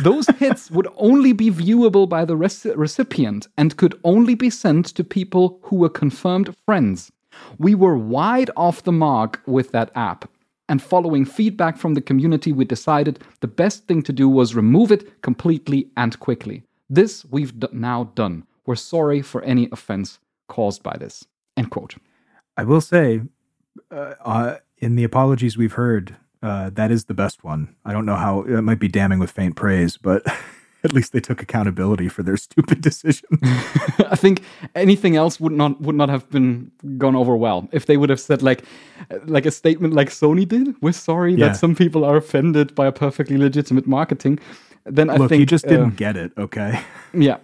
those 0.00 0.26
hits 0.38 0.70
would 0.70 0.88
only 0.96 1.32
be 1.32 1.50
viewable 1.50 2.08
by 2.08 2.24
the 2.24 2.36
reci- 2.36 2.76
recipient 2.76 3.48
and 3.56 3.76
could 3.76 3.98
only 4.04 4.34
be 4.34 4.50
sent 4.50 4.86
to 4.86 5.02
people 5.02 5.58
who 5.62 5.76
were 5.76 5.88
confirmed 5.88 6.54
friends. 6.64 7.10
We 7.58 7.74
were 7.74 7.98
wide 7.98 8.50
off 8.56 8.84
the 8.84 8.92
mark 8.92 9.42
with 9.46 9.72
that 9.72 9.90
app. 9.94 10.30
And 10.68 10.82
following 10.82 11.24
feedback 11.24 11.76
from 11.76 11.94
the 11.94 12.00
community, 12.00 12.50
we 12.52 12.64
decided 12.64 13.20
the 13.40 13.46
best 13.46 13.86
thing 13.86 14.02
to 14.02 14.12
do 14.12 14.28
was 14.28 14.54
remove 14.54 14.90
it 14.90 15.22
completely 15.22 15.88
and 15.96 16.18
quickly. 16.18 16.65
This 16.88 17.24
we've 17.24 17.58
d- 17.58 17.68
now 17.72 18.04
done. 18.14 18.44
We're 18.64 18.76
sorry 18.76 19.22
for 19.22 19.42
any 19.42 19.68
offense 19.72 20.18
caused 20.48 20.82
by 20.82 20.96
this. 20.98 21.24
End 21.56 21.70
quote. 21.70 21.94
i 22.56 22.64
will 22.64 22.80
say 22.80 23.22
uh, 23.90 24.14
uh, 24.24 24.56
in 24.78 24.94
the 24.96 25.04
apologies 25.04 25.56
we've 25.56 25.72
heard 25.74 26.16
uh, 26.42 26.70
that 26.70 26.90
is 26.90 27.06
the 27.06 27.14
best 27.14 27.42
one 27.44 27.74
i 27.84 27.92
don't 27.92 28.04
know 28.06 28.16
how 28.16 28.42
it 28.42 28.60
might 28.62 28.78
be 28.78 28.88
damning 28.88 29.18
with 29.18 29.30
faint 29.30 29.56
praise 29.56 29.96
but 29.96 30.22
at 30.84 30.92
least 30.92 31.12
they 31.12 31.20
took 31.20 31.42
accountability 31.42 32.08
for 32.08 32.22
their 32.22 32.36
stupid 32.36 32.80
decision 32.80 33.28
I 34.10 34.16
think 34.16 34.42
anything 34.74 35.16
else 35.16 35.40
would 35.40 35.52
not 35.52 35.80
would 35.80 35.96
not 35.96 36.08
have 36.08 36.28
been 36.30 36.70
gone 36.98 37.16
over 37.16 37.36
well 37.36 37.68
if 37.72 37.86
they 37.86 37.96
would 37.96 38.10
have 38.10 38.20
said 38.20 38.42
like 38.42 38.62
like 39.26 39.46
a 39.46 39.50
statement 39.50 39.94
like 39.94 40.10
Sony 40.10 40.46
did. 40.46 40.74
We're 40.82 40.92
sorry 40.92 41.34
Yeah. 41.34 41.48
that 41.48 41.56
some 41.56 41.74
people 41.74 42.04
are 42.04 42.16
offended 42.16 42.74
by 42.74 42.86
a 42.86 42.92
perfectly 42.92 43.36
legitimate 43.36 43.86
marketing. 43.86 44.38
Then 44.84 45.10
I 45.10 45.16
look 45.16 45.28
think 45.30 45.40
you 45.40 45.46
just 45.46 45.66
uh, 45.66 45.70
didn't 45.70 45.96
get 45.96 46.16
it 46.16 46.32
okay 46.38 46.80
yeah, 47.12 47.38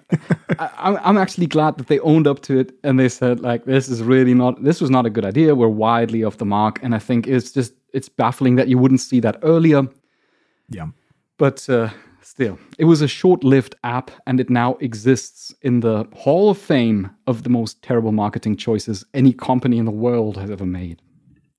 I, 0.59 0.69
I'm 0.79 0.97
I'm 1.03 1.19
actually 1.19 1.47
glad 1.49 1.77
that 1.79 1.87
they 1.89 1.99
owned 2.01 2.27
up 2.27 2.41
to 2.43 2.59
it 2.61 2.73
and 2.85 2.99
they 3.01 3.09
said 3.09 3.41
like 3.41 3.65
this 3.65 3.89
is 3.89 4.01
really 4.03 4.35
not 4.35 4.63
this 4.63 4.81
was 4.81 4.91
not 4.91 5.07
a 5.07 5.11
good 5.11 5.25
idea. 5.25 5.55
We're 5.55 5.69
widely 5.69 6.25
off 6.25 6.37
the 6.37 6.45
mark, 6.45 6.79
and 6.85 6.95
I 6.95 7.01
think 7.01 7.27
it's 7.27 7.51
just 7.53 7.73
it's 7.93 8.09
baffling 8.09 8.57
that 8.57 8.69
you 8.69 8.79
wouldn't 8.79 9.01
see 9.01 9.21
that 9.21 9.37
earlier. 9.43 9.83
yeah 10.69 10.89
But 11.39 11.69
uh, 11.69 11.89
still, 12.33 12.59
it 12.79 12.87
was 12.87 13.03
a 13.03 13.09
short 13.09 13.45
lived 13.45 13.75
app 13.85 14.11
and 14.27 14.41
it 14.41 14.49
now 14.49 14.77
exists 14.81 15.55
in 15.61 15.81
the 15.81 16.09
Hall 16.15 16.49
of 16.49 16.57
Fame 16.57 17.11
of 17.27 17.43
the 17.43 17.51
most 17.51 17.83
terrible 17.83 18.11
marketing 18.11 18.57
choices 18.57 19.05
any 19.13 19.35
company 19.35 19.77
in 19.77 19.85
the 19.85 19.91
world 19.91 20.39
has 20.39 20.51
ever 20.51 20.65
made. 20.65 21.03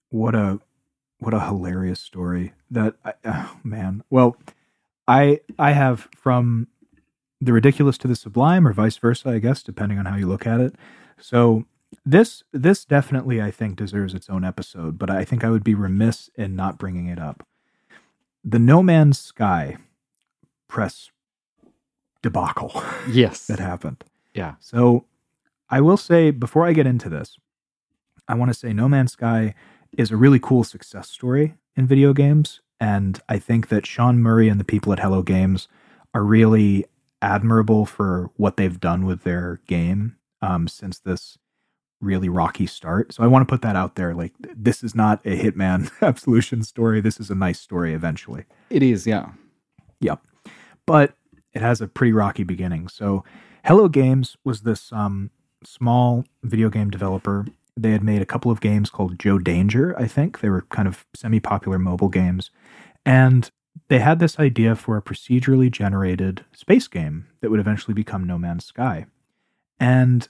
what 0.09 0.33
a 0.33 0.59
what 1.19 1.33
a 1.33 1.45
hilarious 1.45 1.99
story 1.99 2.53
that 2.69 2.95
I, 3.05 3.13
oh, 3.23 3.57
man 3.63 4.03
well 4.09 4.35
i 5.07 5.39
i 5.57 5.71
have 5.71 6.09
from 6.15 6.67
the 7.39 7.53
ridiculous 7.53 7.97
to 7.99 8.09
the 8.09 8.15
sublime 8.15 8.67
or 8.67 8.73
vice 8.73 8.97
versa 8.97 9.29
i 9.29 9.39
guess 9.39 9.63
depending 9.63 9.97
on 9.99 10.05
how 10.05 10.17
you 10.17 10.27
look 10.27 10.45
at 10.45 10.59
it 10.59 10.75
so 11.17 11.65
this 12.05 12.43
this 12.51 12.83
definitely 12.83 13.41
I 13.41 13.51
think 13.51 13.75
deserves 13.75 14.15
its 14.15 14.29
own 14.29 14.43
episode, 14.43 14.97
but 14.97 15.11
I 15.11 15.23
think 15.23 15.43
I 15.43 15.51
would 15.51 15.63
be 15.63 15.75
remiss 15.75 16.29
in 16.35 16.55
not 16.55 16.79
bringing 16.79 17.07
it 17.07 17.19
up. 17.19 17.45
The 18.43 18.59
No 18.59 18.81
Man's 18.81 19.19
Sky 19.19 19.77
press 20.73 21.11
debacle 22.23 22.83
Yes. 23.07 23.45
that 23.51 23.59
happened. 23.59 24.03
Yeah. 24.33 24.55
So 24.59 25.05
I 25.69 25.81
will 25.81 25.97
say 25.97 26.31
before 26.31 26.65
I 26.65 26.73
get 26.73 26.87
into 26.87 27.09
this, 27.09 27.37
I 28.27 28.33
want 28.33 28.51
to 28.51 28.57
say 28.57 28.73
No 28.73 28.89
Man's 28.89 29.11
Sky 29.11 29.53
is 29.95 30.09
a 30.09 30.17
really 30.17 30.39
cool 30.39 30.63
success 30.63 31.09
story 31.09 31.53
in 31.75 31.85
video 31.85 32.11
games. 32.11 32.61
And 32.79 33.19
I 33.29 33.37
think 33.37 33.67
that 33.67 33.85
Sean 33.85 34.17
Murray 34.17 34.49
and 34.49 34.59
the 34.59 34.63
people 34.63 34.91
at 34.91 34.99
Hello 34.99 35.21
Games 35.21 35.67
are 36.15 36.23
really 36.23 36.85
admirable 37.21 37.85
for 37.85 38.31
what 38.35 38.57
they've 38.57 38.79
done 38.79 39.05
with 39.05 39.23
their 39.23 39.61
game 39.67 40.15
um, 40.41 40.67
since 40.67 40.97
this 40.97 41.37
really 42.01 42.29
rocky 42.29 42.65
start. 42.65 43.13
So 43.13 43.23
I 43.23 43.27
want 43.27 43.47
to 43.47 43.51
put 43.51 43.61
that 43.61 43.75
out 43.75 43.93
there. 43.95 44.15
Like, 44.15 44.33
this 44.39 44.83
is 44.83 44.95
not 44.95 45.21
a 45.23 45.37
Hitman 45.37 45.91
Absolution 46.01 46.63
story. 46.63 46.99
This 46.99 47.19
is 47.19 47.29
a 47.29 47.35
nice 47.35 47.59
story 47.59 47.93
eventually. 47.93 48.45
It 48.71 48.81
is, 48.81 49.05
yeah. 49.05 49.29
Yep. 49.99 50.19
But 50.85 51.15
it 51.53 51.61
has 51.61 51.81
a 51.81 51.87
pretty 51.87 52.13
rocky 52.13 52.43
beginning. 52.43 52.87
So 52.87 53.23
Hello 53.65 53.87
Games 53.87 54.35
was 54.43 54.61
this 54.61 54.91
um, 54.91 55.29
small 55.63 56.25
video 56.43 56.69
game 56.69 56.89
developer. 56.89 57.45
They 57.77 57.91
had 57.91 58.03
made 58.03 58.21
a 58.21 58.25
couple 58.25 58.51
of 58.51 58.61
games 58.61 58.89
called 58.89 59.17
Joe 59.17 59.39
Danger, 59.39 59.97
I 59.97 60.07
think. 60.07 60.39
They 60.39 60.49
were 60.49 60.63
kind 60.63 60.87
of 60.87 61.05
semi 61.15 61.39
popular 61.39 61.79
mobile 61.79 62.09
games. 62.09 62.51
And 63.05 63.49
they 63.87 63.99
had 63.99 64.19
this 64.19 64.39
idea 64.39 64.75
for 64.75 64.97
a 64.97 65.01
procedurally 65.01 65.71
generated 65.71 66.45
space 66.53 66.87
game 66.87 67.27
that 67.41 67.49
would 67.49 67.59
eventually 67.59 67.93
become 67.93 68.25
No 68.25 68.37
Man's 68.37 68.65
Sky. 68.65 69.05
And 69.79 70.27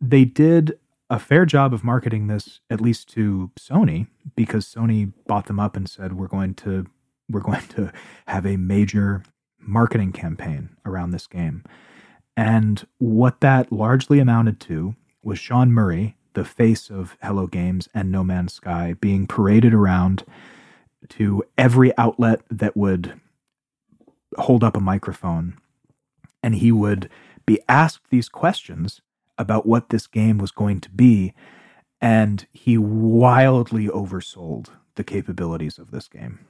they 0.00 0.24
did 0.24 0.78
a 1.10 1.18
fair 1.18 1.46
job 1.46 1.72
of 1.72 1.84
marketing 1.84 2.26
this, 2.26 2.60
at 2.70 2.80
least 2.80 3.08
to 3.10 3.50
Sony, 3.58 4.08
because 4.34 4.66
Sony 4.66 5.12
bought 5.26 5.46
them 5.46 5.60
up 5.60 5.76
and 5.76 5.88
said, 5.88 6.14
We're 6.14 6.28
going 6.28 6.54
to 6.54 6.86
we're 7.30 7.40
going 7.48 7.66
to 7.68 7.92
have 8.26 8.46
a 8.46 8.56
major 8.56 9.22
marketing 9.66 10.12
campaign 10.12 10.70
around 10.84 11.10
this 11.10 11.26
game. 11.26 11.64
And 12.36 12.86
what 12.98 13.40
that 13.40 13.70
largely 13.70 14.18
amounted 14.18 14.60
to 14.60 14.94
was 15.22 15.38
Sean 15.38 15.72
Murray, 15.72 16.16
the 16.34 16.44
face 16.44 16.90
of 16.90 17.16
Hello 17.22 17.46
Games 17.46 17.88
and 17.94 18.10
No 18.10 18.24
Man's 18.24 18.54
Sky, 18.54 18.94
being 19.00 19.26
paraded 19.26 19.72
around 19.72 20.24
to 21.10 21.44
every 21.56 21.96
outlet 21.96 22.40
that 22.50 22.76
would 22.76 23.20
hold 24.36 24.64
up 24.64 24.76
a 24.76 24.80
microphone. 24.80 25.58
And 26.42 26.56
he 26.56 26.72
would 26.72 27.08
be 27.46 27.60
asked 27.68 28.10
these 28.10 28.28
questions 28.28 29.00
about 29.38 29.66
what 29.66 29.90
this 29.90 30.06
game 30.06 30.38
was 30.38 30.50
going 30.50 30.80
to 30.80 30.90
be. 30.90 31.34
And 32.00 32.46
he 32.52 32.76
wildly 32.76 33.86
oversold 33.86 34.68
the 34.96 35.04
capabilities 35.04 35.78
of 35.78 35.90
this 35.90 36.08
game. 36.08 36.40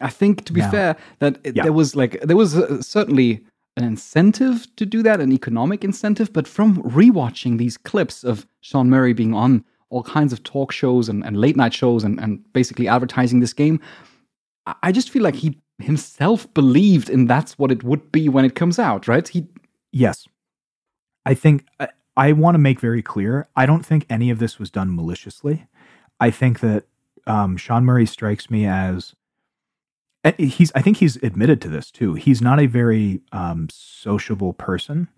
I 0.00 0.08
think, 0.10 0.44
to 0.46 0.52
be 0.52 0.60
fair, 0.62 0.96
that 1.18 1.38
it, 1.44 1.56
Yeah. 1.56 1.62
there 1.64 1.72
was 1.72 1.94
like 1.94 2.20
there 2.22 2.36
was 2.36 2.56
uh, 2.56 2.80
certainly 2.82 3.44
an 3.76 3.84
incentive 3.84 4.66
to 4.76 4.84
do 4.86 5.02
that, 5.02 5.20
an 5.20 5.32
economic 5.32 5.84
incentive. 5.84 6.32
But 6.32 6.48
from 6.48 6.82
rewatching 6.82 7.58
these 7.58 7.76
clips 7.76 8.24
of 8.24 8.46
Sean 8.60 8.88
Murray 8.90 9.12
being 9.12 9.34
on 9.34 9.64
all 9.90 10.02
kinds 10.02 10.32
of 10.32 10.42
talk 10.42 10.72
shows 10.72 11.08
and, 11.08 11.24
and 11.24 11.36
late 11.36 11.56
night 11.56 11.74
shows 11.74 12.04
and, 12.04 12.20
and 12.20 12.40
basically 12.52 12.88
advertising 12.88 13.40
this 13.40 13.52
game, 13.52 13.80
I- 14.66 14.74
I 14.84 14.92
just 14.92 15.10
feel 15.10 15.22
like 15.22 15.34
he 15.36 15.58
himself 15.78 16.52
believed 16.54 17.08
in 17.10 17.26
that's 17.26 17.58
what 17.58 17.70
it 17.72 17.82
would 17.84 18.12
be 18.12 18.28
when 18.28 18.44
it 18.44 18.54
comes 18.54 18.78
out, 18.78 19.08
right? 19.08 19.26
He 19.26 19.46
Yes. 19.92 20.26
I 21.26 21.34
think 21.34 21.64
I, 21.78 21.88
I 22.16 22.32
want 22.32 22.54
to 22.54 22.58
make 22.58 22.80
very 22.80 23.02
clear 23.02 23.48
I 23.56 23.66
don't 23.66 23.84
think 23.84 24.06
any 24.10 24.30
of 24.30 24.38
this 24.38 24.58
was 24.58 24.70
done 24.70 24.94
maliciously. 24.94 25.66
I 26.18 26.30
think 26.30 26.60
that 26.60 26.84
um, 27.26 27.56
Sean 27.56 27.84
Murray 27.84 28.06
strikes 28.06 28.50
me 28.50 28.66
as 28.66 29.14
eh, 30.24 30.32
he's 30.38 30.72
I 30.74 30.82
think 30.82 30.98
he's 30.98 31.16
admitted 31.16 31.60
to 31.62 31.68
this 31.68 31.90
too. 31.90 32.14
He's 32.14 32.40
not 32.40 32.60
a 32.60 32.66
very 32.66 33.20
um, 33.32 33.68
sociable 33.70 34.52
person. 34.52 35.08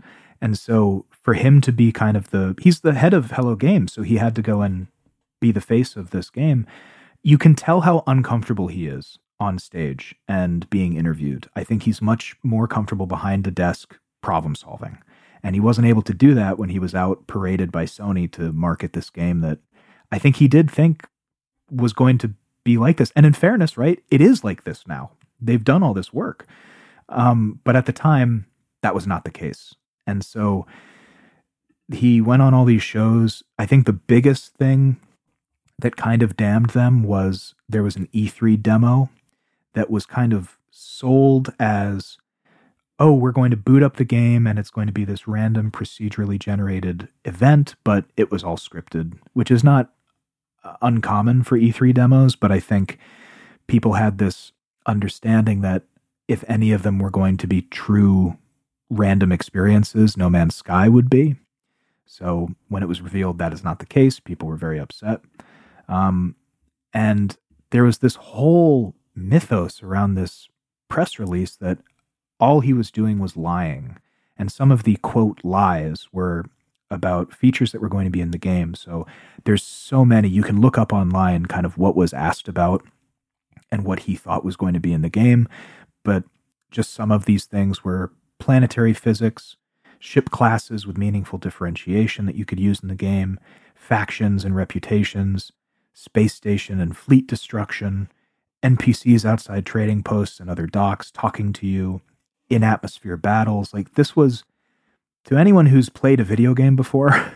And 0.40 0.58
so 0.58 1.06
for 1.10 1.34
him 1.34 1.60
to 1.60 1.72
be 1.72 1.92
kind 1.92 2.16
of 2.16 2.30
the 2.30 2.56
he's 2.60 2.80
the 2.80 2.94
head 2.94 3.14
of 3.14 3.32
Hello 3.32 3.54
Games, 3.54 3.92
so 3.92 4.02
he 4.02 4.16
had 4.16 4.34
to 4.34 4.42
go 4.42 4.62
and 4.62 4.88
be 5.40 5.52
the 5.52 5.60
face 5.60 5.96
of 5.96 6.10
this 6.10 6.30
game. 6.30 6.66
You 7.22 7.38
can 7.38 7.54
tell 7.54 7.82
how 7.82 8.02
uncomfortable 8.06 8.66
he 8.66 8.86
is 8.86 9.18
on 9.38 9.58
stage 9.58 10.14
and 10.28 10.68
being 10.70 10.96
interviewed. 10.96 11.48
I 11.54 11.64
think 11.64 11.82
he's 11.82 12.02
much 12.02 12.36
more 12.42 12.66
comfortable 12.66 13.06
behind 13.06 13.46
a 13.46 13.50
desk 13.50 13.98
problem 14.22 14.54
solving. 14.54 14.98
And 15.42 15.54
he 15.56 15.60
wasn't 15.60 15.88
able 15.88 16.02
to 16.02 16.14
do 16.14 16.34
that 16.34 16.58
when 16.58 16.68
he 16.68 16.78
was 16.78 16.94
out 16.94 17.26
paraded 17.26 17.72
by 17.72 17.84
Sony 17.84 18.30
to 18.32 18.52
market 18.52 18.92
this 18.92 19.10
game 19.10 19.40
that 19.40 19.58
I 20.12 20.18
think 20.18 20.36
he 20.36 20.46
did 20.46 20.70
think 20.70 21.06
was 21.70 21.92
going 21.92 22.18
to 22.18 22.34
be 22.64 22.76
like 22.76 22.96
this. 22.96 23.12
And 23.16 23.26
in 23.26 23.32
fairness, 23.32 23.76
right, 23.76 24.02
it 24.10 24.20
is 24.20 24.44
like 24.44 24.64
this 24.64 24.86
now. 24.86 25.10
They've 25.40 25.62
done 25.62 25.82
all 25.82 25.94
this 25.94 26.12
work. 26.12 26.46
Um, 27.08 27.60
but 27.64 27.76
at 27.76 27.86
the 27.86 27.92
time, 27.92 28.46
that 28.82 28.94
was 28.94 29.06
not 29.06 29.24
the 29.24 29.30
case. 29.30 29.74
And 30.06 30.24
so 30.24 30.66
he 31.92 32.20
went 32.20 32.42
on 32.42 32.54
all 32.54 32.64
these 32.64 32.82
shows. 32.82 33.42
I 33.58 33.66
think 33.66 33.86
the 33.86 33.92
biggest 33.92 34.54
thing 34.54 34.98
that 35.78 35.96
kind 35.96 36.22
of 36.22 36.36
damned 36.36 36.70
them 36.70 37.02
was 37.02 37.54
there 37.68 37.82
was 37.82 37.96
an 37.96 38.08
E3 38.14 38.60
demo 38.62 39.10
that 39.74 39.90
was 39.90 40.06
kind 40.06 40.32
of 40.32 40.58
sold 40.70 41.52
as 41.58 42.18
oh, 42.98 43.12
we're 43.12 43.32
going 43.32 43.50
to 43.50 43.56
boot 43.56 43.82
up 43.82 43.96
the 43.96 44.04
game 44.04 44.46
and 44.46 44.60
it's 44.60 44.70
going 44.70 44.86
to 44.86 44.92
be 44.92 45.04
this 45.04 45.26
random 45.26 45.72
procedurally 45.72 46.38
generated 46.38 47.08
event, 47.24 47.74
but 47.82 48.04
it 48.16 48.30
was 48.30 48.44
all 48.44 48.56
scripted, 48.56 49.18
which 49.32 49.50
is 49.50 49.64
not 49.64 49.92
uncommon 50.80 51.42
for 51.42 51.58
E3 51.58 51.94
demos, 51.94 52.36
but 52.36 52.52
I 52.52 52.60
think 52.60 52.98
people 53.66 53.94
had 53.94 54.18
this 54.18 54.52
understanding 54.86 55.60
that 55.62 55.82
if 56.28 56.44
any 56.48 56.72
of 56.72 56.82
them 56.82 56.98
were 56.98 57.10
going 57.10 57.36
to 57.38 57.46
be 57.46 57.62
true 57.62 58.38
random 58.90 59.32
experiences, 59.32 60.16
No 60.16 60.28
Man's 60.28 60.56
Sky 60.56 60.88
would 60.88 61.10
be. 61.10 61.36
So 62.06 62.50
when 62.68 62.82
it 62.82 62.88
was 62.88 63.00
revealed 63.00 63.38
that 63.38 63.52
is 63.52 63.64
not 63.64 63.78
the 63.78 63.86
case, 63.86 64.20
people 64.20 64.48
were 64.48 64.56
very 64.56 64.78
upset. 64.78 65.20
Um, 65.88 66.36
and 66.92 67.36
there 67.70 67.84
was 67.84 67.98
this 67.98 68.16
whole 68.16 68.94
mythos 69.14 69.82
around 69.82 70.14
this 70.14 70.48
press 70.88 71.18
release 71.18 71.56
that 71.56 71.78
all 72.38 72.60
he 72.60 72.72
was 72.72 72.90
doing 72.90 73.18
was 73.18 73.36
lying. 73.36 73.96
And 74.36 74.52
some 74.52 74.70
of 74.70 74.82
the 74.82 74.96
quote 74.96 75.40
lies 75.42 76.08
were 76.12 76.44
about 76.92 77.32
features 77.32 77.72
that 77.72 77.80
were 77.80 77.88
going 77.88 78.04
to 78.04 78.10
be 78.10 78.20
in 78.20 78.30
the 78.30 78.38
game. 78.38 78.74
So 78.74 79.06
there's 79.44 79.62
so 79.62 80.04
many. 80.04 80.28
You 80.28 80.42
can 80.42 80.60
look 80.60 80.78
up 80.78 80.92
online 80.92 81.46
kind 81.46 81.66
of 81.66 81.78
what 81.78 81.96
was 81.96 82.12
asked 82.12 82.48
about 82.48 82.84
and 83.70 83.84
what 83.84 84.00
he 84.00 84.14
thought 84.14 84.44
was 84.44 84.56
going 84.56 84.74
to 84.74 84.80
be 84.80 84.92
in 84.92 85.02
the 85.02 85.08
game. 85.08 85.48
But 86.04 86.24
just 86.70 86.92
some 86.92 87.10
of 87.10 87.24
these 87.24 87.46
things 87.46 87.82
were 87.82 88.12
planetary 88.38 88.92
physics, 88.92 89.56
ship 89.98 90.30
classes 90.30 90.86
with 90.86 90.98
meaningful 90.98 91.38
differentiation 91.38 92.26
that 92.26 92.34
you 92.34 92.44
could 92.44 92.60
use 92.60 92.80
in 92.80 92.88
the 92.88 92.94
game, 92.94 93.40
factions 93.74 94.44
and 94.44 94.54
reputations, 94.54 95.50
space 95.94 96.34
station 96.34 96.80
and 96.80 96.96
fleet 96.96 97.26
destruction, 97.26 98.10
NPCs 98.62 99.24
outside 99.24 99.64
trading 99.64 100.02
posts 100.02 100.40
and 100.40 100.50
other 100.50 100.66
docks 100.66 101.10
talking 101.10 101.52
to 101.54 101.66
you, 101.66 102.02
in 102.50 102.62
atmosphere 102.62 103.16
battles. 103.16 103.72
Like 103.72 103.94
this 103.94 104.14
was 104.14 104.44
to 105.24 105.36
anyone 105.36 105.66
who's 105.66 105.88
played 105.88 106.20
a 106.20 106.24
video 106.24 106.54
game 106.54 106.76
before 106.76 107.32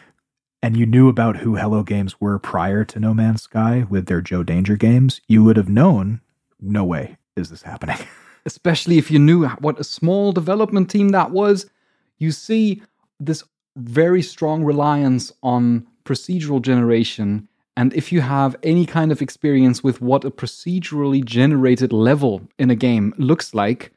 and 0.62 0.76
you 0.76 0.86
knew 0.86 1.08
about 1.08 1.38
who 1.38 1.56
Hello 1.56 1.82
Games 1.82 2.20
were 2.20 2.38
prior 2.38 2.84
to 2.84 3.00
No 3.00 3.14
Man's 3.14 3.42
Sky 3.42 3.86
with 3.88 4.06
their 4.06 4.20
Joe 4.20 4.42
Danger 4.42 4.76
games, 4.76 5.20
you 5.28 5.44
would 5.44 5.56
have 5.56 5.68
known 5.68 6.20
no 6.60 6.84
way 6.84 7.16
is 7.36 7.50
this 7.50 7.62
happening. 7.62 7.98
especially 8.46 8.98
if 8.98 9.10
you 9.10 9.18
knew 9.18 9.46
what 9.46 9.80
a 9.80 9.84
small 9.84 10.32
development 10.32 10.90
team 10.90 11.10
that 11.10 11.30
was, 11.30 11.66
you 12.18 12.30
see 12.30 12.82
this 13.18 13.42
very 13.76 14.22
strong 14.22 14.64
reliance 14.64 15.32
on 15.42 15.86
procedural 16.04 16.60
generation. 16.60 17.48
And 17.76 17.92
if 17.94 18.12
you 18.12 18.20
have 18.20 18.54
any 18.62 18.86
kind 18.86 19.10
of 19.10 19.22
experience 19.22 19.82
with 19.82 20.00
what 20.00 20.24
a 20.24 20.30
procedurally 20.30 21.24
generated 21.24 21.92
level 21.92 22.42
in 22.58 22.70
a 22.70 22.76
game 22.76 23.14
looks 23.16 23.54
like, 23.54 23.92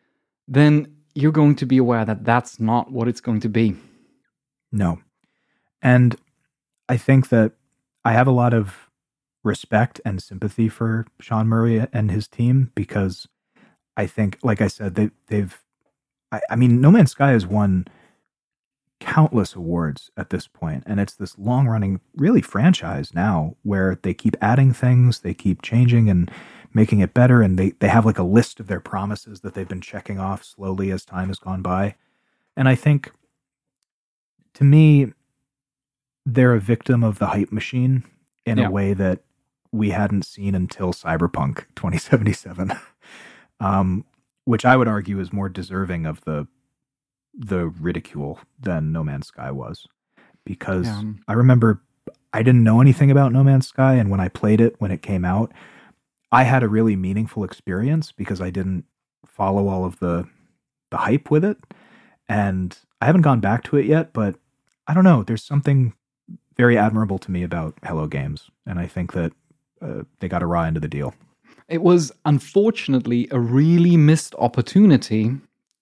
then 0.48 0.88
you're 1.18 1.32
going 1.32 1.56
to 1.56 1.66
be 1.66 1.78
aware 1.78 2.06
that 2.06 2.24
that's 2.24 2.60
not 2.60 2.92
what 2.92 3.08
it's 3.08 3.22
going 3.22 3.40
to 3.40 3.50
be. 3.50 3.76
No. 4.72 5.00
And 5.82 6.16
I 6.88 6.98
think 6.98 7.30
that 7.30 7.54
I 8.06 8.14
have 8.14 8.28
a 8.28 8.32
lot 8.32 8.54
of 8.54 8.92
respect 9.44 10.00
and 10.06 10.22
sympathy 10.22 10.70
for 10.70 11.08
Sean 11.20 11.48
Murray 11.48 11.88
and 11.92 12.12
his 12.12 12.28
team 12.28 12.72
because 12.76 13.28
I 13.96 14.06
think, 14.06 14.38
like 14.44 14.62
I 14.62 14.68
said, 14.68 14.94
they, 14.94 15.10
they've, 15.26 15.60
I, 16.32 16.42
I 16.52 16.56
mean, 16.56 16.82
No 16.82 16.92
Man's 16.92 17.12
Sky 17.12 17.32
has 17.32 17.48
won 17.48 17.88
countless 19.00 19.56
awards 19.56 20.12
at 20.18 20.30
this 20.30 20.48
point, 20.48 20.84
and 20.86 21.00
it's 21.00 21.16
this 21.16 21.38
long 21.40 21.68
running, 21.68 22.00
really 22.16 22.44
franchise 22.44 23.16
now 23.16 23.56
where 23.64 23.98
they 24.04 24.14
keep 24.14 24.36
adding 24.40 24.72
things, 24.72 25.22
they 25.22 25.34
keep 25.34 25.64
changing 25.64 26.12
and 26.12 26.30
making 26.78 27.00
it 27.02 27.14
better, 27.14 27.42
and 27.42 27.58
they, 27.60 27.72
they 27.80 27.90
have 27.90 28.06
like 28.06 28.20
a 28.20 28.24
list 28.24 28.60
of 28.62 28.68
their 28.68 28.80
promises 28.80 29.42
that 29.42 29.54
they've 29.54 29.68
been 29.68 29.82
checking 29.82 30.20
off 30.20 30.44
slowly 30.44 30.92
as 30.92 31.04
time 31.04 31.28
has 31.28 31.40
gone 31.40 31.62
by. 31.62 31.96
And 32.56 32.70
I 32.70 32.76
think 32.76 33.12
to 34.54 34.64
me, 34.64 35.12
they're 36.26 36.54
a 36.54 36.60
victim 36.60 37.04
of 37.04 37.20
the 37.20 37.28
hype 37.28 37.52
machine 37.52 38.04
in 38.46 38.58
Yeah. 38.58 38.68
a 38.68 38.72
way 38.72 38.94
that 38.94 39.20
we 39.72 39.90
hadn't 39.90 40.24
seen 40.24 40.56
until 40.56 40.94
Cyberpunk 40.94 41.66
2077, 41.76 42.72
um, 43.60 44.06
which 44.46 44.66
I 44.66 44.78
would 44.78 44.88
argue 44.88 45.20
is 45.20 45.34
more 45.34 45.50
deserving 45.50 46.06
of 46.06 46.22
the 46.22 46.48
the 47.40 47.68
ridicule 47.68 48.40
than 48.60 48.92
No 48.92 49.04
Man's 49.04 49.28
Sky 49.28 49.52
was, 49.52 49.86
because 50.44 50.88
Yeah. 50.88 51.04
I 51.28 51.34
remember 51.34 51.82
I 52.34 52.42
didn't 52.44 52.64
know 52.64 52.82
anything 52.82 53.12
about 53.12 53.32
No 53.32 53.44
Man's 53.44 53.68
Sky, 53.68 53.94
and 53.96 54.10
when 54.10 54.20
I 54.20 54.28
played 54.28 54.60
it 54.62 54.76
when 54.80 54.90
it 54.92 55.02
came 55.04 55.24
out, 55.24 55.52
I 56.32 56.44
had 56.44 56.64
a 56.64 56.68
really 56.68 56.96
meaningful 56.96 57.44
experience 57.44 58.12
because 58.12 58.42
I 58.42 58.50
didn't 58.50 58.86
follow 59.26 59.68
all 59.68 59.86
of 59.86 60.00
the 60.00 60.28
the 60.90 60.98
hype 60.98 61.30
with 61.30 61.44
it, 61.44 61.58
and 62.30 62.78
I 63.02 63.06
haven't 63.06 63.22
gone 63.22 63.42
back 63.42 63.64
to 63.66 63.78
it 63.78 63.86
yet, 63.86 64.14
but 64.14 64.36
I 64.88 64.94
don't 64.94 65.04
know. 65.04 65.24
There's 65.24 65.44
something 65.44 65.94
very 66.56 66.78
admirable 66.78 67.20
to 67.20 67.32
me 67.32 67.44
about 67.44 67.78
Hello 67.84 68.08
Games, 68.08 68.50
and 68.66 68.80
I 68.80 68.88
think 68.88 69.14
that 69.14 69.34
uh, 69.82 70.04
they 70.20 70.28
got 70.28 70.42
a 70.44 70.46
raw 70.46 70.64
end 70.64 70.78
of 70.78 70.82
the 70.82 70.88
deal. 70.88 71.14
It 71.68 71.82
was 71.82 72.12
unfortunately 72.26 73.28
a 73.32 73.40
really 73.40 73.98
missed 73.98 74.34
opportunity 74.40 75.32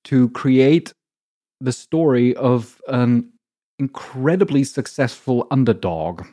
to 0.06 0.30
create 0.30 0.94
the 1.62 1.72
story 1.72 2.36
of 2.36 2.82
an 2.88 3.32
incredibly 3.78 4.64
successful 4.64 5.48
underdog. 5.52 6.26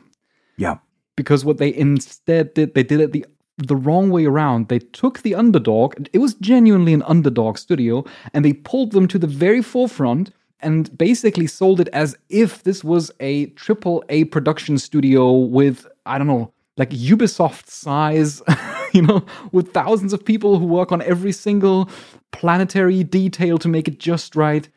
Yeah, 0.57 0.77
Because 1.15 1.45
what 1.45 1.57
they 1.59 1.73
instead 1.73 2.53
did, 2.53 2.73
they 2.73 2.83
did 2.83 2.99
it 2.99 3.11
the 3.11 3.25
the 3.57 3.75
wrong 3.75 4.09
way 4.09 4.25
around. 4.25 4.67
They 4.67 4.79
took 4.79 5.21
the 5.21 5.35
underdog, 5.35 6.07
it 6.11 6.19
was 6.19 6.33
genuinely 6.35 6.93
an 6.93 7.03
underdog 7.03 7.57
studio, 7.57 8.03
and 8.33 8.43
they 8.43 8.53
pulled 8.53 8.91
them 8.91 9.07
to 9.09 9.19
the 9.19 9.27
very 9.27 9.61
forefront 9.61 10.31
and 10.59 10.97
basically 10.97 11.45
sold 11.45 11.79
it 11.79 11.89
as 11.89 12.15
if 12.29 12.63
this 12.63 12.83
was 12.83 13.11
a 13.19 13.47
triple 13.47 14.03
A 14.09 14.23
production 14.25 14.77
studio 14.77 15.31
with, 15.31 15.85
I 16.05 16.17
don't 16.17 16.27
know, 16.27 16.51
like 16.77 16.89
Ubisoft 16.91 17.67
size, 17.67 18.41
you 18.93 19.01
know, 19.01 19.25
with 19.51 19.73
thousands 19.73 20.13
of 20.13 20.25
people 20.25 20.57
who 20.57 20.65
work 20.65 20.91
on 20.91 21.01
every 21.01 21.31
single 21.31 21.89
planetary 22.31 23.03
detail 23.03 23.57
to 23.59 23.67
make 23.67 23.87
it 23.87 23.99
just 23.99 24.35
right, 24.35 24.67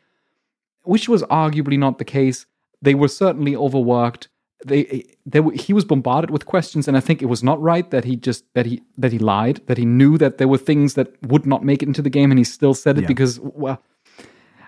which 0.83 1.09
was 1.09 1.23
arguably 1.23 1.79
not 1.79 1.97
the 1.97 2.05
case. 2.05 2.45
They 2.81 2.93
were 2.93 3.07
certainly 3.07 3.55
overworked. 3.55 4.27
They, 4.65 5.05
they, 5.25 5.39
were- 5.39 5.53
he 5.53 5.71
was 5.71 5.85
bombarded 5.85 6.31
with 6.31 6.45
questions, 6.47 6.87
and 6.87 6.97
I 6.97 6.99
think 6.99 7.21
it 7.21 7.27
was 7.27 7.43
not 7.43 7.61
right 7.61 7.89
that 7.91 8.05
he 8.05 8.15
just 8.15 8.43
that 8.55 8.65
he 8.65 8.81
that 8.97 9.11
he 9.11 9.19
lied, 9.19 9.61
that 9.67 9.77
he 9.77 9.85
knew 9.85 10.17
that 10.17 10.37
there 10.39 10.47
were 10.47 10.57
things 10.57 10.95
that 10.95 11.09
would 11.27 11.45
not 11.45 11.63
make 11.63 11.83
it 11.83 11.87
into 11.87 12.01
the 12.01 12.09
game, 12.09 12.31
and 12.31 12.39
he 12.39 12.43
still 12.43 12.73
said 12.73 12.97
it 12.97 13.01
Yeah. 13.01 13.07
because 13.07 13.39
well, 13.39 13.81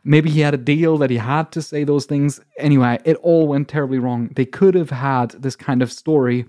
maybe 0.04 0.30
he 0.30 0.42
had 0.42 0.54
a 0.54 0.58
deal 0.58 0.98
that 1.00 1.10
he 1.10 1.18
had 1.18 1.52
to 1.54 1.62
say 1.62 1.84
those 1.84 2.06
things. 2.06 2.40
Anyway, 2.60 3.00
it 3.04 3.18
all 3.18 3.48
went 3.48 3.68
terribly 3.68 3.98
wrong. 4.00 4.30
They 4.36 4.46
could 4.46 4.76
have 4.76 4.92
had 4.92 5.32
this 5.32 5.56
kind 5.56 5.82
of 5.82 5.92
story 5.92 6.46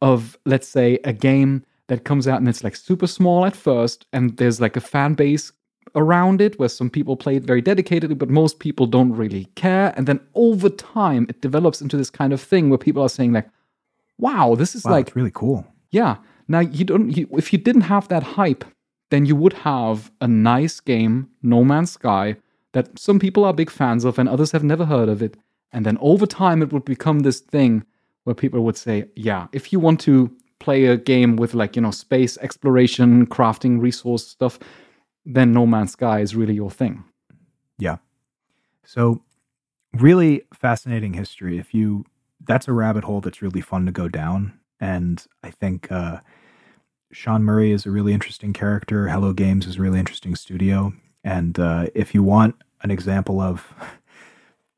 of, 0.00 0.38
let's 0.44 0.68
say, 0.68 0.98
a 1.04 1.12
game 1.12 1.64
that 1.88 2.04
comes 2.04 2.28
out 2.28 2.38
and 2.38 2.48
it's 2.48 2.62
like 2.62 2.76
super 2.76 3.06
small 3.08 3.44
at 3.44 3.56
first, 3.56 4.06
and 4.12 4.36
there's 4.36 4.60
like 4.60 4.76
a 4.76 4.80
fan 4.80 5.14
base 5.14 5.50
around 5.94 6.40
it 6.40 6.58
where 6.58 6.68
some 6.68 6.90
people 6.90 7.16
play 7.16 7.36
it 7.36 7.44
very 7.44 7.62
dedicatedly, 7.62 8.16
but 8.16 8.30
most 8.30 8.58
people 8.58 8.86
don't 8.86 9.12
really 9.12 9.46
care. 9.54 9.92
And 9.96 10.06
then 10.06 10.20
over 10.34 10.68
time, 10.68 11.26
it 11.28 11.40
develops 11.40 11.80
into 11.80 11.96
this 11.96 12.10
kind 12.10 12.32
of 12.32 12.40
thing 12.40 12.68
where 12.68 12.78
people 12.78 13.02
are 13.02 13.08
saying, 13.08 13.32
like, 13.32 13.48
wow, 14.18 14.54
this 14.54 14.74
is 14.74 14.84
wow, 14.84 14.92
like 14.92 15.14
really 15.14 15.32
cool. 15.34 15.66
yeah. 15.90 16.16
Now 16.50 16.60
you 16.60 16.84
don't. 16.84 17.14
You, 17.14 17.28
if 17.32 17.52
you 17.52 17.58
didn't 17.58 17.82
have 17.82 18.08
that 18.08 18.22
hype, 18.22 18.64
then 19.10 19.26
you 19.26 19.36
would 19.36 19.52
have 19.52 20.10
a 20.20 20.26
nice 20.28 20.80
game, 20.80 21.28
No 21.42 21.62
Man's 21.62 21.92
Sky, 21.92 22.36
that 22.72 22.98
some 22.98 23.18
people 23.18 23.44
are 23.44 23.52
big 23.52 23.70
fans 23.70 24.04
of 24.04 24.18
and 24.18 24.28
others 24.28 24.52
have 24.52 24.64
never 24.64 24.86
heard 24.86 25.10
of 25.10 25.22
it. 25.22 25.36
And 25.72 25.84
then 25.84 25.98
over 26.00 26.24
time, 26.24 26.62
it 26.62 26.72
would 26.72 26.86
become 26.86 27.20
this 27.20 27.40
thing 27.40 27.84
where 28.24 28.34
people 28.34 28.64
would 28.64 28.78
say, 28.78 29.04
"Yeah, 29.14 29.48
if 29.52 29.72
you 29.72 29.78
want 29.78 30.00
to 30.00 30.30
play 30.58 30.86
a 30.86 30.96
game 30.96 31.36
with 31.36 31.54
like 31.54 31.76
you 31.76 31.82
know 31.82 31.90
space 31.90 32.38
exploration, 32.38 33.26
crafting, 33.26 33.80
resource 33.80 34.26
stuff, 34.26 34.58
then 35.34 35.52
No 35.52 35.66
Man's 35.66 35.92
Sky 35.92 36.20
is 36.20 36.34
really 36.34 36.54
your 36.54 36.70
thing." 36.70 37.04
Yeah. 37.78 37.98
So, 38.84 39.22
really 39.92 40.42
fascinating 40.52 41.14
history. 41.14 41.58
If 41.58 41.74
you, 41.74 42.04
that's 42.44 42.68
a 42.68 42.72
rabbit 42.72 43.04
hole 43.04 43.20
that's 43.20 43.42
really 43.42 43.60
fun 43.60 43.86
to 43.86 43.92
go 43.92 44.08
down. 44.08 44.58
And 44.80 45.24
I 45.42 45.50
think 45.50 45.90
uh, 45.90 46.20
Sean 47.12 47.42
Murray 47.42 47.72
is 47.72 47.86
a 47.86 47.90
really 47.90 48.12
interesting 48.12 48.52
character. 48.52 49.08
Hello 49.08 49.32
Games 49.32 49.66
is 49.66 49.76
a 49.76 49.82
really 49.82 49.98
interesting 49.98 50.34
studio. 50.34 50.92
And 51.24 51.58
uh, 51.58 51.86
if 51.94 52.14
you 52.14 52.22
want 52.22 52.56
an 52.82 52.90
example 52.90 53.40
of 53.40 53.74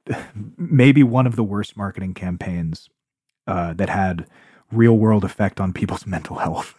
maybe 0.56 1.02
one 1.02 1.26
of 1.26 1.36
the 1.36 1.44
worst 1.44 1.76
marketing 1.76 2.14
campaigns 2.14 2.88
uh, 3.46 3.74
that 3.74 3.88
had 3.88 4.26
real 4.72 4.96
world 4.96 5.24
effect 5.24 5.60
on 5.60 5.72
people's 5.72 6.06
mental 6.14 6.36
health, 6.36 6.74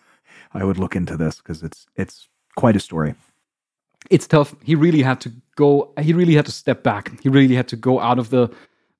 I 0.54 0.64
would 0.64 0.78
look 0.78 0.96
into 0.96 1.16
this 1.16 1.38
because 1.38 1.64
it's 1.64 1.86
it's 1.96 2.28
quite 2.56 2.76
a 2.76 2.80
story. 2.80 3.16
It's 4.10 4.28
tough. 4.28 4.56
He 4.64 4.76
really 4.76 5.02
had 5.02 5.22
to 5.22 5.32
go. 5.56 5.94
He 6.02 6.14
really 6.14 6.36
had 6.36 6.46
to 6.46 6.52
step 6.52 6.84
back. 6.84 7.12
He 7.22 7.30
really 7.30 7.56
had 7.56 7.68
to 7.70 7.76
go 7.76 8.00
out 8.00 8.20
of 8.20 8.30
the 8.30 8.50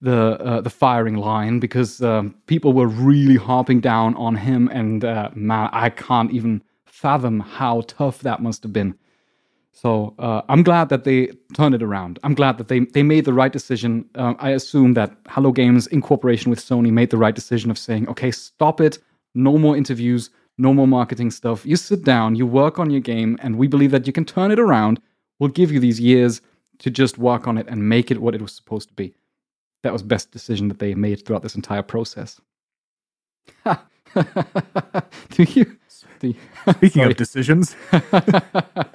the 0.02 0.40
uh, 0.42 0.62
the 0.62 0.70
firing 0.70 1.16
line 1.16 1.60
because 1.60 2.02
um, 2.02 2.36
people 2.48 2.74
were 2.74 2.88
really 2.88 3.36
harping 3.36 3.82
down 3.82 4.16
on 4.16 4.36
him, 4.36 4.68
and 4.70 5.04
uh, 5.06 5.30
man, 5.36 5.70
I 5.72 5.90
can't 5.90 6.32
even 6.32 6.62
fathom 6.86 7.40
how 7.40 7.82
tough 7.88 8.20
that 8.20 8.42
must 8.42 8.64
have 8.64 8.74
been. 8.74 8.96
So 9.74 10.14
uh, 10.20 10.42
I'm 10.50 10.64
glad 10.64 10.90
that 10.90 11.06
they 11.06 11.32
turned 11.56 11.74
it 11.74 11.82
around. 11.82 12.20
I'm 12.24 12.36
glad 12.36 12.58
that 12.58 12.68
they 12.68 12.80
they 12.80 13.04
made 13.04 13.26
the 13.26 13.34
right 13.34 13.52
decision. 13.52 14.10
Um, 14.16 14.36
I 14.40 14.52
assume 14.52 14.94
that 14.94 15.16
Hello 15.28 15.52
Games, 15.52 15.88
in 15.88 16.02
cooperation 16.02 16.50
with 16.50 16.60
Sony, 16.60 16.92
made 16.92 17.10
the 17.10 17.18
right 17.18 17.36
decision 17.36 17.72
of 17.72 17.78
saying, 17.78 18.08
"Okay, 18.10 18.32
stop 18.32 18.82
it. 18.82 19.00
No 19.34 19.58
more 19.58 19.78
interviews. 19.78 20.30
No 20.58 20.74
more 20.74 20.88
marketing 20.88 21.32
stuff. 21.32 21.66
You 21.66 21.76
sit 21.76 22.04
down. 22.04 22.36
You 22.36 22.46
work 22.46 22.78
on 22.80 22.90
your 22.92 23.02
game, 23.02 23.38
and 23.42 23.56
we 23.58 23.68
believe 23.68 23.92
that 23.92 24.06
you 24.08 24.14
can 24.14 24.26
turn 24.26 24.52
it 24.52 24.60
around. 24.60 25.00
We'll 25.40 25.50
give 25.50 25.72
you 25.72 25.80
these 25.80 26.00
years 26.00 26.42
to 26.80 26.90
just 26.92 27.18
work 27.18 27.48
on 27.48 27.58
it 27.58 27.68
and 27.68 27.88
make 27.90 28.12
it 28.12 28.22
what 28.22 28.36
it 28.36 28.42
was 28.42 28.54
supposed 28.54 28.90
to 28.90 28.94
be." 28.96 29.14
That 29.84 29.94
was 29.94 30.04
best 30.04 30.32
decision 30.32 30.68
that 30.68 30.80
they 30.80 30.94
made 30.94 31.26
throughout 31.26 31.42
this 31.42 31.56
entire 31.56 31.82
process. 31.82 32.40
do 33.66 35.44
you? 35.44 35.78
Do 36.20 36.28
you 36.28 36.36
Speaking 36.74 37.04
of 37.04 37.16
decisions, 37.18 37.76
a 37.92 38.86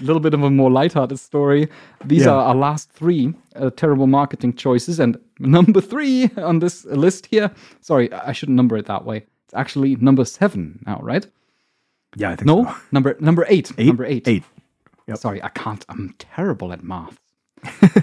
little 0.00 0.20
bit 0.20 0.32
of 0.34 0.42
a 0.42 0.50
more 0.50 0.70
lighthearted 0.70 1.18
story. 1.18 1.68
These 2.04 2.24
Yeah. 2.24 2.30
are 2.32 2.42
our 2.48 2.54
last 2.54 2.90
three 2.90 3.34
uh, 3.56 3.70
terrible 3.76 4.06
marketing 4.06 4.54
choices, 4.54 4.98
and 5.00 5.18
number 5.38 5.80
three 5.80 6.30
on 6.38 6.60
this 6.60 6.84
list 6.86 7.26
here. 7.26 7.50
Sorry, 7.80 8.10
I 8.12 8.32
shouldn't 8.32 8.56
number 8.56 8.76
it 8.78 8.86
that 8.86 9.04
way. 9.04 9.26
It's 9.46 9.54
actually 9.54 9.96
number 9.96 10.24
seven 10.24 10.82
now, 10.86 10.98
right? 11.02 11.26
yeah, 12.16 12.30
I 12.30 12.36
think 12.36 12.46
No, 12.46 12.64
so. 12.64 12.74
number 12.92 13.16
number 13.20 13.44
eight. 13.48 13.72
Eight? 13.78 13.86
Number 13.86 14.04
eight. 14.04 14.26
Eight. 14.28 14.42
Yep. 15.06 15.18
Sorry, 15.18 15.42
I 15.42 15.48
can't. 15.50 15.84
I'm 15.88 16.14
terrible 16.18 16.72
at 16.72 16.82
math. 16.82 17.18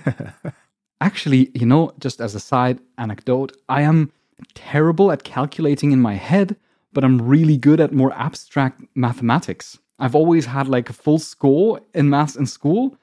Actually, 1.01 1.51
you 1.53 1.65
know, 1.65 1.91
just 1.99 2.21
as 2.21 2.33
a 2.33 2.39
side 2.39 2.79
anecdote, 2.97 3.51
I 3.67 3.81
am 3.81 4.11
terrible 4.53 5.11
at 5.11 5.23
calculating 5.25 5.91
in 5.91 5.99
my 6.01 6.13
head, 6.13 6.55
but 6.93 7.03
I'm 7.03 7.21
really 7.21 7.57
good 7.57 7.81
at 7.81 7.91
more 7.91 8.13
abstract 8.13 8.81
mathematics. 8.95 9.77
I've 9.99 10.15
always 10.15 10.45
had 10.45 10.69
like 10.69 10.89
a 10.89 10.93
full 10.93 11.19
score 11.19 11.81
in 11.93 12.09
maths 12.09 12.37
in 12.37 12.45
school, 12.45 12.95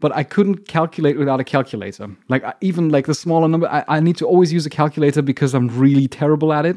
but 0.00 0.10
I 0.12 0.24
couldn't 0.24 0.66
calculate 0.66 1.16
without 1.16 1.38
a 1.40 1.44
calculator. 1.44 2.08
Like 2.28 2.42
I- 2.42 2.54
even 2.60 2.88
like 2.88 3.06
the 3.06 3.14
smaller 3.14 3.46
number, 3.48 3.68
I, 3.68 3.84
I 3.86 4.00
need 4.00 4.16
to 4.16 4.26
always 4.26 4.52
use 4.52 4.66
a 4.66 4.70
calculator 4.70 5.22
because 5.22 5.54
I'm 5.54 5.68
really 5.78 6.08
terrible 6.08 6.52
at 6.52 6.66
it. 6.66 6.76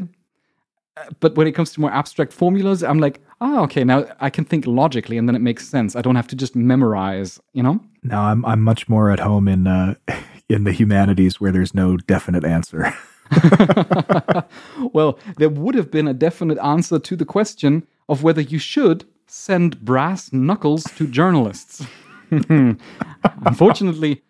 But 1.19 1.35
when 1.35 1.47
it 1.47 1.53
comes 1.53 1.71
to 1.73 1.81
more 1.81 1.91
abstract 1.91 2.33
formulas, 2.33 2.83
I'm 2.83 2.99
like, 2.99 3.19
oh, 3.41 3.63
okay, 3.63 3.83
now 3.83 4.05
I 4.19 4.29
can 4.29 4.45
think 4.45 4.65
logically, 4.67 5.17
and 5.17 5.27
then 5.27 5.35
it 5.35 5.41
makes 5.41 5.67
sense. 5.67 5.95
I 5.95 6.01
don't 6.01 6.15
have 6.15 6.27
to 6.27 6.35
just 6.35 6.55
memorize, 6.55 7.39
you 7.53 7.63
know. 7.63 7.79
No, 8.03 8.19
I'm 8.19 8.45
I'm 8.45 8.61
much 8.61 8.87
more 8.87 9.11
at 9.11 9.19
home 9.19 9.47
in 9.47 9.67
uh, 9.67 9.95
in 10.49 10.63
the 10.63 10.71
humanities 10.71 11.39
where 11.39 11.51
there's 11.51 11.73
no 11.73 11.97
definite 11.97 12.45
answer. 12.45 12.93
well, 14.93 15.19
there 15.37 15.49
would 15.49 15.75
have 15.75 15.91
been 15.91 16.07
a 16.07 16.13
definite 16.13 16.57
answer 16.59 16.97
to 16.97 17.15
the 17.15 17.25
question 17.25 17.85
of 18.07 18.23
whether 18.23 18.41
you 18.41 18.57
should 18.57 19.05
send 19.27 19.83
brass 19.83 20.31
knuckles 20.31 20.85
to 20.95 21.05
journalists. 21.07 21.85
Unfortunately, 22.31 24.23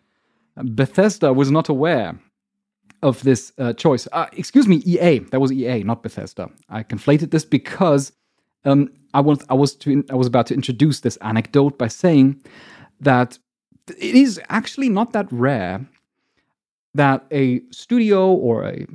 Bethesda 0.55 1.31
was 1.31 1.51
not 1.51 1.69
aware 1.69 2.19
of 3.01 3.23
this 3.23 3.53
uh, 3.57 3.73
choice. 3.73 4.07
Uh, 4.11 4.27
excuse 4.33 4.67
me, 4.67 4.77
EA. 4.85 5.19
That 5.19 5.39
was 5.39 5.51
EA, 5.51 5.83
not 5.83 6.03
Bethesda. 6.03 6.49
I 6.69 6.83
conflated 6.83 7.31
this 7.31 7.45
because 7.45 8.11
um, 8.65 8.89
I 9.13 9.21
was 9.21 9.45
I 9.49 9.53
was 9.53 9.75
to 9.77 10.03
I 10.09 10.15
was 10.15 10.27
about 10.27 10.47
to 10.47 10.53
introduce 10.53 11.01
this 11.01 11.17
anecdote 11.17 11.77
by 11.77 11.87
saying 11.87 12.41
that 12.99 13.37
it 13.87 14.15
is 14.15 14.39
actually 14.49 14.89
not 14.89 15.13
that 15.13 15.31
rare 15.31 15.85
that 16.93 17.25
a 17.31 17.61
studio 17.71 18.31
or 18.31 18.65
a 18.65 18.85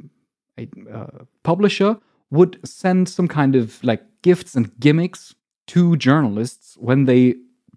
a 0.59 0.69
uh, 0.93 1.25
publisher 1.43 1.97
would 2.31 2.59
send 2.65 3.09
some 3.09 3.29
kind 3.29 3.55
of 3.55 3.83
like 3.85 4.03
gifts 4.23 4.55
and 4.55 4.79
gimmicks 4.81 5.35
to 5.69 5.97
journalists 5.97 6.77
when 6.79 7.05
they 7.05 7.35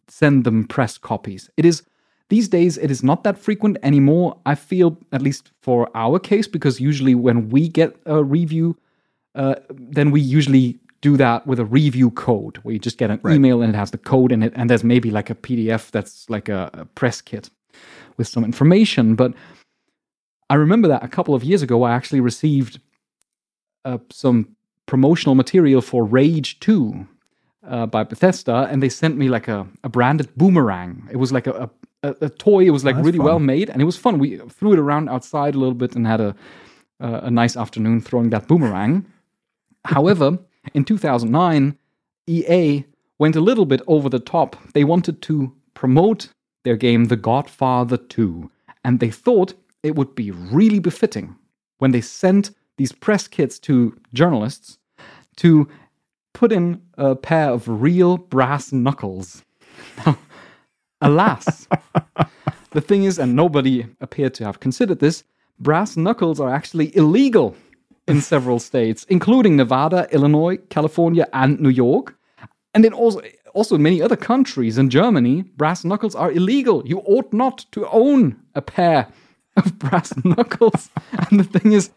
send 0.07 0.43
them 0.43 0.65
press 0.65 0.97
copies. 0.97 1.49
It 1.57 1.65
is 1.65 1.83
These 2.29 2.47
days, 2.47 2.77
it 2.77 2.89
is 2.89 3.03
not 3.03 3.23
that 3.23 3.37
frequent 3.37 3.77
anymore. 3.83 4.37
I 4.45 4.55
feel, 4.55 4.97
at 5.11 5.21
least 5.21 5.51
for 5.61 5.89
our 5.95 6.17
case, 6.19 6.47
because 6.47 6.79
usually 6.79 7.13
when 7.13 7.49
we 7.49 7.67
get 7.69 7.95
a 8.05 8.23
review, 8.23 8.75
uh, 9.35 9.55
then 9.69 10.09
we 10.11 10.21
usually 10.21 10.79
do 11.01 11.17
that 11.17 11.45
with 11.45 11.59
a 11.59 11.65
review 11.65 12.09
code 12.11 12.57
where 12.63 12.73
you 12.73 12.79
just 12.79 12.97
get 12.97 13.11
an 13.11 13.19
Right. 13.21 13.35
email 13.35 13.61
and 13.61 13.75
it 13.75 13.77
has 13.77 13.91
the 13.91 13.97
code 13.99 14.31
in 14.31 14.41
it, 14.41 14.53
and 14.55 14.69
there's 14.69 14.83
maybe 14.83 15.11
like 15.11 15.29
a 15.29 15.35
PDF 15.35 15.91
that's 15.91 16.27
like 16.29 16.49
a, 16.49 16.69
a 16.73 16.85
press 16.85 17.21
kit 17.21 17.51
with 18.17 18.27
some 18.27 18.43
information. 18.43 19.13
But 19.15 19.33
I 20.49 20.55
remember 20.55 20.87
that 20.87 21.03
a 21.03 21.07
couple 21.07 21.35
of 21.35 21.43
years 21.43 21.61
ago, 21.61 21.83
I 21.83 21.93
actually 21.93 22.21
received 22.21 22.79
uh, 23.83 23.99
some 24.09 24.55
promotional 24.87 25.35
material 25.35 25.81
for 25.81 26.03
Rage 26.05 26.59
2 26.59 27.07
uh, 27.67 27.85
by 27.85 28.03
Bethesda, 28.03 28.67
and 28.71 28.81
they 28.81 28.89
sent 28.89 29.15
me 29.17 29.29
like 29.29 29.47
a, 29.47 29.67
a 29.83 29.89
branded 29.89 30.35
boomerang. 30.35 31.07
It 31.11 31.17
was 31.17 31.31
like 31.31 31.45
a, 31.45 31.51
a, 31.51 31.69
a 32.21 32.29
toy. 32.29 32.65
It 32.65 32.71
was 32.71 32.83
like 32.85 32.95
oh, 32.95 32.97
that's 32.97 33.05
really 33.05 33.17
fun. 33.17 33.25
well 33.25 33.39
made, 33.39 33.69
and 33.69 33.81
it 33.81 33.85
was 33.85 33.97
fun. 33.97 34.19
We 34.19 34.37
threw 34.49 34.73
it 34.73 34.79
around 34.79 35.09
outside 35.09 35.55
a 35.55 35.59
little 35.59 35.73
bit 35.73 35.95
and 35.95 36.05
had 36.05 36.21
a 36.21 36.35
a, 36.99 37.13
a 37.13 37.31
nice 37.31 37.57
afternoon 37.57 38.01
throwing 38.01 38.29
that 38.31 38.47
boomerang. 38.47 39.05
However, 39.85 40.39
in 40.73 40.83
2009, 40.83 41.77
EA 42.27 42.83
went 43.19 43.35
a 43.35 43.41
little 43.41 43.65
bit 43.65 43.81
over 43.87 44.09
the 44.09 44.19
top. 44.19 44.55
They 44.73 44.83
wanted 44.83 45.21
to 45.23 45.53
promote 45.73 46.29
their 46.63 46.75
game 46.75 47.05
The 47.05 47.15
Godfather 47.15 47.97
2, 47.97 48.49
and 48.83 48.99
they 48.99 49.11
thought 49.11 49.53
it 49.83 49.95
would 49.95 50.15
be 50.15 50.31
really 50.31 50.79
befitting 50.79 51.35
when 51.77 51.91
they 51.91 52.01
sent 52.01 52.51
these 52.77 52.91
press 52.91 53.27
kits 53.27 53.59
to 53.59 53.97
journalists 54.13 54.79
to 55.37 55.67
put 56.33 56.51
in 56.51 56.81
a 56.97 57.15
pair 57.15 57.51
of 57.51 57.67
real 57.67 58.17
brass 58.17 58.71
knuckles. 58.71 59.43
Now, 60.05 60.17
alas, 61.01 61.67
the 62.71 62.81
thing 62.81 63.03
is, 63.03 63.19
and 63.19 63.35
nobody 63.35 63.85
appeared 64.01 64.33
to 64.35 64.45
have 64.45 64.59
considered 64.59 64.99
this, 64.99 65.23
brass 65.59 65.95
knuckles 65.97 66.39
are 66.39 66.53
actually 66.53 66.95
illegal 66.95 67.55
in 68.07 68.21
several 68.21 68.59
states, 68.59 69.05
including 69.09 69.55
Nevada, 69.55 70.07
Illinois, 70.11 70.57
California, 70.69 71.27
and 71.33 71.59
New 71.59 71.69
York. 71.69 72.15
And 72.73 72.85
in 72.85 72.93
also 72.93 73.21
also 73.53 73.75
in 73.75 73.81
many 73.81 74.01
other 74.01 74.17
countries 74.17 74.77
in 74.77 74.89
Germany, 74.89 75.43
brass 75.55 75.85
knuckles 75.85 76.13
are 76.13 76.31
illegal. 76.31 76.85
You 76.85 76.99
ought 77.05 77.31
not 77.31 77.65
to 77.71 77.87
own 77.87 78.35
a 78.53 78.61
pair 78.61 79.07
of 79.55 79.79
brass 79.79 80.13
knuckles. 80.25 80.89
and 81.29 81.39
the 81.39 81.59
thing 81.59 81.71
is 81.71 81.89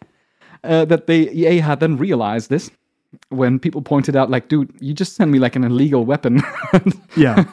uh, 0.62 0.84
that 0.84 1.08
they 1.08 1.28
EA 1.30 1.58
had 1.58 1.80
then 1.80 1.96
realized 1.96 2.48
this 2.48 2.70
when 3.30 3.58
people 3.58 3.82
pointed 3.82 4.14
out, 4.16 4.30
like, 4.30 4.48
dude, 4.48 4.72
you 4.80 4.94
just 4.94 5.16
sent 5.16 5.30
me 5.30 5.38
like 5.38 5.56
an 5.56 5.64
illegal 5.64 6.04
weapon. 6.04 6.42
Yeah. 7.16 7.44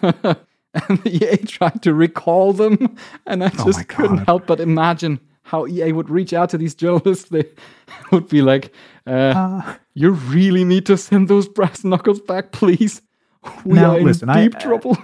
And 0.90 1.06
EA 1.08 1.38
tried 1.38 1.82
to 1.84 1.94
recall 1.94 2.54
them, 2.54 2.96
and 3.26 3.44
I 3.44 3.52
Oh 3.60 3.66
just 3.66 3.88
couldn't 3.88 4.26
help 4.26 4.46
but 4.48 4.60
imagine 4.60 5.20
how 5.44 5.68
EA 5.68 5.92
would 5.92 6.10
reach 6.10 6.34
out 6.34 6.50
to 6.50 6.58
these 6.58 6.76
journalists. 6.76 7.30
They 7.32 7.46
would 8.12 8.28
be 8.28 8.42
like, 8.42 8.74
uh, 9.08 9.76
"You 9.94 10.12
really 10.12 10.64
need 10.64 10.86
to 10.88 10.98
send 10.98 11.28
those 11.28 11.48
brass 11.48 11.84
knuckles 11.84 12.20
back, 12.20 12.52
please. 12.52 13.02
We 13.64 13.76
Now, 13.76 13.92
are 13.92 14.00
in 14.00 14.06
listen, 14.06 14.30
I- 14.30 14.44
deep 14.44 14.60
trouble." 14.60 14.98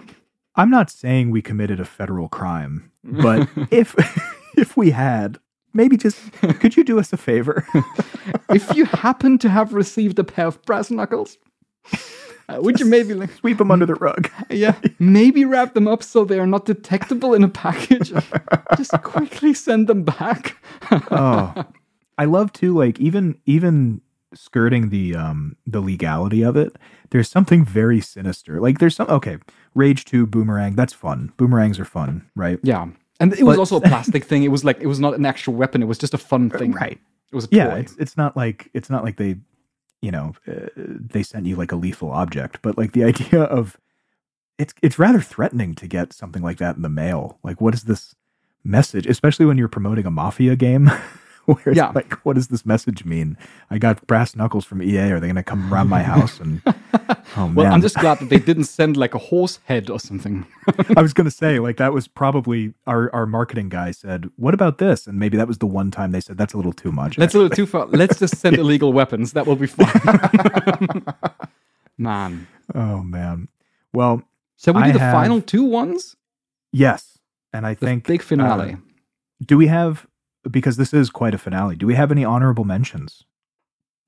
I'm 0.56 0.70
not 0.70 0.90
saying 0.90 1.32
we 1.32 1.42
committed 1.42 1.80
a 1.80 1.86
federal 1.86 2.28
crime, 2.28 2.92
but 3.04 3.48
if 3.72 3.96
if 4.58 4.76
we 4.76 4.92
had, 4.92 5.40
maybe 5.74 5.96
just 5.96 6.20
could 6.60 6.76
you 6.76 6.84
do 6.84 7.00
us 7.00 7.14
a 7.14 7.18
favor? 7.18 7.66
if 8.50 8.76
you 8.76 8.86
happen 8.86 9.38
to 9.40 9.50
have 9.50 9.74
received 9.74 10.20
a 10.20 10.24
pair 10.26 10.48
of 10.48 10.62
brass 10.66 10.92
knuckles, 10.92 11.38
uh, 11.94 11.98
would 12.50 12.80
you 12.80 12.86
maybe 12.86 13.14
like, 13.14 13.32
Sweep 13.34 13.58
them 13.58 13.72
under 13.72 13.86
the 13.86 13.96
rug. 13.96 14.30
yeah, 14.50 14.76
maybe 15.00 15.46
wrap 15.46 15.74
them 15.74 15.88
up 15.88 16.04
so 16.04 16.26
they 16.26 16.40
are 16.40 16.48
not 16.48 16.66
detectable 16.66 17.34
in 17.34 17.44
a 17.44 17.50
package? 17.50 18.12
just 18.78 18.92
quickly 19.04 19.54
send 19.54 19.88
them 19.88 20.04
back. 20.04 20.58
oh 21.12 21.64
i 22.18 22.26
love 22.26 22.52
to 22.54 22.76
like 22.78 23.00
even 23.00 23.38
even 23.46 24.02
skirting 24.34 24.90
the 24.90 25.16
um 25.16 25.56
the 25.66 25.80
legality 25.80 26.42
of 26.44 26.56
it 26.58 26.76
there's 27.12 27.30
something 27.30 27.64
very 27.66 28.00
sinister 28.02 28.60
like 28.60 28.80
there's 28.80 28.96
some 28.96 29.08
okay 29.10 29.38
rage 29.76 30.04
2 30.06 30.26
boomerang 30.28 30.76
that's 30.76 30.94
fun 30.94 31.32
boomerangs 31.38 31.80
are 31.80 31.86
fun 31.86 32.28
right 32.36 32.60
Yeah. 32.64 32.88
And 33.20 33.34
it 33.34 33.44
was 33.44 33.56
But- 33.58 33.60
also 33.62 33.78
a 33.78 33.82
plastic 33.82 34.24
thing. 34.26 34.42
It 34.44 34.48
was 34.50 34.64
like 34.66 34.80
it 34.82 34.88
was 34.88 35.00
not 35.00 35.14
an 35.14 35.26
actual 35.28 35.54
weapon. 35.54 35.84
It 35.84 35.86
was 35.86 36.00
just 36.00 36.14
a 36.16 36.18
fun 36.18 36.50
thing. 36.50 36.72
right 36.72 37.00
It 37.32 37.36
was 37.36 37.46
a 37.46 37.48
toy. 37.50 37.58
yeah 37.58 37.76
it's, 37.76 37.96
it's 37.98 38.18
not 38.18 38.36
like 38.36 38.70
it's 38.74 38.90
not 38.90 39.04
like 39.04 39.18
they 39.18 39.36
you 40.02 40.12
know 40.12 40.34
uh, 40.48 40.68
they 40.76 41.24
sent 41.24 41.46
you 41.46 41.56
like 41.56 41.72
a 41.72 41.76
lethal 41.76 42.12
object 42.12 42.60
but 42.62 42.78
like 42.78 42.94
the 42.94 43.04
idea 43.12 43.42
of 43.44 43.78
it's 44.62 44.74
it's 44.84 45.00
rather 45.00 45.20
threatening 45.20 45.74
to 45.76 45.88
get 45.88 46.14
something 46.14 46.44
like 46.44 46.58
that 46.60 46.76
in 46.76 46.84
the 46.84 46.90
mail. 46.90 47.40
Like 47.44 47.60
what 47.60 47.74
is 47.74 47.84
this 47.84 48.16
message? 48.64 49.08
Especially 49.08 49.46
when 49.46 49.58
you're 49.58 49.68
promoting 49.68 50.06
a 50.06 50.12
mafia 50.12 50.56
game 50.56 50.92
where 51.46 51.74
Yeah. 51.76 51.92
like 51.96 52.14
what 52.26 52.36
does 52.36 52.48
this 52.50 52.66
message 52.66 53.04
mean 53.06 53.36
i 53.70 53.78
got 53.78 54.06
brass 54.08 54.36
knuckles 54.36 54.64
from 54.66 54.82
ea 54.82 54.98
are 55.12 55.20
they 55.20 55.28
going 55.28 55.36
to 55.36 55.44
come 55.44 55.74
around 55.74 55.90
my 55.90 56.04
house 56.04 56.40
and 56.40 56.62
oh 57.38 57.48
man 57.48 57.56
well, 57.56 57.74
I'm 57.74 57.82
just 57.82 57.98
glad 57.98 58.20
that 58.20 58.30
they 58.30 58.40
didn't 58.40 58.66
send 58.80 58.96
like 58.98 59.14
a 59.16 59.18
horse 59.18 59.60
head 59.66 59.90
or 59.90 60.00
something. 60.00 60.46
i 60.96 61.02
was 61.02 61.14
going 61.14 61.26
to 61.26 61.32
say 61.32 61.60
like 61.60 61.78
that 61.78 61.94
was 61.94 62.08
probably 62.08 62.74
our 62.86 63.14
our 63.14 63.26
marketing 63.26 63.70
guy 63.70 63.92
said 63.92 64.30
what 64.36 64.54
about 64.54 64.78
this 64.78 65.08
and 65.08 65.18
maybe 65.20 65.36
that 65.38 65.48
was 65.48 65.58
the 65.58 65.66
one 65.68 65.90
time 65.92 66.12
they 66.12 66.22
said 66.22 66.38
that's 66.38 66.54
a 66.54 66.58
little 66.58 66.74
too 66.74 66.92
much 66.92 67.16
That's 67.18 67.34
a 67.36 67.40
little 67.40 67.56
too 67.56 67.66
far. 67.66 67.86
Let's 67.88 68.20
just 68.20 68.38
send 68.38 68.58
illegal 68.58 68.94
weapons. 68.94 69.34
That 69.34 69.46
will 69.48 69.56
be 69.56 69.68
fine. 69.68 71.04
Man. 71.98 72.48
oh 72.74 73.04
man 73.04 73.48
well 73.94 74.24
Shall 74.58 74.74
we 74.76 74.82
do 74.84 74.90
I 74.90 74.92
the 74.92 75.00
have- 75.00 75.14
final 75.14 75.42
two 75.42 75.64
ones? 75.64 76.16
yes 76.72 77.20
and 77.54 77.66
i 77.66 77.74
The 77.74 77.86
think 77.86 78.08
big 78.08 78.22
finale. 78.22 78.74
uh, 78.74 78.78
Do 79.46 79.58
we 79.58 79.68
have 79.68 80.08
because 80.50 80.78
this 80.78 80.94
is 80.94 81.10
quite 81.10 81.34
a 81.34 81.38
finale? 81.38 81.76
Do 81.76 81.86
we 81.86 81.96
have 81.96 82.12
any 82.12 82.26
honorable 82.26 82.64
mentions 82.64 83.24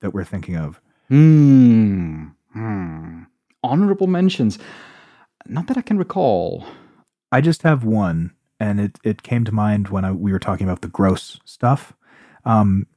that 0.01 0.13
we're 0.13 0.23
thinking 0.23 0.55
of? 0.55 0.81
Hmm. 1.09 2.25
Hmm. 2.53 3.23
Honorable 3.63 4.07
mentions. 4.07 4.59
Not 5.45 5.67
that 5.67 5.77
I 5.77 5.81
can 5.81 5.97
recall. 5.97 6.65
I 7.31 7.41
just 7.41 7.63
have 7.63 7.83
one, 7.83 8.33
and 8.59 8.79
it 8.79 8.99
it 9.03 9.23
came 9.23 9.43
to 9.45 9.51
mind 9.51 9.89
when 9.89 10.05
I, 10.05 10.11
we 10.11 10.31
were 10.31 10.39
talking 10.39 10.67
about 10.67 10.81
the 10.81 10.87
gross 10.87 11.39
stuff. 11.45 11.93
Um, 12.45 12.87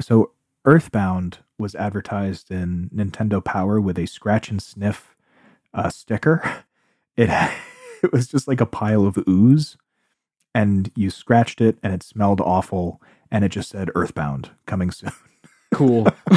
so 0.00 0.32
Earthbound 0.64 1.38
was 1.58 1.74
advertised 1.74 2.50
in 2.50 2.90
Nintendo 2.94 3.44
Power 3.44 3.80
with 3.80 3.98
a 3.98 4.06
scratch 4.06 4.50
and 4.50 4.62
sniff 4.62 5.14
uh, 5.74 5.90
sticker. 5.90 6.64
It 7.14 7.28
it 8.02 8.10
was 8.10 8.26
just 8.26 8.48
like 8.48 8.62
a 8.62 8.66
pile 8.66 9.04
of 9.04 9.18
ooze, 9.28 9.76
and 10.54 10.90
you 10.96 11.10
scratched 11.10 11.60
it, 11.60 11.78
and 11.82 11.92
it 11.94 12.02
smelled 12.02 12.40
awful, 12.40 13.00
and 13.30 13.44
it 13.44 13.50
just 13.50 13.70
said 13.70 13.90
Earthbound 13.94 14.50
coming 14.66 14.90
soon. 14.90 15.12
Cool. 15.74 16.06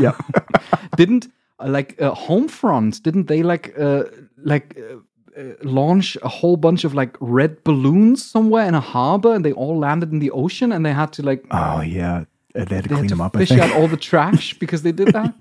yeah. 0.00 0.12
didn't 0.96 1.28
uh, 1.60 1.68
like 1.68 2.00
uh, 2.02 2.14
Homefront? 2.14 3.02
Didn't 3.02 3.26
they 3.28 3.42
like 3.42 3.74
uh, 3.78 4.04
like 4.42 4.76
uh, 4.78 4.96
uh, 5.40 5.54
launch 5.62 6.16
a 6.22 6.28
whole 6.28 6.56
bunch 6.56 6.84
of 6.84 6.94
like 6.94 7.16
red 7.20 7.62
balloons 7.64 8.24
somewhere 8.24 8.66
in 8.66 8.74
a 8.74 8.80
harbor, 8.80 9.34
and 9.34 9.44
they 9.44 9.52
all 9.52 9.78
landed 9.78 10.10
in 10.12 10.18
the 10.18 10.30
ocean, 10.32 10.72
and 10.72 10.84
they 10.84 10.92
had 10.92 11.12
to 11.14 11.22
like 11.22 11.44
Oh 11.50 11.80
yeah, 11.82 12.24
Uh, 12.54 12.64
they 12.64 12.74
had 12.76 12.84
to 12.84 12.88
they 12.88 12.94
clean 12.96 13.04
had 13.04 13.10
them 13.10 13.18
to 13.18 13.24
up. 13.24 13.36
I 13.36 13.44
fish 13.44 13.52
out 13.52 13.72
all 13.76 13.86
the 13.88 13.96
trash 13.96 14.54
because 14.58 14.82
they 14.82 14.92
did 14.92 15.08
that. 15.12 15.34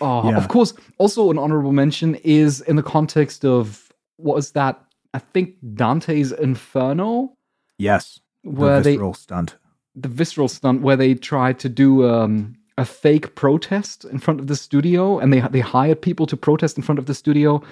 Oh, 0.00 0.28
Yeah. 0.28 0.36
of 0.36 0.48
course. 0.48 0.74
Also, 0.98 1.30
an 1.30 1.38
honorable 1.38 1.72
mention 1.72 2.16
is 2.16 2.60
in 2.62 2.76
the 2.76 2.82
context 2.82 3.44
of 3.44 3.90
what 4.16 4.34
was 4.36 4.50
that? 4.52 4.78
I 5.14 5.18
think 5.18 5.54
Dante's 5.74 6.32
Inferno, 6.32 7.32
yes, 7.78 8.20
where 8.42 8.76
the 8.78 8.82
they 8.82 8.90
visceral 8.92 9.14
stunt. 9.14 9.56
the 9.94 10.08
visceral 10.08 10.48
stunt 10.48 10.82
where 10.82 10.96
they 10.96 11.14
tried 11.14 11.58
to 11.60 11.68
do 11.68 12.08
um, 12.08 12.54
a 12.78 12.84
fake 12.84 13.34
protest 13.34 14.04
in 14.04 14.18
front 14.18 14.40
of 14.40 14.46
the 14.46 14.56
studio, 14.56 15.18
and 15.18 15.32
they 15.32 15.40
they 15.40 15.60
hired 15.60 16.00
people 16.02 16.26
to 16.26 16.36
protest 16.36 16.76
in 16.76 16.82
front 16.82 16.98
of 16.98 17.06
the 17.06 17.14
studio 17.14 17.62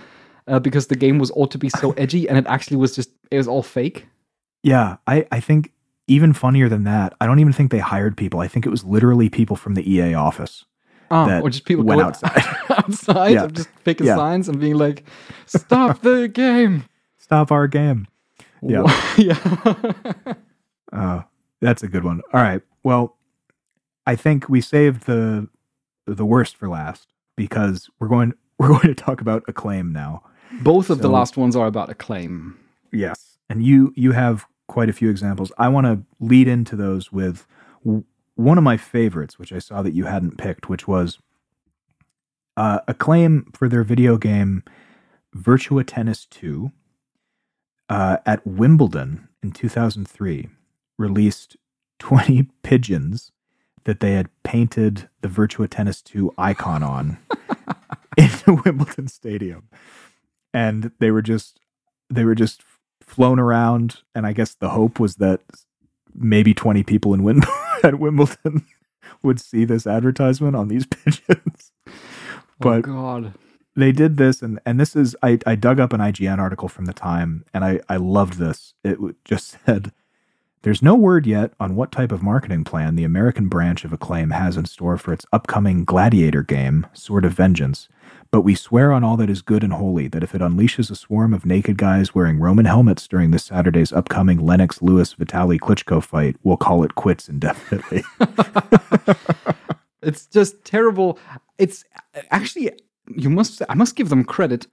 uh, 0.48 0.58
because 0.58 0.86
the 0.88 0.96
game 0.96 1.18
was 1.18 1.30
ought 1.34 1.50
to 1.50 1.58
be 1.58 1.68
so 1.68 1.92
edgy, 1.96 2.28
and 2.28 2.38
it 2.38 2.46
actually 2.48 2.76
was 2.78 2.94
just 2.94 3.10
it 3.30 3.36
was 3.36 3.48
all 3.48 3.62
fake. 3.62 4.06
Yeah, 4.62 4.96
I 5.06 5.26
I 5.30 5.40
think 5.40 5.72
even 6.06 6.32
funnier 6.32 6.68
than 6.68 6.84
that. 6.84 7.14
I 7.20 7.26
don't 7.26 7.38
even 7.40 7.52
think 7.52 7.70
they 7.70 7.78
hired 7.78 8.16
people. 8.16 8.40
I 8.40 8.48
think 8.48 8.66
it 8.66 8.70
was 8.70 8.84
literally 8.84 9.28
people 9.30 9.56
from 9.56 9.74
the 9.74 9.90
EA 9.90 10.14
office. 10.14 10.64
Oh, 11.10 11.26
That 11.26 11.42
or 11.42 11.50
just 11.50 11.64
people 11.66 11.84
went 11.84 12.00
going 12.00 12.08
outside. 12.08 12.42
outside 12.70 13.32
Yeah. 13.32 13.44
of 13.44 13.52
just 13.52 13.68
picking 13.84 14.06
Yeah. 14.06 14.16
signs 14.16 14.48
and 14.48 14.58
being 14.60 14.76
like, 14.76 15.04
"Stop 15.46 16.00
the 16.00 16.28
game!" 16.32 16.84
Stop 17.24 17.50
our 17.50 17.66
game. 17.66 18.06
Yeah. 18.60 18.84
yeah. 19.16 20.34
Uh, 20.92 21.22
that's 21.62 21.82
a 21.82 21.88
good 21.88 22.04
one. 22.04 22.20
All 22.34 22.42
right. 22.42 22.60
Well, 22.82 23.16
I 24.06 24.14
think 24.14 24.50
we 24.50 24.60
saved 24.60 25.06
the 25.06 25.48
the 26.06 26.26
worst 26.26 26.54
for 26.54 26.68
last 26.68 27.08
because 27.34 27.88
we're 27.98 28.08
going 28.08 28.34
we're 28.58 28.68
going 28.68 28.88
to 28.88 28.94
talk 28.94 29.22
about 29.22 29.42
acclaim 29.48 29.90
now. 29.90 30.22
Both 30.60 30.90
of 30.90 30.98
the 30.98 31.08
last 31.08 31.38
ones 31.38 31.56
are 31.56 31.66
about 31.66 31.88
acclaim. 31.88 32.58
Yes. 32.92 33.38
And 33.48 33.64
you 33.64 33.94
you 33.96 34.12
have 34.12 34.44
quite 34.68 34.90
a 34.90 34.92
few 34.92 35.08
examples. 35.08 35.50
I 35.56 35.68
want 35.68 35.86
to 35.86 36.02
lead 36.20 36.46
into 36.46 36.76
those 36.76 37.10
with 37.10 37.46
w- 37.86 38.04
one 38.34 38.58
of 38.58 38.64
my 38.64 38.76
favorites, 38.76 39.38
which 39.38 39.50
I 39.50 39.60
saw 39.60 39.80
that 39.80 39.94
you 39.94 40.04
hadn't 40.04 40.36
picked, 40.36 40.68
which 40.68 40.86
was 40.86 41.18
uh, 42.58 42.80
acclaim 42.86 43.50
for 43.54 43.66
their 43.66 43.82
video 43.82 44.18
game 44.18 44.62
Virtua 45.34 45.84
Tennis 45.86 46.26
2 46.26 46.70
uh, 47.88 48.18
at 48.24 48.46
Wimbledon 48.46 49.28
in 49.42 49.52
2003 49.52 50.48
released 50.98 51.56
20 51.98 52.48
pigeons 52.62 53.32
that 53.84 54.00
they 54.00 54.12
had 54.12 54.30
painted 54.42 55.08
the 55.20 55.28
Virtua 55.28 55.68
Tennis 55.68 56.00
2 56.02 56.32
icon 56.38 56.82
on 56.82 57.18
in 58.16 58.28
the 58.46 58.62
Wimbledon 58.64 59.08
Stadium. 59.08 59.68
And 60.52 60.92
they 60.98 61.10
were 61.10 61.22
just 61.22 61.60
they 62.08 62.24
were 62.24 62.34
just 62.34 62.62
flown 63.00 63.38
around 63.38 64.02
and 64.14 64.26
I 64.26 64.32
guess 64.32 64.54
the 64.54 64.70
hope 64.70 64.98
was 64.98 65.16
that 65.16 65.40
maybe 66.14 66.54
20 66.54 66.82
people 66.84 67.12
in 67.12 67.22
Wim- 67.22 67.46
at 67.84 67.98
Wimbledon 67.98 68.64
would 69.22 69.40
see 69.40 69.64
this 69.64 69.86
advertisement 69.86 70.56
on 70.56 70.68
these 70.68 70.86
pigeons. 70.86 71.72
But 72.58 72.78
oh 72.88 72.92
God. 72.92 73.34
They 73.76 73.92
did 73.92 74.16
this 74.16 74.42
and 74.42 74.60
and 74.66 74.80
this 74.80 74.96
is 74.96 75.16
I, 75.22 75.38
I 75.46 75.54
dug 75.54 75.80
up 75.80 75.92
an 75.92 76.00
IGN 76.00 76.38
article 76.38 76.68
from 76.68 76.86
the 76.86 76.92
time 76.92 77.44
and 77.54 77.64
I 77.64 77.80
I 77.88 77.96
loved 77.96 78.34
this. 78.34 78.74
It 78.84 78.98
just 79.24 79.56
said 79.66 79.92
there's 80.62 80.82
no 80.82 80.94
word 80.94 81.26
yet 81.26 81.52
on 81.60 81.76
what 81.76 81.92
type 81.92 82.10
of 82.10 82.22
marketing 82.22 82.64
plan 82.64 82.96
the 82.96 83.04
American 83.04 83.48
branch 83.48 83.84
of 83.84 83.92
Acclaim 83.92 84.30
has 84.30 84.56
in 84.56 84.64
store 84.64 84.96
for 84.96 85.12
its 85.12 85.26
upcoming 85.32 85.84
Gladiator 85.84 86.42
game, 86.42 86.86
Sword 86.94 87.26
of 87.26 87.32
Vengeance, 87.32 87.88
but 88.30 88.40
we 88.40 88.54
swear 88.54 88.90
on 88.90 89.04
all 89.04 89.18
that 89.18 89.28
is 89.28 89.42
good 89.42 89.62
and 89.62 89.74
holy 89.74 90.08
that 90.08 90.22
if 90.22 90.34
it 90.34 90.40
unleashes 90.40 90.90
a 90.90 90.96
swarm 90.96 91.34
of 91.34 91.44
naked 91.44 91.76
guys 91.76 92.14
wearing 92.14 92.38
Roman 92.38 92.64
helmets 92.64 93.06
during 93.06 93.30
this 93.30 93.44
Saturday's 93.44 93.92
upcoming 93.92 94.38
Lennox 94.38 94.80
Lewis 94.80 95.12
Vitali 95.12 95.58
Klitschko 95.58 96.02
fight, 96.02 96.36
we'll 96.42 96.56
call 96.56 96.82
it 96.82 96.94
quits 96.94 97.28
indefinitely. 97.28 98.02
It's 100.04 100.26
just 100.26 100.64
terrible. 100.64 101.18
It's 101.58 101.84
actually 102.30 102.72
you 103.08 103.30
must 103.30 103.62
I 103.68 103.74
must 103.74 103.96
give 103.96 104.08
them 104.08 104.24
credit 104.24 104.66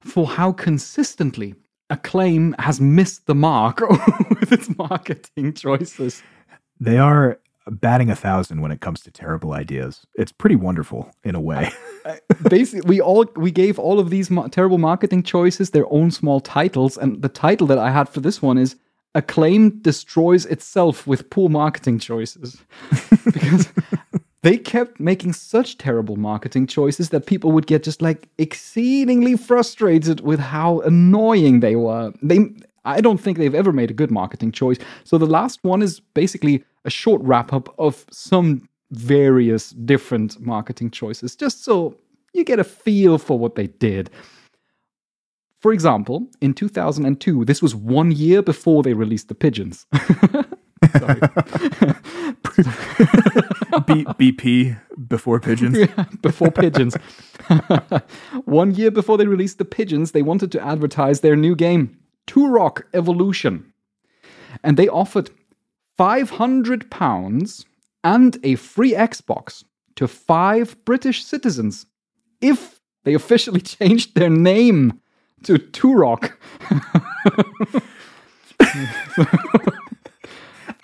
for 0.00 0.26
how 0.26 0.52
consistently 0.52 1.54
Acclaim 1.90 2.54
has 2.58 2.80
missed 2.80 3.26
the 3.26 3.34
mark 3.34 3.80
with 4.40 4.52
its 4.52 4.76
marketing 4.76 5.54
choices. 5.54 6.22
they 6.80 6.98
are 6.98 7.38
batting 7.70 8.10
a 8.10 8.16
thousand 8.16 8.60
when 8.62 8.70
it 8.70 8.80
comes 8.80 9.00
to 9.02 9.10
terrible 9.10 9.52
ideas. 9.52 10.06
It's 10.14 10.32
pretty 10.32 10.56
wonderful 10.56 11.10
in 11.24 11.34
a 11.34 11.40
way. 11.40 11.70
Basically, 12.48 12.86
we 12.88 13.00
all 13.00 13.26
we 13.36 13.50
gave 13.50 13.78
all 13.78 13.98
of 13.98 14.10
these 14.10 14.30
ma- 14.30 14.48
terrible 14.48 14.78
marketing 14.78 15.22
choices 15.22 15.70
their 15.70 15.90
own 15.92 16.10
small 16.10 16.40
titles, 16.40 16.96
and 16.96 17.20
the 17.22 17.28
title 17.28 17.66
that 17.66 17.78
I 17.78 17.90
had 17.90 18.08
for 18.08 18.20
this 18.20 18.40
one 18.40 18.56
is 18.58 18.76
"Acclaim 19.14 19.80
destroys 19.80 20.46
itself 20.46 21.06
with 21.06 21.28
poor 21.30 21.48
marketing 21.48 21.98
choices," 21.98 22.62
because 23.24 23.68
they 24.48 24.56
kept 24.56 24.98
making 24.98 25.34
such 25.34 25.76
terrible 25.76 26.16
marketing 26.16 26.66
choices 26.66 27.10
that 27.10 27.26
people 27.26 27.52
would 27.52 27.66
get 27.66 27.82
just 27.82 28.00
like 28.00 28.30
exceedingly 28.38 29.36
frustrated 29.36 30.22
with 30.22 30.40
how 30.40 30.80
annoying 30.80 31.60
they 31.60 31.76
were. 31.76 32.14
They 32.22 32.38
I 32.86 33.02
don't 33.02 33.18
think 33.18 33.36
they've 33.36 33.54
ever 33.54 33.72
made 33.72 33.90
a 33.90 34.00
good 34.00 34.10
marketing 34.10 34.52
choice. 34.52 34.78
So 35.04 35.18
the 35.18 35.26
last 35.26 35.62
one 35.64 35.82
is 35.82 36.00
basically 36.00 36.64
a 36.86 36.90
short 36.90 37.20
wrap 37.20 37.52
up 37.52 37.74
of 37.78 38.06
some 38.10 38.66
various 38.90 39.72
different 39.72 40.40
marketing 40.40 40.92
choices 40.92 41.36
just 41.36 41.62
so 41.62 41.94
you 42.32 42.42
get 42.42 42.58
a 42.58 42.64
feel 42.64 43.18
for 43.18 43.38
what 43.38 43.54
they 43.54 43.66
did. 43.66 44.08
For 45.60 45.74
example, 45.74 46.26
in 46.40 46.54
2002, 46.54 47.44
this 47.44 47.60
was 47.60 47.74
one 47.74 48.12
year 48.12 48.40
before 48.40 48.82
they 48.82 48.94
released 48.94 49.28
the 49.28 49.34
pigeons. 49.34 49.84
Sorry. 50.98 51.20
B- 53.86 54.04
BP 54.04 54.78
before 55.08 55.40
pigeons. 55.40 55.88
before 56.22 56.50
pigeons. 56.50 56.94
One 58.44 58.74
year 58.74 58.90
before 58.90 59.18
they 59.18 59.26
released 59.26 59.58
the 59.58 59.64
pigeons, 59.64 60.12
they 60.12 60.22
wanted 60.22 60.52
to 60.52 60.60
advertise 60.64 61.20
their 61.20 61.36
new 61.36 61.54
game, 61.56 61.98
Turok 62.26 62.82
Evolution. 62.94 63.72
And 64.62 64.76
they 64.76 64.88
offered 64.88 65.30
500 65.96 66.90
pounds 66.90 67.66
and 68.04 68.38
a 68.42 68.54
free 68.56 68.92
Xbox 68.92 69.64
to 69.96 70.06
five 70.08 70.76
British 70.84 71.24
citizens 71.24 71.86
if 72.40 72.80
they 73.04 73.14
officially 73.14 73.60
changed 73.60 74.14
their 74.14 74.30
name 74.30 75.00
to 75.44 75.54
Turok. 75.54 76.32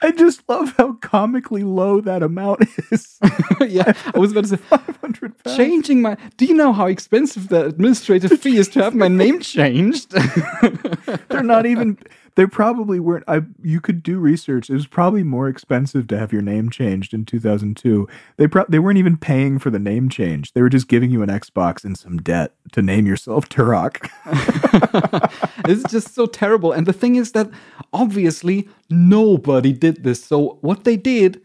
I 0.05 0.11
just 0.11 0.47
love 0.51 0.75
how 0.77 0.93
comically 1.01 1.65
low 1.65 2.03
that 2.03 2.23
amount 2.23 2.69
is. 2.91 3.19
yeah, 3.61 3.95
I 4.15 4.19
was 4.19 4.33
about 4.33 4.45
to 4.45 4.49
say, 4.51 4.57
500 4.57 5.43
pounds. 5.43 5.57
changing 5.57 6.03
my. 6.03 6.19
Do 6.37 6.45
you 6.45 6.53
know 6.53 6.75
how 6.75 6.87
expensive 6.89 7.49
the 7.49 7.65
administrative 7.65 8.39
fee 8.41 8.59
is 8.59 8.69
to 8.71 8.83
have 8.83 8.95
my 8.95 9.09
name 9.09 9.41
changed? 9.41 10.11
They're 10.11 11.43
not 11.43 11.65
even. 11.65 11.97
They 12.37 12.47
probably 12.47 12.99
weren't. 12.99 13.23
I. 13.29 13.43
You 13.63 13.81
could 13.81 14.03
do 14.03 14.19
research. 14.19 14.69
It 14.69 14.75
was 14.75 14.89
probably 14.89 15.23
more 15.23 15.49
expensive 15.49 16.09
to 16.09 16.19
have 16.19 16.33
your 16.33 16.43
name 16.43 16.69
changed 16.69 17.15
in 17.15 17.25
2002. 17.25 18.09
They 18.37 18.49
pro- 18.49 18.65
They 18.69 18.81
weren't 18.81 18.99
even 18.99 19.17
paying 19.17 19.61
for 19.61 19.71
the 19.71 19.79
name 19.79 20.09
change. 20.09 20.53
They 20.53 20.61
were 20.63 20.69
just 20.69 20.89
giving 20.89 21.13
you 21.13 21.23
an 21.23 21.29
Xbox 21.29 21.85
and 21.85 21.97
some 21.97 22.17
debt 22.19 22.55
to 22.73 22.83
name 22.83 23.07
yourself 23.07 23.49
Turok. 23.49 24.11
it's 25.69 25.89
just 25.91 26.15
so 26.15 26.27
terrible. 26.27 26.73
And 26.73 26.87
the 26.87 26.93
thing 26.93 27.17
is 27.17 27.33
that 27.33 27.51
obviously 27.93 28.69
nobody 28.91 29.73
did 29.73 30.03
this. 30.03 30.25
So 30.25 30.59
what 30.61 30.85
they 30.85 30.97
did, 30.97 31.41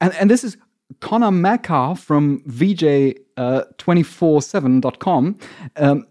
and, 0.00 0.14
and 0.14 0.30
this 0.30 0.44
is 0.44 0.56
Connor 1.00 1.30
Mecca 1.30 1.94
from 1.96 2.40
VG247.com. 2.42 5.38
Um, 5.76 6.06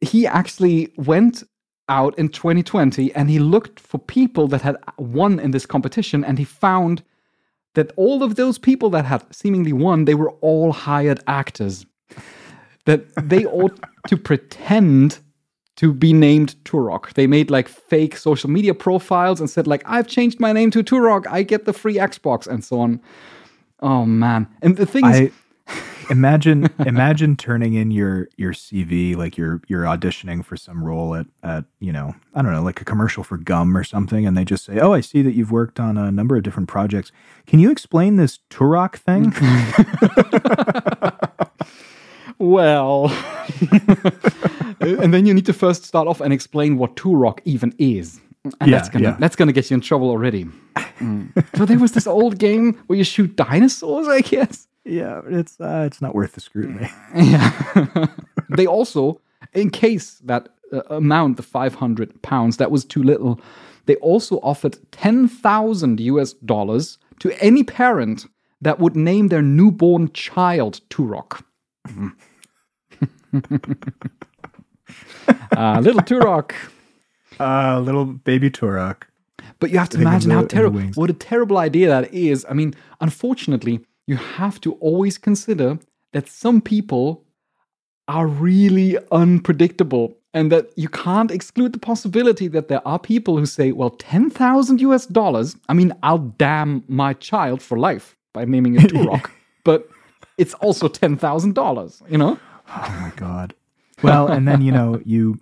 he 0.00 0.26
actually 0.26 0.92
went 0.96 1.42
out 1.88 2.18
in 2.18 2.28
2020 2.28 3.14
and 3.14 3.30
he 3.30 3.38
looked 3.38 3.78
for 3.78 3.98
people 3.98 4.48
that 4.48 4.62
had 4.62 4.76
won 4.98 5.38
in 5.38 5.52
this 5.52 5.66
competition 5.66 6.24
and 6.24 6.38
he 6.38 6.44
found 6.44 7.02
that 7.74 7.92
all 7.96 8.22
of 8.22 8.36
those 8.36 8.58
people 8.58 8.90
that 8.90 9.04
had 9.04 9.22
seemingly 9.34 9.72
won, 9.72 10.04
they 10.04 10.14
were 10.14 10.32
all 10.40 10.72
hired 10.72 11.20
actors. 11.26 11.86
That 12.86 13.04
they 13.16 13.44
ought 13.60 13.78
to 14.08 14.16
pretend 14.16 15.18
to 15.76 15.92
be 15.92 16.12
named 16.12 16.56
Turok. 16.64 17.12
They 17.12 17.26
made 17.26 17.50
like 17.50 17.68
fake 17.68 18.16
social 18.16 18.48
media 18.48 18.74
profiles 18.74 19.40
and 19.40 19.48
said 19.48 19.66
like 19.66 19.82
I've 19.84 20.06
changed 20.06 20.40
my 20.40 20.52
name 20.52 20.70
to 20.72 20.82
Turok. 20.82 21.26
I 21.30 21.42
get 21.42 21.66
the 21.66 21.72
free 21.72 21.96
Xbox 21.96 22.46
and 22.46 22.64
so 22.64 22.80
on. 22.80 23.00
Oh 23.80 24.06
man. 24.06 24.48
And 24.62 24.76
the 24.76 24.86
thing 24.86 25.04
is 25.04 25.32
Imagine 26.10 26.68
imagine 26.80 27.36
turning 27.36 27.74
in 27.74 27.90
your 27.90 28.28
your 28.36 28.52
CV 28.52 29.16
like 29.16 29.36
you're 29.36 29.60
you're 29.68 29.84
auditioning 29.84 30.44
for 30.44 30.56
some 30.56 30.84
role 30.84 31.14
at 31.14 31.26
at 31.42 31.64
you 31.80 31.92
know 31.92 32.14
I 32.34 32.42
don't 32.42 32.52
know 32.52 32.62
like 32.62 32.80
a 32.80 32.84
commercial 32.84 33.24
for 33.24 33.36
gum 33.36 33.76
or 33.76 33.84
something 33.84 34.26
and 34.26 34.36
they 34.36 34.44
just 34.44 34.64
say 34.64 34.78
oh 34.78 34.92
I 34.92 35.00
see 35.00 35.22
that 35.22 35.32
you've 35.32 35.50
worked 35.50 35.80
on 35.80 35.96
a 35.96 36.12
number 36.12 36.36
of 36.36 36.42
different 36.42 36.68
projects 36.68 37.10
can 37.46 37.58
you 37.58 37.70
explain 37.70 38.16
this 38.16 38.38
Turok 38.50 38.96
thing 38.96 39.32
well 42.38 43.10
and 44.80 45.12
then 45.12 45.26
you 45.26 45.34
need 45.34 45.46
to 45.46 45.52
first 45.52 45.84
start 45.84 46.08
off 46.08 46.20
and 46.20 46.32
explain 46.32 46.78
what 46.78 46.96
Turok 46.96 47.40
even 47.44 47.74
is. 47.78 48.20
And 48.60 48.70
Yeah, 48.70 48.76
that's 48.76 48.88
gonna 48.88 49.04
yeah. 49.04 49.16
that's 49.18 49.36
gonna 49.36 49.52
get 49.52 49.70
you 49.70 49.74
in 49.74 49.80
trouble 49.80 50.08
already. 50.10 50.46
Mm. 50.98 51.56
So 51.56 51.64
there 51.64 51.78
was 51.78 51.92
this 51.92 52.06
old 52.06 52.38
game 52.38 52.74
where 52.86 52.96
you 52.96 53.04
shoot 53.04 53.34
dinosaurs, 53.36 54.08
I 54.08 54.20
guess. 54.20 54.66
Yeah 54.86 55.20
it's 55.28 55.60
uh, 55.60 55.84
it's 55.86 56.00
not 56.00 56.14
worth 56.14 56.32
the 56.32 56.40
scrutiny 56.40 56.88
Yeah. 57.14 57.50
they 58.56 58.66
also, 58.66 59.20
in 59.52 59.70
case 59.70 60.20
that 60.24 60.48
uh, 60.72 60.80
amount, 60.90 61.36
the 61.36 61.42
500 61.42 62.22
pounds, 62.22 62.56
that 62.56 62.70
was 62.70 62.84
too 62.84 63.02
little, 63.02 63.40
they 63.86 63.96
also 63.96 64.36
offered 64.42 64.78
10,000 64.92 66.00
US 66.00 66.32
dollars 66.44 66.98
to 67.20 67.30
any 67.44 67.62
parent 67.64 68.26
that 68.60 68.78
would 68.78 68.96
name 68.96 69.28
their 69.28 69.42
newborn 69.42 70.10
child 70.12 70.80
Turok. 70.90 71.42
uh, 75.56 75.80
little 75.80 76.02
Turok. 76.02 76.52
uh 77.40 77.80
little 77.80 78.04
baby 78.06 78.50
Turok 78.50 79.02
But 79.60 79.70
you 79.70 79.78
have 79.78 79.88
to 79.90 80.00
imagine 80.00 80.30
the- 80.30 80.36
how 80.36 80.46
terrible, 80.46 80.80
what 80.94 81.10
a 81.10 81.14
terrible 81.14 81.58
idea 81.58 81.88
that 81.88 82.12
is. 82.14 82.44
I 82.50 82.54
mean, 82.54 82.74
unfortunately, 83.00 83.80
you 84.06 84.16
have 84.16 84.60
to 84.62 84.72
always 84.74 85.18
consider 85.18 85.78
that 86.12 86.28
some 86.28 86.60
people 86.60 87.24
are 88.08 88.26
really 88.26 88.96
unpredictable 89.10 90.16
and 90.32 90.52
that 90.52 90.70
you 90.76 90.88
can't 90.88 91.30
exclude 91.30 91.72
the 91.72 91.78
possibility 91.78 92.46
that 92.46 92.68
there 92.68 92.86
are 92.86 92.98
people 92.98 93.36
who 93.38 93.46
say, 93.46 93.72
well, 93.72 93.90
10,000 93.90 94.80
US 94.82 95.06
dollars, 95.06 95.56
I 95.68 95.74
mean, 95.74 95.92
I'll 96.02 96.18
damn 96.18 96.84
my 96.88 97.14
child 97.14 97.62
for 97.62 97.78
life 97.78 98.16
by 98.32 98.44
naming 98.44 98.76
it 98.76 98.80
Turok, 98.92 99.30
but 99.64 99.88
it's 100.38 100.54
also 100.54 100.88
$10,000, 100.88 102.10
you 102.10 102.18
know? 102.18 102.38
Oh 102.68 102.98
my 103.00 103.12
god. 103.16 103.54
Well, 104.02 104.28
and 104.28 104.46
then 104.46 104.60
you 104.60 104.72
know 104.72 105.00
you 105.04 105.38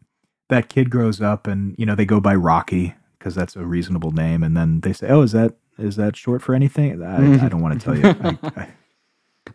that 0.49 0.69
kid 0.69 0.91
grows 0.91 1.21
up 1.21 1.47
and 1.47 1.75
you 1.79 1.87
know 1.87 1.95
they 1.95 2.05
go 2.05 2.21
by 2.21 2.35
Rocky 2.35 2.95
because 3.19 3.35
that's 3.35 3.57
a 3.57 3.65
reasonable 3.65 4.13
name, 4.13 4.43
and 4.43 4.57
then 4.57 4.81
they 4.81 4.93
say, 4.93 5.09
"Oh, 5.09 5.23
is 5.23 5.33
that 5.33 5.55
is 5.79 5.97
that 5.97 6.17
short 6.17 6.43
for 6.43 6.55
anything?" 6.55 7.03
I, 7.03 7.45
I 7.45 7.49
don't 7.49 7.63
want 7.63 7.81
to 7.81 7.85
tell 7.85 7.97
you. 7.97 8.05
I, 8.07 8.39
I, 8.61 8.69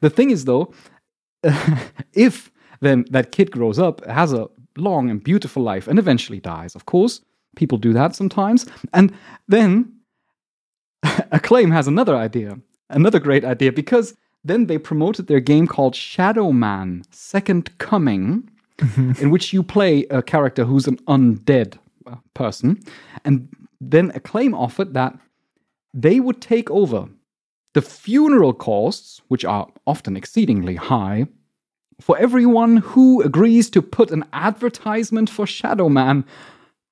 The 0.02 0.10
thing 0.10 0.30
is, 0.30 0.46
though, 0.46 0.74
if 2.14 2.52
then 2.82 3.06
that 3.12 3.32
kid 3.32 3.52
grows 3.52 3.80
up, 3.80 4.06
has 4.06 4.34
a 4.34 4.48
long 4.78 5.10
and 5.10 5.24
beautiful 5.24 5.64
life, 5.64 5.88
and 5.88 6.00
eventually 6.00 6.40
dies, 6.40 6.76
of 6.76 6.86
course, 6.86 7.22
People 7.56 7.78
do 7.78 7.94
that 7.94 8.16
sometimes. 8.16 8.66
And 8.94 9.14
then 9.48 9.92
Acclaim 11.32 11.72
has 11.72 11.88
another 11.88 12.16
idea, 12.16 12.60
another 12.90 13.20
great 13.20 13.44
idea, 13.44 13.72
because 13.72 14.16
then 14.44 14.68
they 14.68 14.78
promoted 14.78 15.28
their 15.28 15.40
game 15.40 15.68
called 15.68 15.96
Shadow 15.96 16.52
Man 16.52 17.04
Second 17.12 17.78
Coming, 17.78 18.50
in 19.20 19.30
which 19.30 19.52
you 19.52 19.62
play 19.62 20.06
a 20.06 20.22
character 20.22 20.64
who's 20.64 20.88
an 20.88 20.96
undead 21.00 21.78
uh, 22.08 22.16
person. 22.34 22.80
And 23.26 23.50
then 23.82 24.12
Acclaim 24.16 24.54
offered 24.54 24.94
that 24.94 25.20
they 25.94 26.20
would 26.20 26.42
take 26.42 26.70
over 26.70 27.10
the 27.74 27.82
funeral 27.82 28.54
costs, 28.54 29.22
which 29.28 29.46
are 29.46 29.68
often 29.86 30.18
exceedingly 30.18 30.76
high, 30.76 31.28
for 32.02 32.18
everyone 32.18 32.78
who 32.78 33.22
agrees 33.22 33.70
to 33.72 33.82
put 33.82 34.12
an 34.12 34.26
advertisement 34.34 35.30
for 35.30 35.46
Shadow 35.46 35.90
Man 35.90 36.26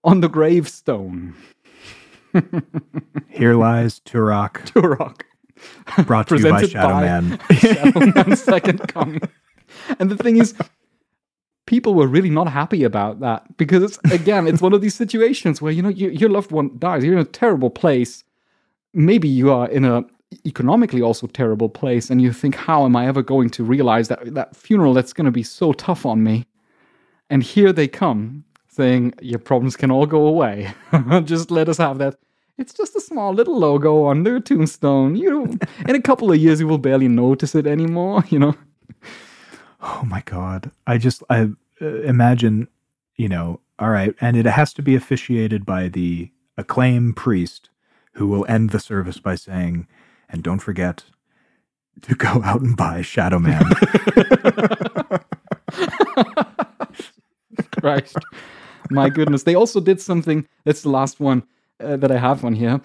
on 0.04 0.22
the 0.22 0.30
gravestone. 0.30 1.36
Here 3.30 3.56
lies 3.56 4.00
Turok, 4.02 4.66
Turok. 4.72 5.22
brought 6.06 6.28
to 6.28 6.38
you 6.38 6.50
by 6.50 6.66
Shadow 6.66 6.88
by 6.89 7.02
Man. 7.02 7.39
Shadow 7.52 8.12
Man 8.12 8.36
Second 8.36 8.88
Coming. 8.88 9.22
And 10.00 10.10
the 10.10 10.18
thing 10.18 10.38
is, 10.38 10.54
people 11.66 11.93
were 11.93 12.08
really 12.08 12.30
not 12.30 12.48
happy 12.48 12.84
about 12.84 13.20
that 13.22 13.58
because 13.58 13.84
it's 13.84 14.00
again, 14.12 14.48
it's 14.48 14.62
one 14.62 14.74
of 14.74 14.82
these 14.82 14.95
situations 14.95 15.62
where 15.62 15.72
you 15.72 15.82
know 15.82 15.89
your, 15.89 16.12
your 16.12 16.30
loved 16.30 16.52
one 16.52 16.78
dies. 16.78 17.04
You're 17.04 17.14
in 17.14 17.20
a 17.20 17.26
terrible 17.26 17.70
place. 17.70 18.24
Maybe 18.98 19.28
you 19.28 19.52
are 19.52 19.70
in 19.70 19.86
a 19.86 20.04
economically 20.45 21.02
also 21.02 21.28
terrible 21.28 21.70
place, 21.70 22.10
and 22.10 22.22
you 22.22 22.34
think, 22.34 22.56
how 22.56 22.84
am 22.84 22.95
I 22.95 23.08
ever 23.08 23.22
going 23.22 23.50
to 23.52 23.64
realize 23.64 24.08
that 24.08 24.34
that 24.34 24.56
funeral 24.56 24.93
that's 24.93 25.14
going 25.14 25.26
to 25.26 25.32
be 25.32 25.43
so 25.43 25.72
tough 25.74 26.06
on 26.06 26.24
me? 26.24 26.45
And 27.30 27.43
here 27.43 27.72
they 27.72 27.88
come 27.88 28.43
saying, 28.70 29.14
your 29.22 29.39
problems 29.39 29.76
can 29.76 29.91
all 29.91 30.06
go 30.06 30.26
away. 30.26 30.74
just 31.24 31.52
let 31.52 31.70
us 31.70 31.78
have 31.78 31.98
that. 31.98 32.16
It's 32.58 32.74
just 32.74 32.95
a 32.95 33.02
small 33.02 33.34
little 33.34 33.58
logo 33.58 34.06
on 34.06 34.24
their 34.24 34.39
tombstone. 34.39 35.16
You 35.16 35.60
in 35.88 35.95
a 35.95 36.02
couple 36.02 36.32
of 36.32 36.38
years, 36.38 36.60
you 36.60 36.68
will 36.68 36.80
barely 36.80 37.08
notice 37.08 37.54
it 37.56 37.68
anymore. 37.68 38.24
You 38.30 38.39
know. 38.39 38.56
Oh 39.80 40.04
my 40.08 40.24
god! 40.26 40.72
I 40.88 40.98
just 40.98 41.22
I 41.30 41.50
uh, 41.82 41.86
imagine, 41.86 42.68
you 43.16 43.30
know, 43.30 43.60
all 43.78 43.91
right, 43.91 44.16
and 44.20 44.36
it 44.36 44.48
has 44.48 44.74
to 44.74 44.82
be 44.82 44.95
officiated 44.95 45.66
by 45.68 45.88
the 45.88 46.32
acclaimed 46.58 47.16
priest, 47.16 47.70
who 48.18 48.28
will 48.28 48.45
end 48.47 48.72
the 48.72 48.80
service 48.80 49.20
by 49.20 49.36
saying, 49.36 49.88
"And 50.30 50.43
don't 50.43 50.59
forget 50.59 51.05
to 52.01 52.15
go 52.15 52.41
out 52.43 52.61
and 52.61 52.76
buy 52.76 53.01
Shadow 53.01 53.39
Man." 53.39 53.63
Christ. 57.80 58.18
My 58.89 59.09
goodness. 59.09 59.43
They 59.43 59.55
also 59.55 59.80
did 59.80 60.01
something. 60.01 60.47
That's 60.65 60.82
the 60.82 60.89
last 60.89 61.20
one 61.20 61.43
uh, 61.80 61.97
that 61.97 62.11
I 62.11 62.18
have 62.18 62.43
on 62.43 62.53
here. 62.53 62.82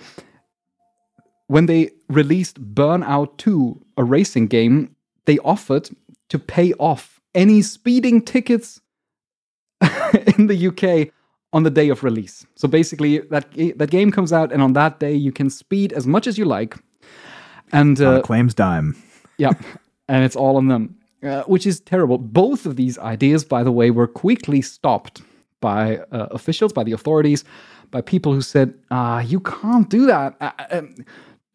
When 1.46 1.66
they 1.66 1.90
released 2.08 2.74
Burnout 2.74 3.36
2, 3.38 3.84
a 3.96 4.04
racing 4.04 4.46
game, 4.48 4.96
they 5.26 5.38
offered 5.38 5.90
to 6.28 6.38
pay 6.38 6.72
off 6.74 7.20
any 7.34 7.62
speeding 7.62 8.22
tickets 8.22 8.80
in 10.36 10.46
the 10.46 10.68
UK 10.68 11.12
on 11.52 11.62
the 11.62 11.70
day 11.70 11.88
of 11.90 12.02
release. 12.02 12.46
So 12.54 12.68
basically, 12.68 13.18
that 13.30 13.52
that 13.76 13.90
game 13.90 14.10
comes 14.10 14.32
out, 14.32 14.52
and 14.52 14.62
on 14.62 14.72
that 14.72 15.00
day, 15.00 15.14
you 15.14 15.32
can 15.32 15.50
speed 15.50 15.92
as 15.92 16.06
much 16.06 16.26
as 16.26 16.38
you 16.38 16.44
like. 16.44 16.76
And 17.72 18.00
uh, 18.00 18.20
Acclaim's 18.20 18.54
dime. 18.54 18.96
yeah, 19.38 19.52
and 20.08 20.24
it's 20.24 20.36
all 20.36 20.56
on 20.56 20.68
them, 20.68 20.96
uh, 21.22 21.42
which 21.44 21.66
is 21.66 21.80
terrible. 21.80 22.18
Both 22.18 22.66
of 22.66 22.76
these 22.76 22.98
ideas, 22.98 23.44
by 23.44 23.62
the 23.62 23.72
way, 23.72 23.90
were 23.90 24.06
quickly 24.06 24.62
stopped 24.62 25.22
by 25.60 25.98
uh, 26.10 26.26
officials, 26.30 26.72
by 26.72 26.84
the 26.84 26.92
authorities, 26.92 27.44
by 27.90 28.02
people 28.02 28.34
who 28.34 28.42
said, 28.42 28.74
ah, 28.90 29.20
you 29.20 29.40
can't 29.40 29.88
do 29.88 30.06
that. 30.06 30.36
Uh, 30.40 30.50
um, 30.70 30.94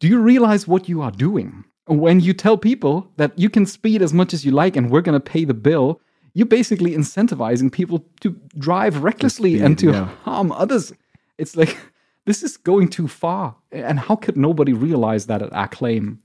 do 0.00 0.08
you 0.08 0.18
realize 0.18 0.66
what 0.66 0.88
you 0.88 1.02
are 1.02 1.12
doing? 1.12 1.64
When 1.86 2.20
you 2.20 2.32
tell 2.32 2.56
people 2.56 3.10
that 3.16 3.38
you 3.38 3.48
can 3.48 3.66
speed 3.66 4.02
as 4.02 4.12
much 4.12 4.34
as 4.34 4.44
you 4.44 4.50
like 4.50 4.76
and 4.76 4.90
we're 4.90 5.02
going 5.02 5.20
to 5.20 5.30
pay 5.32 5.44
the 5.44 5.54
bill, 5.54 6.00
you're 6.38 6.46
basically 6.46 6.92
incentivizing 6.92 7.72
people 7.72 8.04
to 8.20 8.30
drive 8.56 9.02
recklessly 9.02 9.54
speed, 9.56 9.64
and 9.64 9.76
to 9.76 9.90
yeah. 9.90 10.04
harm 10.22 10.52
others. 10.52 10.92
It's 11.36 11.56
like, 11.56 11.76
this 12.26 12.44
is 12.44 12.56
going 12.56 12.90
too 12.90 13.08
far. 13.08 13.56
And 13.72 13.98
how 13.98 14.14
could 14.14 14.36
nobody 14.36 14.72
realize 14.72 15.26
that 15.26 15.42
at 15.42 15.48
Acclaim? 15.52 16.20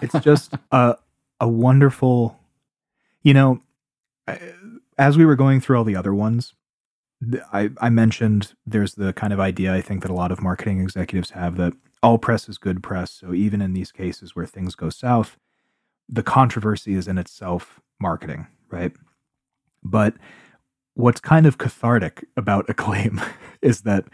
It's 0.00 0.18
just 0.20 0.54
a 0.72 0.96
a 1.38 1.46
wonderful, 1.46 2.40
you 3.22 3.34
know, 3.34 3.60
as 4.96 5.18
we 5.18 5.26
were 5.26 5.36
going 5.36 5.60
through 5.60 5.76
all 5.76 5.84
the 5.84 5.96
other 5.96 6.14
ones, 6.14 6.54
I 7.52 7.72
I 7.78 7.90
mentioned 7.90 8.54
there's 8.64 8.94
the 8.94 9.12
kind 9.12 9.34
of 9.34 9.38
idea 9.38 9.74
I 9.74 9.82
think 9.82 10.00
that 10.00 10.10
a 10.10 10.14
lot 10.14 10.32
of 10.32 10.40
marketing 10.42 10.80
executives 10.80 11.32
have 11.32 11.58
that 11.58 11.74
all 12.02 12.16
press 12.16 12.48
is 12.48 12.56
good 12.56 12.82
press. 12.82 13.10
So 13.10 13.34
even 13.34 13.60
in 13.60 13.74
these 13.74 13.92
cases 13.92 14.34
where 14.34 14.46
things 14.46 14.74
go 14.74 14.88
south, 14.88 15.36
the 16.08 16.22
controversy 16.22 16.94
is 16.94 17.06
in 17.06 17.18
itself 17.18 17.80
marketing, 18.00 18.46
right? 18.70 18.92
But 19.82 20.14
what's 20.94 21.20
kind 21.20 21.46
of 21.46 21.58
cathartic 21.58 22.26
about 22.36 22.68
acclaim 22.68 23.20
is 23.62 23.82
that 23.82 24.04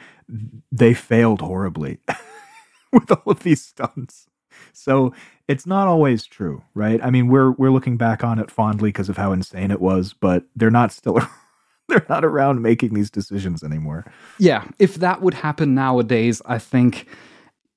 they 0.73 0.95
failed 0.95 1.41
horribly 1.41 1.99
with 2.93 3.11
all 3.11 3.33
of 3.33 3.43
these 3.43 3.63
stunts. 3.63 4.27
So 4.73 5.13
it's 5.49 5.67
not 5.67 5.87
always 5.89 6.25
true, 6.27 6.63
right? 6.75 7.03
I 7.03 7.11
mean, 7.11 7.29
we're 7.29 7.51
we're 7.53 7.71
looking 7.71 7.97
back 7.97 8.25
on 8.25 8.39
it 8.39 8.51
fondly 8.51 8.89
because 8.89 9.09
of 9.09 9.17
how 9.17 9.33
insane 9.33 9.71
it 9.71 9.81
was, 9.81 10.13
but 10.13 10.45
they're 10.57 10.71
not 10.71 10.93
still 10.93 11.21
they're 11.89 12.07
not 12.09 12.25
around 12.25 12.63
making 12.63 12.95
these 12.95 13.11
decisions 13.11 13.63
anymore. 13.63 14.11
Yeah, 14.39 14.65
if 14.79 14.97
that 14.97 15.23
would 15.23 15.35
happen 15.35 15.75
nowadays, 15.75 16.43
I 16.47 16.59
think 16.59 17.07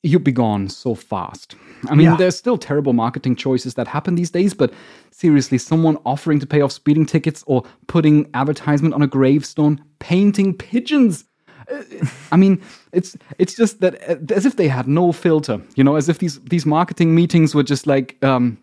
you'd 0.04 0.24
be 0.24 0.32
gone 0.32 0.70
so 0.70 0.96
fast. 0.96 1.56
I 1.90 1.96
mean, 1.96 2.08
Yeah. 2.08 2.16
there's 2.18 2.38
still 2.38 2.58
terrible 2.58 2.94
marketing 2.94 3.36
choices 3.36 3.74
that 3.76 3.88
happen 3.88 4.16
these 4.16 4.32
days, 4.32 4.54
but 4.54 4.74
seriously, 5.12 5.58
someone 5.58 5.98
offering 6.06 6.40
to 6.40 6.46
pay 6.48 6.62
off 6.62 6.72
speeding 6.72 7.06
tickets 7.06 7.44
or 7.48 7.64
putting 7.88 8.28
advertisement 8.34 8.94
on 8.94 9.02
a 9.02 9.08
gravestone, 9.08 9.84
painting 10.00 10.54
pigeons. 10.54 11.26
Uh, 11.72 11.84
I 12.32 12.38
mean, 12.38 12.62
it's 12.94 13.16
it's 13.38 13.56
just 13.56 13.80
that 13.82 13.96
uh, 14.10 14.34
as 14.34 14.46
if 14.46 14.56
they 14.56 14.68
had 14.68 14.88
no 14.88 15.12
filter, 15.12 15.62
you 15.76 15.84
know, 15.84 15.96
as 15.96 16.10
if 16.10 16.20
these 16.20 16.40
these 16.50 16.66
marketing 16.66 17.14
meetings 17.16 17.54
were 17.54 17.64
just 17.64 17.86
like 17.88 18.18
um, 18.24 18.58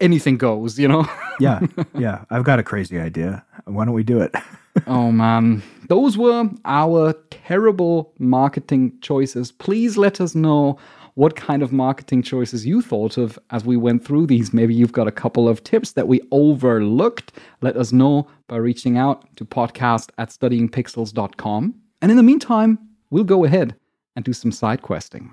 anything 0.00 0.36
goes, 0.36 0.78
you 0.78 0.88
know. 0.88 1.06
Yeah, 1.40 1.60
yeah. 1.98 2.24
I've 2.30 2.44
got 2.44 2.60
a 2.60 2.62
crazy 2.62 2.96
idea. 3.00 3.44
Why 3.64 3.84
don't 3.84 3.94
we 3.94 4.04
do 4.04 4.20
it? 4.20 4.32
Oh 4.86 5.10
man, 5.12 5.62
those 5.88 6.16
were 6.16 6.48
our 6.64 7.12
terrible 7.30 8.12
marketing 8.18 8.98
choices. 9.00 9.52
Please 9.52 9.96
let 9.96 10.20
us 10.20 10.34
know 10.34 10.78
what 11.14 11.36
kind 11.36 11.62
of 11.62 11.72
marketing 11.72 12.22
choices 12.22 12.66
you 12.66 12.82
thought 12.82 13.16
of 13.16 13.38
as 13.50 13.64
we 13.64 13.76
went 13.76 14.04
through 14.04 14.26
these. 14.26 14.52
Maybe 14.52 14.74
you've 14.74 14.92
got 14.92 15.06
a 15.06 15.12
couple 15.12 15.48
of 15.48 15.62
tips 15.62 15.92
that 15.92 16.08
we 16.08 16.20
overlooked. 16.32 17.32
Let 17.60 17.76
us 17.76 17.92
know 17.92 18.26
by 18.48 18.56
reaching 18.56 18.98
out 18.98 19.34
to 19.36 19.44
podcast 19.44 20.10
at 20.18 20.30
studyingpixels.com. 20.30 21.74
And 22.02 22.10
in 22.10 22.16
the 22.16 22.22
meantime, 22.22 22.78
we'll 23.10 23.24
go 23.24 23.44
ahead 23.44 23.76
and 24.16 24.24
do 24.24 24.32
some 24.32 24.52
side 24.52 24.82
questing. 24.82 25.32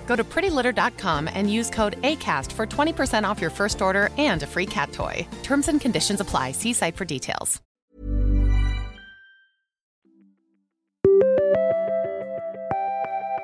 Go 0.11 0.17
to 0.17 0.25
prettylitter.com 0.25 1.29
and 1.33 1.49
use 1.49 1.69
code 1.69 1.95
ACAST 2.01 2.51
for 2.51 2.65
20% 2.67 3.23
off 3.23 3.39
your 3.39 3.49
first 3.49 3.81
order 3.81 4.09
and 4.17 4.43
a 4.43 4.47
free 4.53 4.65
cat 4.65 4.91
toy. 4.91 5.25
Terms 5.41 5.69
and 5.69 5.79
conditions 5.79 6.19
apply. 6.19 6.51
See 6.51 6.73
site 6.73 6.97
for 6.97 7.05
details. 7.05 7.61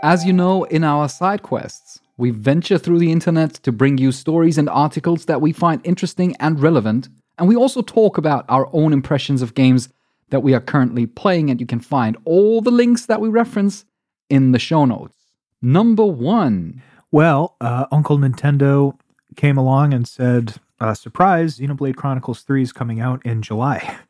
As 0.04 0.26
you 0.26 0.34
know, 0.34 0.66
in 0.66 0.84
our 0.84 1.08
side 1.08 1.42
quests, 1.42 2.02
we 2.18 2.32
venture 2.32 2.78
through 2.78 3.00
the 3.00 3.14
internet 3.14 3.54
to 3.64 3.72
bring 3.72 3.98
you 3.98 4.12
stories 4.12 4.58
and 4.58 4.68
articles 4.70 5.24
that 5.26 5.40
we 5.40 5.54
find 5.54 5.80
interesting 5.86 6.36
and 6.42 6.60
relevant, 6.60 7.08
and 7.38 7.48
we 7.48 7.56
also 7.56 7.82
talk 7.82 8.18
about 8.18 8.44
our 8.50 8.68
own 8.74 8.92
impressions 8.92 9.42
of 9.42 9.56
games 9.56 9.88
that 10.32 10.44
we 10.44 10.54
are 10.54 10.60
currently 10.60 11.06
playing, 11.06 11.50
and 11.50 11.62
you 11.62 11.66
can 11.66 11.80
find 11.80 12.18
all 12.26 12.60
the 12.60 12.72
links 12.72 13.06
that 13.06 13.22
we 13.22 13.30
reference 13.30 13.86
in 14.30 14.52
the 14.52 14.60
show 14.60 14.84
notes. 14.84 15.17
Number 15.62 16.06
one. 16.06 16.82
Well, 17.12 17.56
uh, 17.62 17.86
Uncle 17.92 18.18
Nintendo 18.18 18.98
came 19.36 19.58
along 19.58 19.94
and 19.94 20.08
said, 20.08 20.56
uh, 20.80 20.94
surprise, 20.94 21.60
Xenoblade 21.60 21.96
Chronicles 21.96 22.42
3 22.42 22.62
is 22.62 22.74
coming 22.74 23.00
out 23.00 23.26
in 23.26 23.42
July. 23.42 23.98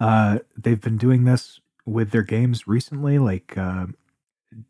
Uh, 0.00 0.38
they've 0.56 0.80
been 0.80 0.96
doing 0.96 1.24
this 1.24 1.60
with 1.84 2.10
their 2.10 2.22
games 2.22 2.66
recently, 2.66 3.18
like 3.18 3.58
uh, 3.58 3.84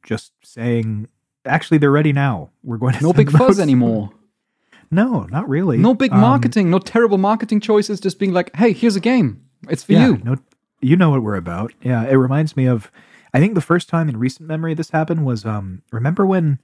just 0.02 0.32
saying, 0.42 1.06
actually, 1.44 1.78
they're 1.78 1.92
ready 1.92 2.12
now. 2.12 2.50
We're 2.64 2.78
going 2.78 2.94
to 2.94 3.02
No 3.04 3.12
big 3.12 3.30
fuzz 3.30 3.60
anymore. 3.60 4.10
No, 4.90 5.22
not 5.30 5.48
really. 5.48 5.78
No 5.78 5.94
big 5.94 6.12
Um, 6.12 6.20
marketing, 6.20 6.68
no 6.68 6.80
terrible 6.80 7.16
marketing 7.16 7.60
choices, 7.60 8.00
just 8.00 8.18
being 8.18 8.32
like, 8.32 8.50
hey, 8.56 8.72
here's 8.72 8.96
a 8.96 9.00
game. 9.00 9.40
It's 9.68 9.84
for 9.84 9.92
yeah, 9.92 10.08
you. 10.08 10.16
No, 10.24 10.36
you 10.80 10.96
know 10.96 11.10
what 11.10 11.22
we're 11.22 11.36
about. 11.36 11.72
Yeah, 11.80 12.02
it 12.08 12.16
reminds 12.16 12.56
me 12.56 12.66
of. 12.66 12.90
I 13.32 13.40
think 13.40 13.54
the 13.54 13.60
first 13.60 13.88
time 13.88 14.08
in 14.08 14.18
recent 14.18 14.48
memory 14.48 14.74
this 14.74 14.90
happened 14.90 15.24
was 15.24 15.44
um. 15.44 15.82
Remember 15.90 16.26
when 16.26 16.58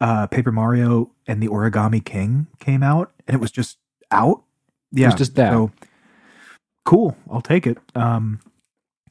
uh 0.00 0.26
Paper 0.28 0.52
Mario 0.52 1.10
and 1.26 1.42
the 1.42 1.48
Origami 1.48 2.04
King 2.04 2.46
came 2.60 2.82
out 2.82 3.12
and 3.26 3.34
it 3.34 3.40
was 3.40 3.50
just 3.50 3.78
out? 4.10 4.42
Yeah, 4.92 5.06
was 5.06 5.14
just 5.16 5.34
that. 5.36 5.52
So 5.52 5.70
cool, 6.84 7.16
I'll 7.30 7.42
take 7.42 7.66
it. 7.66 7.78
Um, 7.94 8.40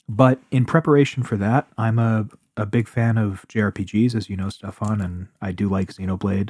but 0.10 0.40
in 0.52 0.66
preparation 0.66 1.24
for 1.24 1.38
that, 1.38 1.68
I'm 1.78 2.00
a 2.00 2.28
a 2.58 2.66
big 2.66 2.88
fan 2.88 3.18
of 3.18 3.46
JRPGs, 3.50 4.16
as 4.16 4.30
you 4.30 4.36
know, 4.36 4.50
Stefan, 4.50 5.00
and 5.00 5.28
I 5.42 5.52
do 5.52 5.70
like 5.70 5.94
Xenoblade. 5.94 6.50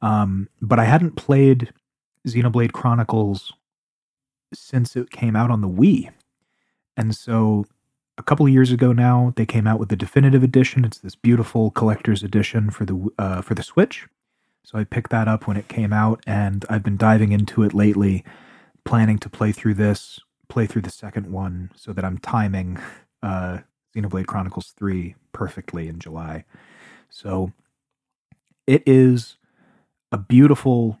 Um, 0.00 0.48
but 0.62 0.78
I 0.78 0.84
hadn't 0.84 1.16
played 1.16 1.72
Xenoblade 2.26 2.72
Chronicles 2.72 3.52
since 4.54 4.96
it 4.96 5.10
came 5.10 5.36
out 5.36 5.50
on 5.50 5.60
the 5.60 5.68
Wii. 5.68 6.10
And 6.96 7.14
so 7.14 7.66
a 8.16 8.22
couple 8.22 8.46
of 8.46 8.52
years 8.52 8.70
ago 8.70 8.92
now, 8.92 9.32
they 9.36 9.46
came 9.46 9.66
out 9.66 9.80
with 9.80 9.88
the 9.88 9.96
definitive 9.96 10.42
edition. 10.42 10.84
It's 10.84 10.98
this 10.98 11.16
beautiful 11.16 11.70
collector's 11.70 12.22
edition 12.22 12.70
for 12.70 12.84
the 12.84 13.08
uh, 13.18 13.42
for 13.42 13.54
the 13.54 13.62
Switch. 13.62 14.06
So 14.62 14.78
I 14.78 14.84
picked 14.84 15.10
that 15.10 15.28
up 15.28 15.46
when 15.46 15.56
it 15.56 15.68
came 15.68 15.92
out, 15.92 16.22
and 16.26 16.64
I've 16.70 16.82
been 16.82 16.96
diving 16.96 17.32
into 17.32 17.62
it 17.62 17.74
lately, 17.74 18.24
planning 18.84 19.18
to 19.18 19.28
play 19.28 19.52
through 19.52 19.74
this, 19.74 20.20
play 20.48 20.66
through 20.66 20.82
the 20.82 20.90
second 20.90 21.30
one, 21.30 21.70
so 21.74 21.92
that 21.92 22.04
I'm 22.04 22.18
timing 22.18 22.78
uh, 23.22 23.58
Xenoblade 23.94 24.26
Chronicles 24.26 24.72
Three 24.76 25.16
perfectly 25.32 25.88
in 25.88 25.98
July. 25.98 26.44
So 27.10 27.52
it 28.66 28.82
is 28.86 29.36
a 30.12 30.18
beautiful 30.18 30.98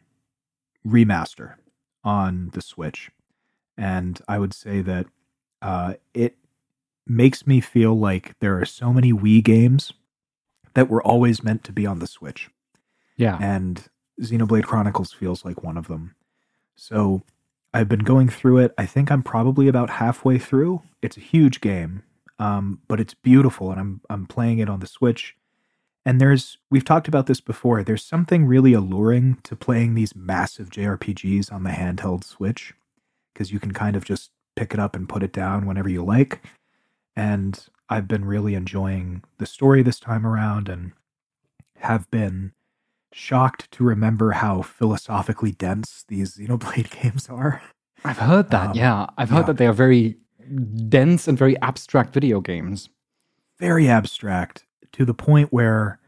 remaster 0.86 1.54
on 2.02 2.50
the 2.52 2.60
Switch, 2.60 3.10
and 3.78 4.20
I 4.28 4.38
would 4.38 4.52
say 4.52 4.82
that 4.82 5.06
uh, 5.62 5.94
it 6.12 6.36
makes 7.06 7.46
me 7.46 7.60
feel 7.60 7.98
like 7.98 8.34
there 8.40 8.58
are 8.58 8.64
so 8.64 8.92
many 8.92 9.12
Wii 9.12 9.42
games 9.44 9.92
that 10.74 10.88
were 10.88 11.02
always 11.02 11.42
meant 11.42 11.64
to 11.64 11.72
be 11.72 11.86
on 11.86 11.98
the 11.98 12.06
Switch. 12.06 12.50
Yeah. 13.16 13.38
And 13.40 13.86
Xenoblade 14.20 14.64
Chronicles 14.64 15.12
feels 15.12 15.44
like 15.44 15.62
one 15.62 15.76
of 15.76 15.88
them. 15.88 16.14
So 16.76 17.22
I've 17.72 17.88
been 17.88 18.00
going 18.00 18.28
through 18.28 18.58
it. 18.58 18.74
I 18.78 18.86
think 18.86 19.10
I'm 19.10 19.22
probably 19.22 19.68
about 19.68 19.90
halfway 19.90 20.38
through. 20.38 20.82
It's 21.02 21.16
a 21.16 21.20
huge 21.20 21.60
game, 21.60 22.02
um, 22.38 22.80
but 22.88 23.00
it's 23.00 23.14
beautiful, 23.14 23.70
and 23.70 23.80
I'm 23.80 24.00
I'm 24.08 24.26
playing 24.26 24.58
it 24.58 24.70
on 24.70 24.80
the 24.80 24.86
Switch. 24.86 25.36
And 26.06 26.20
there's 26.20 26.58
we've 26.70 26.84
talked 26.84 27.08
about 27.08 27.26
this 27.26 27.40
before. 27.40 27.82
There's 27.82 28.04
something 28.04 28.46
really 28.46 28.72
alluring 28.74 29.38
to 29.44 29.56
playing 29.56 29.94
these 29.94 30.14
massive 30.14 30.70
JRPGs 30.70 31.52
on 31.52 31.64
the 31.64 31.70
handheld 31.70 32.24
Switch 32.24 32.74
because 33.32 33.52
you 33.52 33.58
can 33.58 33.72
kind 33.72 33.96
of 33.96 34.04
just 34.04 34.30
pick 34.54 34.72
it 34.72 34.78
up 34.80 34.94
and 34.94 35.08
put 35.08 35.22
it 35.22 35.32
down 35.32 35.66
whenever 35.66 35.88
you 35.88 36.04
like. 36.04 36.42
And 37.16 37.64
I've 37.88 38.08
been 38.08 38.24
really 38.24 38.54
enjoying 38.54 39.22
the 39.38 39.46
story 39.46 39.82
this 39.82 40.00
time 40.00 40.26
around 40.26 40.68
and 40.68 40.92
have 41.78 42.10
been 42.10 42.52
shocked 43.12 43.70
to 43.70 43.84
remember 43.84 44.32
how 44.32 44.62
philosophically 44.62 45.52
dense 45.52 46.04
these 46.08 46.36
Xenoblade 46.36 46.90
games 47.02 47.28
are. 47.28 47.62
I've 48.04 48.18
heard 48.18 48.50
that. 48.50 48.70
Um, 48.70 48.76
yeah. 48.76 49.06
I've 49.16 49.30
heard 49.30 49.40
yeah. 49.40 49.46
that 49.46 49.56
they 49.58 49.66
are 49.66 49.72
very 49.72 50.16
dense 50.88 51.28
and 51.28 51.38
very 51.38 51.58
abstract 51.60 52.12
video 52.12 52.40
games. 52.40 52.90
Very 53.58 53.88
abstract 53.88 54.66
to 54.92 55.04
the 55.04 55.14
point 55.14 55.52
where, 55.52 56.00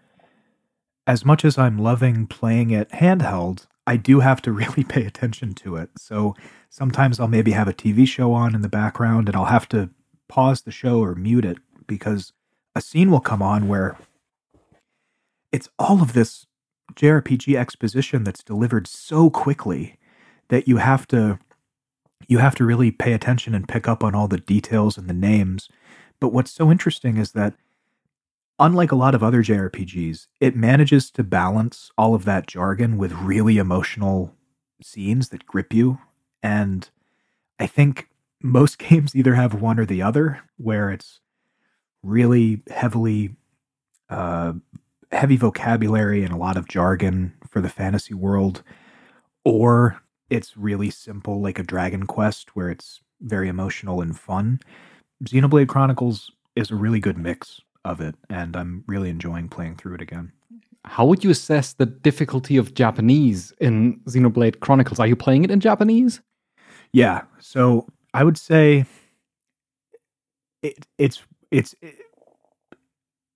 as 1.06 1.24
much 1.24 1.44
as 1.44 1.56
I'm 1.56 1.78
loving 1.78 2.26
playing 2.26 2.70
it 2.70 2.90
handheld, 2.90 3.66
I 3.86 3.96
do 3.96 4.20
have 4.20 4.42
to 4.42 4.52
really 4.60 4.84
pay 4.84 5.04
attention 5.04 5.54
to 5.54 5.76
it. 5.76 5.90
So 5.96 6.34
sometimes 6.70 7.20
I'll 7.20 7.28
maybe 7.28 7.52
have 7.52 7.68
a 7.68 7.72
TV 7.72 8.06
show 8.06 8.32
on 8.32 8.54
in 8.54 8.62
the 8.62 8.68
background 8.68 9.28
and 9.28 9.36
I'll 9.36 9.46
have 9.46 9.68
to 9.70 9.90
pause 10.28 10.62
the 10.62 10.70
show 10.70 11.00
or 11.00 11.14
mute 11.14 11.44
it 11.44 11.58
because 11.86 12.32
a 12.74 12.80
scene 12.80 13.10
will 13.10 13.20
come 13.20 13.42
on 13.42 13.68
where 13.68 13.96
it's 15.52 15.68
all 15.78 16.02
of 16.02 16.12
this 16.12 16.46
JRPG 16.94 17.56
exposition 17.56 18.24
that's 18.24 18.42
delivered 18.42 18.86
so 18.86 19.30
quickly 19.30 19.98
that 20.48 20.68
you 20.68 20.78
have 20.78 21.06
to 21.08 21.38
you 22.28 22.38
have 22.38 22.54
to 22.56 22.64
really 22.64 22.90
pay 22.90 23.12
attention 23.12 23.54
and 23.54 23.68
pick 23.68 23.86
up 23.86 24.02
on 24.02 24.14
all 24.14 24.26
the 24.26 24.38
details 24.38 24.98
and 24.98 25.08
the 25.08 25.14
names. 25.14 25.68
But 26.18 26.32
what's 26.32 26.50
so 26.50 26.70
interesting 26.70 27.18
is 27.18 27.32
that 27.32 27.54
unlike 28.58 28.90
a 28.90 28.96
lot 28.96 29.14
of 29.14 29.22
other 29.22 29.42
JRPGs, 29.42 30.26
it 30.40 30.56
manages 30.56 31.10
to 31.12 31.22
balance 31.22 31.90
all 31.96 32.14
of 32.14 32.24
that 32.24 32.46
jargon 32.46 32.96
with 32.96 33.12
really 33.12 33.58
emotional 33.58 34.34
scenes 34.82 35.28
that 35.28 35.46
grip 35.46 35.72
you. 35.72 35.98
And 36.42 36.88
I 37.58 37.66
think 37.66 38.08
most 38.46 38.78
games 38.90 39.14
either 39.14 39.34
have 39.34 39.60
one 39.60 39.78
or 39.78 39.86
the 39.86 40.02
other, 40.02 40.40
where 40.56 40.90
it's 40.90 41.20
really 42.02 42.62
heavily 42.68 43.36
uh, 44.08 44.52
heavy 45.12 45.36
vocabulary 45.36 46.22
and 46.22 46.32
a 46.32 46.36
lot 46.36 46.56
of 46.56 46.68
jargon 46.68 47.32
for 47.48 47.60
the 47.60 47.68
fantasy 47.68 48.14
world, 48.14 48.62
or 49.44 50.00
it's 50.30 50.56
really 50.56 50.90
simple, 50.90 51.40
like 51.40 51.58
a 51.58 51.62
Dragon 51.62 52.06
Quest, 52.06 52.54
where 52.56 52.70
it's 52.70 53.00
very 53.20 53.48
emotional 53.48 54.00
and 54.00 54.18
fun. 54.18 54.60
Xenoblade 55.24 55.68
Chronicles 55.68 56.30
is 56.56 56.70
a 56.70 56.76
really 56.76 57.00
good 57.00 57.18
mix 57.18 57.60
of 57.84 58.00
it, 58.00 58.14
and 58.28 58.56
I'm 58.56 58.84
really 58.86 59.08
enjoying 59.08 59.48
playing 59.48 59.76
through 59.76 59.94
it 59.94 60.02
again. 60.02 60.32
How 60.84 61.04
would 61.06 61.24
you 61.24 61.30
assess 61.30 61.72
the 61.72 61.86
difficulty 61.86 62.56
of 62.56 62.74
Japanese 62.74 63.52
in 63.60 64.00
Xenoblade 64.00 64.60
Chronicles? 64.60 65.00
Are 65.00 65.06
you 65.06 65.16
playing 65.16 65.44
it 65.44 65.50
in 65.50 65.60
Japanese? 65.60 66.20
Yeah, 66.92 67.22
so 67.40 67.86
I 68.16 68.24
would 68.24 68.38
say 68.38 68.86
it, 70.62 70.86
it's 70.96 71.22
it's 71.50 71.74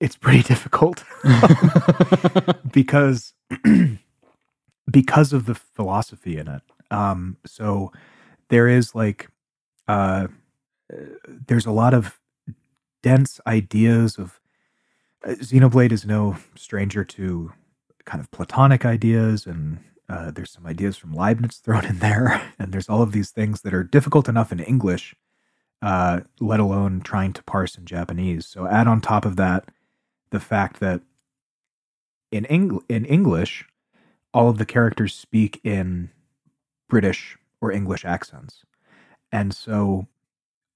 it's 0.01 0.17
pretty 0.17 0.43
difficult 0.53 1.05
because 2.73 3.35
because 4.91 5.35
of 5.35 5.45
the 5.45 5.55
philosophy 5.55 6.39
in 6.39 6.49
it. 6.49 6.63
Um, 6.91 7.37
so 7.45 7.93
there 8.49 8.69
is 8.69 8.95
like 8.95 9.29
uh, 9.87 10.29
there's 11.29 11.67
a 11.67 11.73
lot 11.73 11.93
of 11.93 12.19
dense 13.03 13.39
ideas 13.47 14.17
of 14.17 14.41
uh, 15.27 15.33
Xenoblade 15.33 15.93
is 15.93 16.07
no 16.07 16.39
stranger 16.55 17.05
to 17.05 17.53
kind 18.07 18.21
of 18.23 18.31
Platonic 18.31 18.87
ideas, 18.87 19.45
and 19.45 19.81
uh, 20.11 20.33
there's 20.33 20.51
some 20.51 20.67
ideas 20.67 20.97
from 20.97 21.13
Leibniz 21.13 21.59
thrown 21.59 21.85
in 21.85 22.01
there, 22.01 22.53
and 22.59 22.73
there's 22.73 22.89
all 22.89 23.01
of 23.01 23.13
these 23.13 23.31
things 23.31 23.61
that 23.63 23.73
are 23.73 23.85
difficult 23.85 24.29
enough 24.29 24.51
in 24.51 24.59
English, 24.59 25.15
uh, 25.83 26.21
let 26.41 26.59
alone 26.59 27.01
trying 27.01 27.33
to 27.33 27.45
parse 27.45 27.77
in 27.77 27.87
Japanese. 27.87 28.47
So 28.47 28.67
add 28.67 28.89
on 28.89 29.01
top 29.01 29.25
of 29.25 29.37
that 29.37 29.67
the 30.31 30.41
fact 30.41 30.81
that 30.81 31.01
in 32.33 32.45
Eng- 32.47 32.83
in 32.89 33.05
English, 33.05 33.65
all 34.35 34.49
of 34.49 34.59
the 34.59 34.67
characters 34.67 35.15
speak 35.15 35.61
in 35.63 36.11
British 36.89 37.39
or 37.61 37.71
English 37.71 38.05
accents, 38.05 38.65
and 39.31 39.55
so 39.55 40.09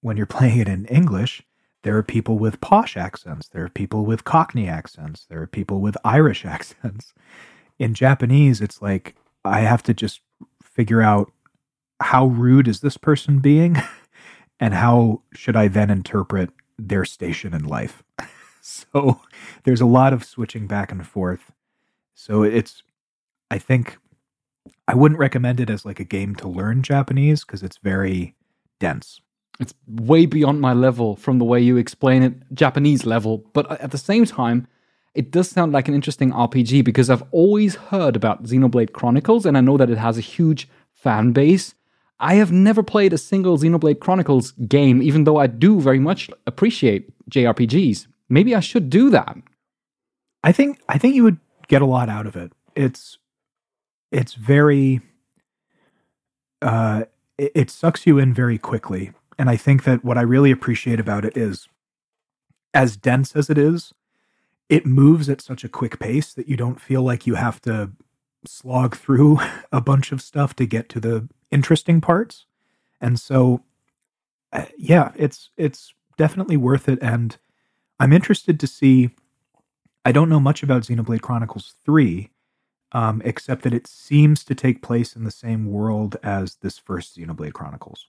when 0.01 0.17
you're 0.17 0.27
playing 0.39 0.61
it 0.61 0.69
in 0.69 0.85
English, 0.87 1.43
there 1.83 1.97
are 1.97 2.05
people 2.05 2.39
with 2.39 2.61
posh 2.61 2.97
accents. 2.97 3.49
There 3.49 3.65
are 3.65 3.69
people 3.69 4.05
with 4.07 4.25
Cockney 4.25 4.69
accents. 4.69 5.27
There 5.29 5.43
are 5.43 5.49
people 5.49 5.81
with 5.81 5.97
Irish 6.05 6.45
accents. 6.57 7.15
In 7.81 7.95
Japanese, 7.95 8.61
it's 8.61 8.81
like 8.81 9.17
I 9.45 9.61
have 9.61 9.83
to 9.85 9.95
just 9.95 10.21
figure 10.63 11.03
out 11.03 11.33
how 12.01 12.27
rude 12.27 12.69
is 12.69 12.81
this 12.81 12.97
person 12.97 13.39
being 13.39 13.77
and 14.61 14.75
how 14.75 15.23
should 15.35 15.57
I 15.57 15.69
then 15.69 15.91
interpret 15.91 16.51
their 16.79 17.05
station 17.05 17.55
in 17.55 17.65
life. 17.65 18.03
so 18.61 19.21
there's 19.65 19.81
a 19.81 19.87
lot 19.87 20.13
of 20.13 20.25
switching 20.25 20.67
back 20.67 20.91
and 20.91 21.07
forth. 21.07 21.53
So 22.15 22.43
it's, 22.43 22.83
I 23.51 23.59
think, 23.59 23.99
I 24.89 24.95
wouldn't 24.95 25.21
recommend 25.21 25.61
it 25.61 25.71
as 25.71 25.85
like 25.85 26.01
a 26.01 26.05
game 26.05 26.35
to 26.37 26.49
learn 26.49 26.83
Japanese 26.83 27.45
because 27.45 27.63
it's 27.63 27.79
very 27.79 28.35
dense. 28.81 29.21
It's 29.61 29.75
way 29.87 30.27
beyond 30.27 30.61
my 30.61 30.73
level 30.73 31.17
from 31.17 31.39
the 31.39 31.45
way 31.45 31.61
you 31.61 31.77
explain 31.77 32.23
it, 32.23 32.35
Japanese 32.53 33.07
level. 33.07 33.45
But 33.53 33.71
at 33.81 33.93
the 33.93 33.99
same 33.99 34.25
time, 34.25 34.67
it 35.15 35.31
does 35.31 35.49
sound 35.49 35.73
like 35.73 35.89
an 35.89 35.95
interesting 35.95 36.33
RPG 36.33 36.85
because 36.85 37.09
I've 37.09 37.23
always 37.31 37.77
heard 37.77 38.17
about 38.17 38.45
Xenoblade 38.45 38.93
Chronicles 38.93 39.47
and 39.47 39.57
I 39.57 39.61
know 39.61 39.77
that 39.77 39.91
it 39.91 39.99
has 39.99 40.19
a 40.19 40.23
huge 40.23 40.69
fan 40.93 41.33
base. 41.33 41.75
I 42.19 42.35
have 42.35 42.51
never 42.51 42.83
played 42.83 43.13
a 43.13 43.19
single 43.19 43.59
Xenoblade 43.59 44.01
Chronicles 44.01 44.53
game, 44.53 45.03
even 45.03 45.25
though 45.25 45.37
I 45.37 45.47
do 45.47 45.81
very 45.81 45.99
much 45.99 46.31
appreciate 46.47 47.13
JRPGs. 47.31 48.07
Maybe 48.29 48.55
I 48.55 48.61
should 48.61 48.91
do 48.91 49.11
that. 49.11 49.37
I 50.43 50.53
think 50.53 50.81
I 50.89 50.99
think 50.99 51.15
you 51.15 51.23
would 51.23 51.39
get 51.69 51.83
a 51.83 51.87
lot 51.87 52.09
out 52.09 52.27
of 52.27 52.37
it. 52.37 52.53
It's 52.75 53.19
it's 54.11 54.35
very 54.35 55.01
uh 56.61 57.05
it, 57.39 57.53
it 57.55 57.71
sucks 57.71 58.07
you 58.07 58.19
in 58.19 58.35
very 58.35 58.59
quickly 58.59 59.13
and 59.39 59.51
I 59.51 59.57
think 59.57 59.85
that 59.85 60.05
what 60.05 60.19
I 60.19 60.23
really 60.23 60.51
appreciate 60.51 61.01
about 61.01 61.25
it 61.25 61.37
is, 61.37 61.69
as 62.73 62.97
dense 62.97 63.35
as 63.35 63.51
it 63.51 63.59
is, 63.59 63.93
it 64.69 64.87
moves 64.87 65.29
at 65.29 65.41
such 65.41 65.65
a 65.65 65.69
quick 65.69 65.99
pace 65.99 66.33
that 66.35 66.49
you 66.49 66.57
don't 66.57 66.81
feel 66.81 67.03
like 67.03 67.27
you 67.27 67.35
have 67.35 67.61
to 67.63 67.91
slog 68.47 68.97
through 68.97 69.39
a 69.73 69.81
bunch 69.81 70.13
of 70.13 70.23
stuff 70.23 70.55
to 70.57 70.67
get 70.67 70.89
to 70.91 71.01
the 71.01 71.29
interesting 71.51 72.01
parts. 72.01 72.47
And 73.01 73.19
so, 73.19 73.63
uh, 74.53 74.67
yeah, 74.79 75.13
it's 75.17 75.51
it's 75.57 75.93
definitely 76.17 76.57
worth 76.57 76.89
it. 76.89 76.99
And 77.03 77.37
I'm 77.99 78.13
interested 78.13 78.59
to 78.61 78.67
see. 78.67 79.11
I 80.07 80.13
don't 80.13 80.29
know 80.29 80.41
much 80.41 80.63
about 80.63 80.83
Xenoblade 80.83 81.23
Chronicles 81.23 81.75
Three, 81.85 82.31
um, 82.93 83.23
except 83.25 83.63
that 83.63 83.75
it 83.75 83.87
seems 83.87 84.45
to 84.45 84.55
take 84.55 84.83
place 84.83 85.17
in 85.17 85.25
the 85.25 85.31
same 85.31 85.67
world 85.67 86.17
as 86.23 86.57
this 86.57 86.79
first 86.79 87.17
Xenoblade 87.17 87.55
Chronicles. 87.55 88.07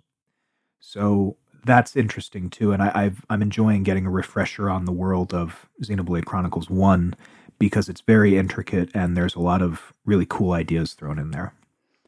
So 0.80 1.38
that's 1.66 1.95
interesting 1.95 2.49
too, 2.49 2.72
and 2.72 2.82
I, 2.82 3.11
i 3.30 3.34
am 3.34 3.41
enjoying 3.41 3.84
getting 3.84 4.05
a 4.05 4.11
refresher 4.11 4.70
on 4.70 4.86
the 4.86 4.91
world 4.91 5.34
of 5.34 5.68
Xenoblade 5.82 6.26
Chronicles 6.26 6.70
One 6.70 7.16
because 7.59 7.89
it's 7.89 8.01
very 8.01 8.38
intricate 8.38 8.89
and 8.93 9.16
there's 9.16 9.36
a 9.36 9.39
lot 9.39 9.61
of 9.61 9.93
really 10.05 10.26
cool 10.26 10.51
ideas 10.51 10.93
thrown 10.93 11.18
in 11.20 11.32
there. 11.32 11.53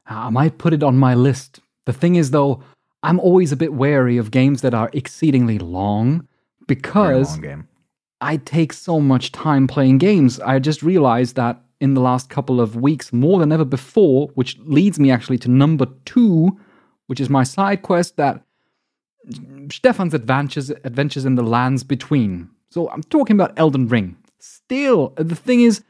Ah, 0.08 0.28
I 0.28 0.30
might 0.30 0.58
put 0.58 0.74
it 0.74 0.84
on 0.84 0.98
my 0.98 1.14
list. 1.16 1.60
The 1.86 1.94
thing 1.94 2.16
is, 2.16 2.32
though, 2.32 2.64
I'm 3.04 3.20
always 3.20 3.52
a 3.52 3.58
bit 3.58 3.74
wary 3.74 4.18
of 4.18 4.32
games 4.32 4.62
that 4.62 4.74
are 4.74 4.90
exceedingly 4.94 5.58
long 5.60 6.28
because 6.68 7.40
long 7.40 7.68
I 8.22 8.38
take 8.38 8.74
so 8.74 9.00
much 9.00 9.32
time 9.32 9.68
playing 9.68 10.00
games. 10.00 10.40
I 10.40 10.60
just 10.60 10.84
realized 10.84 11.36
that 11.36 11.62
in 11.80 11.94
the 11.94 12.02
last 12.02 12.30
couple 12.30 12.60
of 12.60 12.76
weeks, 12.76 13.14
more 13.14 13.40
than 13.40 13.52
ever 13.52 13.66
before, 13.66 14.28
which 14.34 14.58
leads 14.60 15.00
me 15.00 15.12
actually 15.12 15.38
to 15.40 15.50
number 15.50 15.88
two, 16.06 16.58
which 17.06 17.20
is 17.20 17.30
my 17.30 17.44
side 17.44 17.84
quest 17.84 18.18
that 18.18 18.42
Stefan's 19.72 20.14
adventures 20.14 20.70
adventures 20.70 21.26
in 21.26 21.36
the 21.36 21.44
lands 21.44 21.84
between. 21.84 22.50
So 22.70 22.90
I'm 22.90 23.04
talking 23.04 23.36
about 23.36 23.54
Elden 23.58 23.88
Ring. 23.88 24.16
Still, 24.40 25.14
the 25.16 25.36
thing 25.36 25.62
is, 25.62 25.84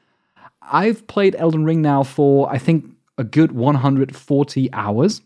I've 0.62 1.06
played 1.08 1.36
Elden 1.36 1.64
Ring 1.64 1.82
now 1.82 2.04
for 2.04 2.50
I 2.52 2.58
think 2.58 2.86
a 3.18 3.24
good 3.24 3.52
140 3.52 4.74
hours. 4.74 5.22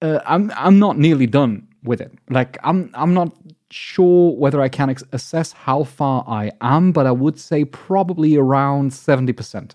Uh, 0.00 0.20
I'm 0.26 0.52
I'm 0.56 0.78
not 0.78 0.98
nearly 0.98 1.26
done 1.26 1.68
with 1.82 2.00
it. 2.00 2.12
Like 2.30 2.58
I'm 2.62 2.90
I'm 2.94 3.14
not 3.14 3.32
sure 3.70 4.34
whether 4.36 4.60
I 4.60 4.68
can 4.68 4.90
ex- 4.90 5.04
assess 5.12 5.52
how 5.52 5.84
far 5.84 6.24
I 6.26 6.52
am, 6.60 6.92
but 6.92 7.06
I 7.06 7.12
would 7.12 7.38
say 7.38 7.64
probably 7.64 8.36
around 8.36 8.92
70%. 8.92 9.72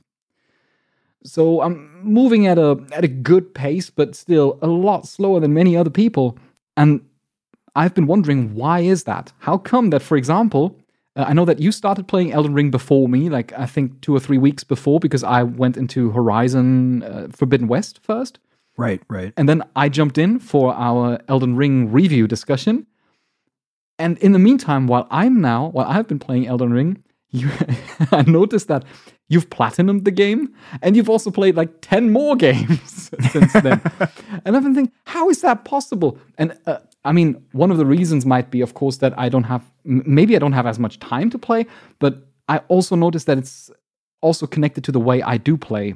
So 1.24 1.62
I'm 1.62 2.04
moving 2.04 2.48
at 2.48 2.58
a 2.58 2.84
at 2.92 3.04
a 3.04 3.08
good 3.08 3.54
pace, 3.54 3.90
but 3.90 4.16
still 4.16 4.60
a 4.62 4.68
lot 4.68 5.08
slower 5.08 5.40
than 5.40 5.54
many 5.54 5.78
other 5.78 5.90
people. 5.90 6.38
And 6.76 7.02
I've 7.76 7.94
been 7.94 8.08
wondering 8.08 8.56
why 8.56 8.80
is 8.80 9.04
that? 9.04 9.34
How 9.40 9.58
come 9.58 9.90
that, 9.90 10.02
for 10.02 10.18
example, 10.18 10.78
uh, 11.16 11.26
I 11.28 11.34
know 11.34 11.46
that 11.46 11.60
you 11.60 11.72
started 11.72 12.08
playing 12.08 12.32
Elden 12.32 12.54
Ring 12.54 12.72
before 12.72 13.08
me, 13.08 13.30
like 13.30 13.54
I 13.54 13.66
think 13.66 14.02
two 14.02 14.16
or 14.16 14.20
three 14.20 14.38
weeks 14.38 14.64
before, 14.64 15.00
because 15.00 15.24
I 15.24 15.44
went 15.44 15.78
into 15.78 16.12
Horizon 16.12 17.04
uh, 17.04 17.28
Forbidden 17.32 17.68
West 17.68 18.00
first. 18.04 18.40
Right, 18.78 19.02
right. 19.08 19.34
And 19.38 19.48
then 19.48 19.64
I 19.76 19.90
jumped 19.90 20.18
in 20.18 20.40
for 20.40 20.74
our 20.74 21.20
Elden 21.28 21.56
Ring 21.56 21.92
review 21.92 22.28
discussion. 22.28 22.88
And 24.00 24.18
in 24.18 24.32
the 24.32 24.40
meantime, 24.40 24.88
while 24.88 25.08
I'm 25.12 25.42
now, 25.42 25.68
while 25.68 25.86
I've 25.88 26.08
been 26.08 26.20
playing 26.20 26.48
Elden 26.48 26.74
Ring, 26.74 27.04
you, 27.30 27.50
I 28.12 28.24
noticed 28.24 28.68
that 28.68 28.84
you've 29.34 29.50
platinumed 29.50 30.06
the 30.06 30.12
game 30.12 30.54
and 30.82 30.96
you've 30.96 31.10
also 31.10 31.32
played 31.32 31.56
like 31.56 31.82
10 31.82 32.12
more 32.12 32.36
games 32.48 33.12
since 33.32 33.54
then. 33.54 33.82
and 34.46 34.56
I've 34.56 34.64
been 34.64 34.76
thinking, 34.76 34.94
how 35.06 35.30
is 35.30 35.42
that 35.42 35.66
possible? 35.66 36.18
And 36.38 36.58
uh, 36.66 36.78
I 37.04 37.12
mean, 37.12 37.44
one 37.52 37.72
of 37.72 37.78
the 37.78 37.86
reasons 37.86 38.26
might 38.26 38.50
be, 38.50 38.62
of 38.62 38.74
course, 38.74 38.98
that 38.98 39.18
I 39.18 39.30
don't 39.30 39.44
have, 39.44 39.64
maybe 39.84 40.36
I 40.36 40.40
don't 40.40 40.54
have 40.54 40.68
as 40.68 40.80
much 40.80 41.00
time 41.00 41.30
to 41.32 41.38
play, 41.38 41.66
but 42.00 42.28
I 42.48 42.60
also 42.68 42.96
noticed 42.96 43.26
that 43.28 43.38
it's 43.38 43.72
also 44.22 44.48
connected 44.48 44.84
to 44.86 44.92
the 44.92 45.00
way 45.00 45.22
I 45.22 45.38
do 45.38 45.58
play. 45.58 45.94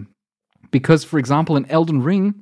Because, 0.72 1.04
for 1.06 1.18
example, 1.18 1.56
in 1.56 1.66
Elden 1.68 2.02
Ring, 2.02 2.36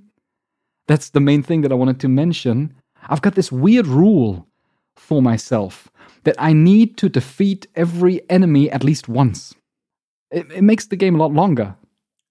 that's 0.88 1.10
the 1.10 1.20
main 1.20 1.44
thing 1.44 1.62
that 1.62 1.72
I 1.72 1.76
wanted 1.76 2.00
to 2.00 2.08
mention. 2.08 2.74
I've 3.08 3.22
got 3.22 3.36
this 3.36 3.52
weird 3.52 3.86
rule 3.86 4.48
for 4.96 5.22
myself 5.22 5.90
that 6.24 6.36
I 6.40 6.54
need 6.54 6.98
to 6.98 7.10
defeat 7.10 7.68
every 7.76 8.28
enemy 8.30 8.72
at 8.72 8.84
least 8.84 9.08
once. 9.08 9.54
It, 10.36 10.52
it 10.52 10.62
makes 10.62 10.88
the 10.88 10.96
game 10.96 11.16
a 11.16 11.18
lot 11.18 11.32
longer. 11.32 11.76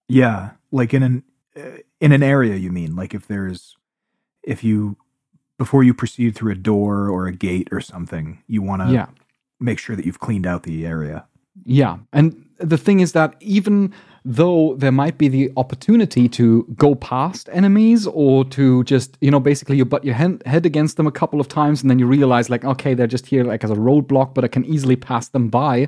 Yeah, 0.07 0.51
like 0.71 0.93
in 0.93 1.03
an 1.03 1.23
uh, 1.57 1.79
in 1.99 2.11
an 2.11 2.21
area, 2.21 2.55
you 2.55 2.71
mean? 2.71 2.95
Like 2.95 3.13
if 3.13 3.27
there's 3.27 3.75
if 4.43 4.63
you 4.63 4.97
before 5.57 5.83
you 5.83 5.93
proceed 5.93 6.35
through 6.35 6.51
a 6.51 6.55
door 6.55 7.09
or 7.09 7.27
a 7.27 7.31
gate 7.31 7.69
or 7.71 7.81
something, 7.81 8.43
you 8.47 8.61
want 8.61 8.81
to 8.83 8.93
yeah. 8.93 9.07
make 9.59 9.79
sure 9.79 9.95
that 9.95 10.05
you've 10.05 10.19
cleaned 10.19 10.45
out 10.45 10.63
the 10.63 10.85
area. 10.85 11.25
Yeah, 11.63 11.97
and 12.13 12.45
the 12.59 12.77
thing 12.77 12.99
is 12.99 13.13
that 13.13 13.35
even 13.39 13.93
though 14.23 14.75
there 14.77 14.91
might 14.91 15.17
be 15.17 15.27
the 15.27 15.51
opportunity 15.55 16.27
to 16.27 16.63
go 16.75 16.95
past 16.95 17.47
enemies 17.51 18.07
or 18.07 18.43
to 18.45 18.83
just 18.83 19.17
you 19.21 19.29
know 19.29 19.39
basically 19.39 19.77
you 19.77 19.85
butt 19.85 20.03
your 20.03 20.15
head 20.15 20.65
against 20.65 20.97
them 20.97 21.05
a 21.05 21.11
couple 21.11 21.39
of 21.39 21.47
times 21.47 21.81
and 21.81 21.91
then 21.91 21.99
you 21.99 22.07
realize 22.07 22.49
like 22.49 22.65
okay 22.65 22.95
they're 22.95 23.05
just 23.05 23.27
here 23.27 23.43
like 23.43 23.63
as 23.63 23.69
a 23.69 23.75
roadblock 23.75 24.33
but 24.33 24.43
i 24.43 24.47
can 24.47 24.65
easily 24.65 24.95
pass 24.95 25.27
them 25.29 25.47
by 25.47 25.85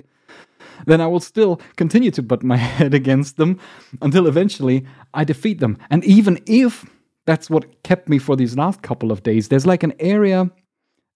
then 0.85 1.01
i 1.01 1.07
will 1.07 1.19
still 1.19 1.59
continue 1.75 2.11
to 2.11 2.21
butt 2.21 2.43
my 2.43 2.57
head 2.77 2.93
against 2.93 3.37
them 3.37 3.59
until 4.01 4.27
eventually 4.27 4.85
i 5.13 5.23
defeat 5.23 5.59
them 5.59 5.77
and 5.89 6.03
even 6.05 6.41
if 6.45 6.85
that's 7.25 7.49
what 7.49 7.83
kept 7.83 8.07
me 8.07 8.17
for 8.17 8.35
these 8.35 8.57
last 8.57 8.81
couple 8.81 9.11
of 9.11 9.23
days 9.23 9.49
there's 9.49 9.65
like 9.65 9.83
an 9.83 9.93
area 9.99 10.49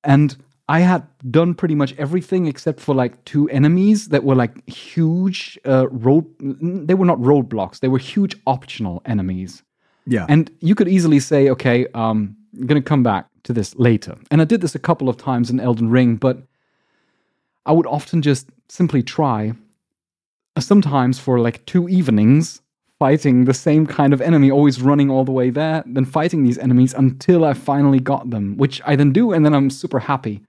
and 0.03 0.38
I 0.71 0.79
had 0.79 1.05
done 1.29 1.53
pretty 1.53 1.75
much 1.75 1.93
everything 1.97 2.47
except 2.47 2.79
for 2.79 2.95
like 2.95 3.25
two 3.25 3.49
enemies 3.49 4.07
that 4.07 4.23
were 4.23 4.35
like 4.35 4.65
huge 4.69 5.59
uh, 5.65 5.89
road. 5.89 6.25
They 6.39 6.93
were 6.93 7.05
not 7.05 7.17
roadblocks. 7.17 7.81
They 7.81 7.89
were 7.89 7.97
huge 7.97 8.38
optional 8.47 9.01
enemies. 9.05 9.63
Yeah. 10.05 10.25
And 10.29 10.49
you 10.61 10.75
could 10.75 10.88
easily 10.88 11.19
say, 11.19 11.49
okay, 11.49 11.88
um, 11.93 12.38
I'm 12.57 12.67
gonna 12.67 12.81
come 12.81 13.03
back 13.03 13.27
to 13.43 13.53
this 13.53 13.75
later. 13.75 14.15
And 14.29 14.41
I 14.41 14.45
did 14.45 14.61
this 14.61 14.73
a 14.73 14.79
couple 14.79 15.09
of 15.09 15.17
times 15.17 15.49
in 15.49 15.59
Elden 15.59 15.89
Ring, 15.89 16.15
but 16.15 16.43
I 17.65 17.71
would 17.71 17.88
often 17.88 18.21
just 18.21 18.49
simply 18.69 19.03
try, 19.03 19.53
uh, 20.55 20.61
sometimes 20.61 21.19
for 21.19 21.39
like 21.39 21.65
two 21.65 21.88
evenings, 21.88 22.61
fighting 22.99 23.45
the 23.45 23.53
same 23.53 23.88
kind 23.88 24.13
of 24.13 24.21
enemy, 24.21 24.51
always 24.51 24.81
running 24.81 25.09
all 25.09 25.25
the 25.25 25.31
way 25.31 25.49
there, 25.49 25.83
then 25.85 26.05
fighting 26.05 26.43
these 26.43 26.57
enemies 26.57 26.93
until 26.93 27.43
I 27.43 27.53
finally 27.53 27.99
got 27.99 28.29
them, 28.29 28.57
which 28.57 28.81
I 28.85 28.95
then 28.95 29.11
do, 29.11 29.31
and 29.31 29.45
then 29.45 29.53
I'm 29.53 29.69
super 29.69 29.99
happy. 29.99 30.41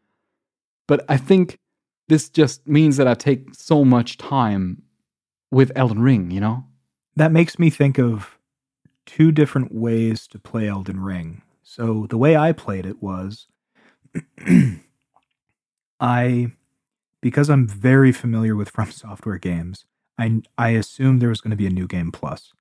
But 0.86 1.04
I 1.08 1.16
think 1.16 1.58
this 2.08 2.28
just 2.28 2.66
means 2.66 2.98
that 2.98 3.08
I 3.08 3.14
take 3.14 3.54
so 3.54 3.84
much 3.84 4.18
time 4.18 4.82
with 5.50 5.72
Elden 5.76 6.00
Ring, 6.00 6.30
you 6.30 6.40
know? 6.40 6.64
That 7.16 7.32
makes 7.32 7.58
me 7.58 7.70
think 7.70 7.98
of 7.98 8.38
two 9.06 9.32
different 9.32 9.74
ways 9.74 10.26
to 10.28 10.38
play 10.38 10.68
Elden 10.68 11.00
Ring. 11.00 11.42
So 11.62 12.06
the 12.08 12.18
way 12.18 12.36
I 12.36 12.52
played 12.52 12.84
it 12.84 13.02
was 13.02 13.46
I 16.00 16.52
because 17.22 17.48
I'm 17.48 17.66
very 17.66 18.12
familiar 18.12 18.54
with 18.54 18.68
From 18.74 18.90
Software 18.90 19.38
games, 19.38 19.86
I 20.18 20.42
I 20.58 20.70
assumed 20.70 21.22
there 21.22 21.30
was 21.30 21.40
going 21.40 21.52
to 21.52 21.56
be 21.56 21.66
a 21.66 21.70
new 21.70 21.86
game 21.86 22.12
plus. 22.12 22.52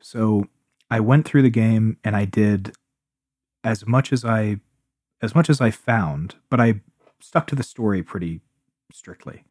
So 0.00 0.48
I 0.90 0.98
went 1.00 1.26
through 1.26 1.42
the 1.42 1.50
game 1.50 1.98
and 2.02 2.16
I 2.16 2.24
did 2.24 2.74
as 3.62 3.86
much 3.86 4.12
as 4.12 4.24
I 4.24 4.56
as 5.22 5.34
much 5.34 5.48
as 5.48 5.60
I 5.60 5.70
found, 5.70 6.36
but 6.50 6.60
I 6.60 6.80
stuck 7.20 7.46
to 7.48 7.54
the 7.54 7.62
story 7.62 8.02
pretty 8.02 8.40
strictly. 8.92 9.44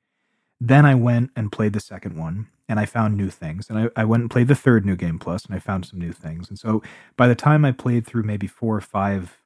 Then 0.60 0.86
I 0.86 0.96
went 0.96 1.32
and 1.36 1.52
played 1.52 1.74
the 1.74 1.80
second 1.80 2.18
one 2.18 2.48
and 2.70 2.80
I 2.80 2.86
found 2.86 3.18
new 3.18 3.30
things. 3.30 3.70
And 3.70 3.78
I, 3.80 4.02
I 4.02 4.06
went 4.06 4.22
and 4.22 4.32
played 4.32 4.48
the 4.48 4.56
third 4.56 4.86
New 4.86 4.96
Game 4.96 5.20
Plus 5.20 5.46
and 5.46 5.56
I 5.56 5.60
found 5.60 5.86
some 5.86 6.00
new 6.00 6.14
things. 6.14 6.50
And 6.50 6.58
so 6.58 6.82
by 7.18 7.28
the 7.28 7.36
time 7.36 7.66
I 7.66 7.72
played 7.72 8.06
through 8.06 8.24
maybe 8.24 8.48
four 8.48 8.76
or 8.76 8.82
five 8.82 9.38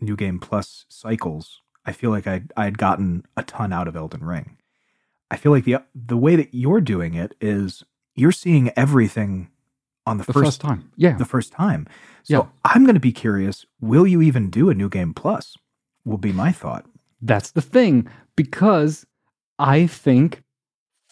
New 0.00 0.16
Game 0.16 0.38
Plus 0.38 0.84
cycles, 0.88 1.60
I 1.84 1.92
feel 1.92 2.10
like 2.10 2.26
I 2.26 2.42
I 2.56 2.64
had 2.64 2.78
gotten 2.78 3.24
a 3.36 3.42
ton 3.42 3.72
out 3.72 3.88
of 3.88 3.96
Elden 3.96 4.24
Ring. 4.24 4.56
I 5.32 5.36
feel 5.36 5.52
like 5.52 5.64
the 5.64 5.76
the 6.12 6.16
way 6.26 6.34
that 6.36 6.50
you're 6.62 6.80
doing 6.94 7.12
it 7.14 7.30
is 7.40 7.82
you're 8.20 8.32
seeing 8.44 8.70
everything 8.76 9.48
on 10.06 10.18
the, 10.18 10.24
The 10.24 10.32
first, 10.32 10.44
first 10.46 10.60
time. 10.60 10.80
Yeah. 10.96 11.16
the 11.16 11.24
first 11.34 11.50
time. 11.52 11.82
So 12.24 12.34
Yeah. 12.34 12.46
I'm 12.72 12.82
going 12.84 12.94
to 13.02 13.08
be 13.10 13.12
curious. 13.12 13.56
Will 13.80 14.06
you 14.12 14.20
even 14.28 14.50
do 14.50 14.68
a 14.70 14.74
new 14.74 14.88
game 14.88 15.12
plus? 15.22 15.56
Will 16.04 16.18
be 16.18 16.32
my 16.44 16.52
thought. 16.52 16.84
That's 17.30 17.50
the 17.52 17.62
thing, 17.62 17.94
because 18.36 19.06
I 19.58 19.86
think 19.86 20.42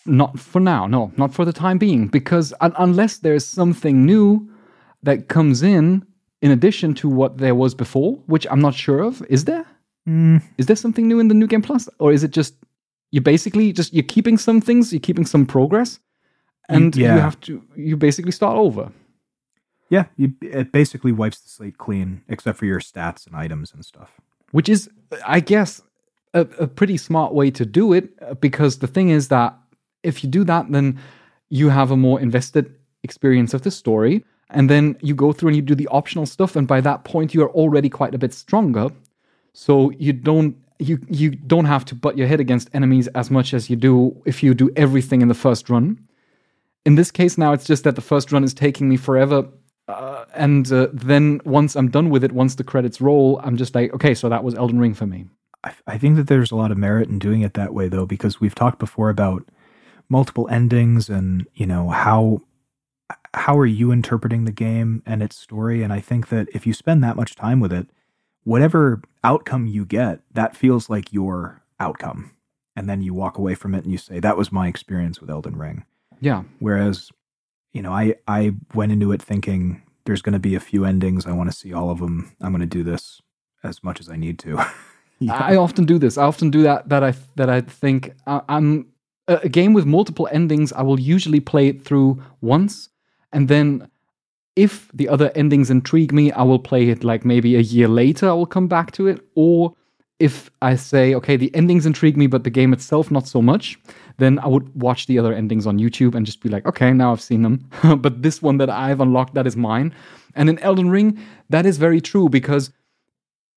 not 0.06 0.38
for 0.40 0.60
now, 0.60 0.86
no, 0.96 1.12
not 1.16 1.32
for 1.32 1.44
the 1.44 1.52
time 1.52 1.78
being, 1.78 2.08
because 2.08 2.52
un- 2.60 2.74
unless 2.78 3.18
there's 3.18 3.46
something 3.46 4.04
new 4.04 4.26
that 5.04 5.28
comes 5.28 5.62
in 5.62 6.04
in 6.42 6.50
addition 6.50 6.94
to 6.94 7.08
what 7.08 7.38
there 7.38 7.54
was 7.54 7.74
before, 7.74 8.12
which 8.26 8.46
I'm 8.50 8.60
not 8.60 8.74
sure 8.74 9.00
of, 9.08 9.22
is 9.28 9.44
there? 9.44 9.64
Mm, 10.08 10.42
Is 10.58 10.66
there 10.66 10.76
something 10.84 11.06
new 11.06 11.20
in 11.20 11.28
the 11.28 11.34
new 11.34 11.46
game 11.46 11.62
plus, 11.62 11.88
or 11.98 12.12
is 12.12 12.24
it 12.24 12.32
just 12.32 12.54
you 13.12 13.20
basically 13.20 13.72
just 13.72 13.92
you're 13.94 14.02
keeping 14.14 14.38
some 14.38 14.60
things, 14.60 14.92
you're 14.92 15.00
keeping 15.00 15.26
some 15.26 15.46
progress, 15.46 16.00
and 16.68 16.94
yeah. 16.96 17.14
you 17.14 17.20
have 17.20 17.38
to 17.40 17.62
you 17.76 17.96
basically 17.96 18.32
start 18.32 18.56
over. 18.56 18.90
yeah, 19.90 20.04
you, 20.16 20.32
it 20.40 20.70
basically 20.72 21.12
wipes 21.12 21.40
the 21.40 21.48
slate 21.48 21.78
clean, 21.78 22.22
except 22.28 22.58
for 22.58 22.66
your 22.66 22.80
stats 22.80 23.26
and 23.26 23.34
items 23.36 23.72
and 23.74 23.84
stuff. 23.84 24.10
which 24.52 24.68
is, 24.68 24.88
I 25.26 25.40
guess, 25.40 25.82
a, 26.34 26.40
a 26.58 26.66
pretty 26.66 26.96
smart 26.96 27.34
way 27.34 27.50
to 27.50 27.64
do 27.66 27.92
it. 27.92 28.10
uh, 28.22 28.34
Because 28.34 28.78
the 28.78 28.86
thing 28.86 29.10
is 29.10 29.28
that 29.28 29.56
if 30.02 30.22
you 30.24 30.30
do 30.30 30.44
that, 30.44 30.70
then 30.70 30.98
you 31.48 31.68
have 31.70 31.90
a 31.90 31.96
more 31.96 32.20
invested 32.20 32.74
experience 33.02 33.54
of 33.54 33.62
the 33.62 33.70
story, 33.70 34.24
and 34.50 34.68
then 34.68 34.96
you 35.00 35.14
go 35.14 35.32
through 35.32 35.48
and 35.48 35.56
you 35.56 35.62
do 35.62 35.74
the 35.74 35.88
optional 35.88 36.26
stuff, 36.26 36.56
and 36.56 36.66
by 36.66 36.80
that 36.80 37.04
point, 37.04 37.34
you 37.34 37.42
are 37.42 37.50
already 37.50 37.88
quite 37.88 38.14
a 38.14 38.18
bit 38.18 38.32
stronger. 38.32 38.88
So 39.52 39.90
you 39.98 40.12
don't 40.12 40.56
you 40.80 40.98
you 41.08 41.30
don't 41.30 41.66
have 41.66 41.84
to 41.86 41.94
butt 41.94 42.16
your 42.18 42.26
head 42.26 42.40
against 42.40 42.70
enemies 42.74 43.06
as 43.08 43.30
much 43.30 43.54
as 43.54 43.70
you 43.70 43.76
do 43.76 44.20
if 44.24 44.42
you 44.42 44.54
do 44.54 44.70
everything 44.76 45.22
in 45.22 45.28
the 45.28 45.34
first 45.34 45.70
run. 45.70 45.98
In 46.84 46.94
this 46.94 47.10
case, 47.10 47.36
now 47.36 47.52
it's 47.52 47.66
just 47.66 47.84
that 47.84 47.94
the 47.94 48.00
first 48.00 48.32
run 48.32 48.42
is 48.42 48.54
taking 48.54 48.88
me 48.88 48.96
forever 48.96 49.48
uh, 49.90 50.24
and 50.34 50.70
uh, 50.72 50.88
then 50.92 51.40
once 51.44 51.74
I'm 51.74 51.90
done 51.90 52.10
with 52.10 52.22
it, 52.22 52.32
once 52.32 52.54
the 52.54 52.64
credits 52.64 53.00
roll, 53.00 53.40
I'm 53.42 53.56
just 53.56 53.74
like, 53.74 53.92
okay, 53.94 54.14
so 54.14 54.28
that 54.28 54.44
was 54.44 54.54
Elden 54.54 54.78
Ring 54.78 54.94
for 54.94 55.06
me. 55.06 55.26
I, 55.64 55.72
I 55.86 55.98
think 55.98 56.16
that 56.16 56.28
there's 56.28 56.52
a 56.52 56.56
lot 56.56 56.70
of 56.70 56.78
merit 56.78 57.08
in 57.08 57.18
doing 57.18 57.42
it 57.42 57.54
that 57.54 57.74
way, 57.74 57.88
though, 57.88 58.06
because 58.06 58.40
we've 58.40 58.54
talked 58.54 58.78
before 58.78 59.10
about 59.10 59.48
multiple 60.08 60.48
endings 60.48 61.08
and 61.08 61.46
you 61.54 61.66
know 61.66 61.88
how 61.88 62.40
how 63.34 63.56
are 63.56 63.66
you 63.66 63.92
interpreting 63.92 64.44
the 64.44 64.52
game 64.52 65.02
and 65.06 65.22
its 65.22 65.36
story. 65.36 65.82
And 65.82 65.92
I 65.92 66.00
think 66.00 66.28
that 66.28 66.48
if 66.52 66.66
you 66.66 66.72
spend 66.72 67.02
that 67.02 67.16
much 67.16 67.34
time 67.34 67.58
with 67.58 67.72
it, 67.72 67.88
whatever 68.44 69.02
outcome 69.22 69.66
you 69.66 69.84
get, 69.84 70.20
that 70.32 70.56
feels 70.56 70.88
like 70.90 71.12
your 71.12 71.62
outcome. 71.78 72.32
And 72.76 72.88
then 72.88 73.02
you 73.02 73.12
walk 73.12 73.36
away 73.36 73.54
from 73.54 73.74
it 73.74 73.82
and 73.84 73.92
you 73.92 73.98
say, 73.98 74.20
"That 74.20 74.36
was 74.36 74.52
my 74.52 74.68
experience 74.68 75.20
with 75.20 75.30
Elden 75.30 75.56
Ring." 75.56 75.84
Yeah, 76.20 76.44
Whereas, 76.58 77.10
you 77.72 77.82
know, 77.82 77.92
I 77.92 78.14
I 78.28 78.52
went 78.74 78.92
into 78.92 79.12
it 79.12 79.22
thinking 79.22 79.82
there's 80.04 80.22
going 80.22 80.32
to 80.34 80.38
be 80.38 80.54
a 80.54 80.60
few 80.60 80.84
endings. 80.84 81.26
I 81.26 81.32
want 81.32 81.50
to 81.50 81.56
see 81.56 81.72
all 81.72 81.90
of 81.90 81.98
them. 81.98 82.32
I'm 82.40 82.52
going 82.52 82.60
to 82.60 82.66
do 82.66 82.82
this 82.82 83.20
as 83.62 83.82
much 83.82 84.00
as 84.00 84.08
I 84.08 84.16
need 84.16 84.38
to. 84.40 84.64
Yeah. 85.22 85.34
I 85.34 85.56
often 85.56 85.84
do 85.84 85.98
this. 85.98 86.16
I 86.16 86.24
often 86.24 86.50
do 86.50 86.62
that. 86.62 86.88
That 86.88 87.04
I 87.04 87.12
that 87.36 87.50
I 87.50 87.60
think 87.60 88.14
I, 88.26 88.40
I'm 88.48 88.86
a, 89.28 89.34
a 89.42 89.48
game 89.50 89.74
with 89.74 89.84
multiple 89.84 90.26
endings. 90.32 90.72
I 90.72 90.80
will 90.80 90.98
usually 90.98 91.40
play 91.40 91.68
it 91.68 91.84
through 91.84 92.22
once, 92.40 92.88
and 93.30 93.46
then 93.46 93.90
if 94.56 94.90
the 94.92 95.08
other 95.08 95.30
endings 95.34 95.70
intrigue 95.70 96.12
me, 96.12 96.32
I 96.32 96.42
will 96.42 96.58
play 96.58 96.88
it 96.88 97.04
like 97.04 97.24
maybe 97.24 97.56
a 97.56 97.60
year 97.60 97.88
later. 97.88 98.28
I 98.28 98.32
will 98.32 98.46
come 98.46 98.68
back 98.68 98.92
to 98.92 99.06
it, 99.06 99.20
or 99.34 99.74
if 100.18 100.50
I 100.60 100.76
say, 100.76 101.14
okay, 101.14 101.36
the 101.36 101.54
endings 101.54 101.86
intrigue 101.86 102.16
me, 102.16 102.26
but 102.26 102.44
the 102.44 102.50
game 102.50 102.74
itself 102.74 103.10
not 103.10 103.26
so 103.26 103.40
much, 103.40 103.78
then 104.18 104.38
I 104.38 104.48
would 104.48 104.74
watch 104.80 105.06
the 105.06 105.18
other 105.18 105.32
endings 105.32 105.66
on 105.66 105.78
YouTube 105.78 106.14
and 106.14 106.26
just 106.26 106.42
be 106.42 106.50
like, 106.50 106.66
okay, 106.66 106.92
now 106.92 107.10
I've 107.10 107.22
seen 107.22 107.42
them. 107.42 107.68
but 107.98 108.22
this 108.22 108.42
one 108.42 108.58
that 108.58 108.68
I've 108.68 109.00
unlocked, 109.00 109.34
that 109.34 109.46
is 109.46 109.56
mine. 109.56 109.94
And 110.34 110.50
in 110.50 110.58
Elden 110.58 110.90
Ring, 110.90 111.18
that 111.48 111.64
is 111.64 111.78
very 111.78 112.00
true 112.02 112.28
because 112.28 112.70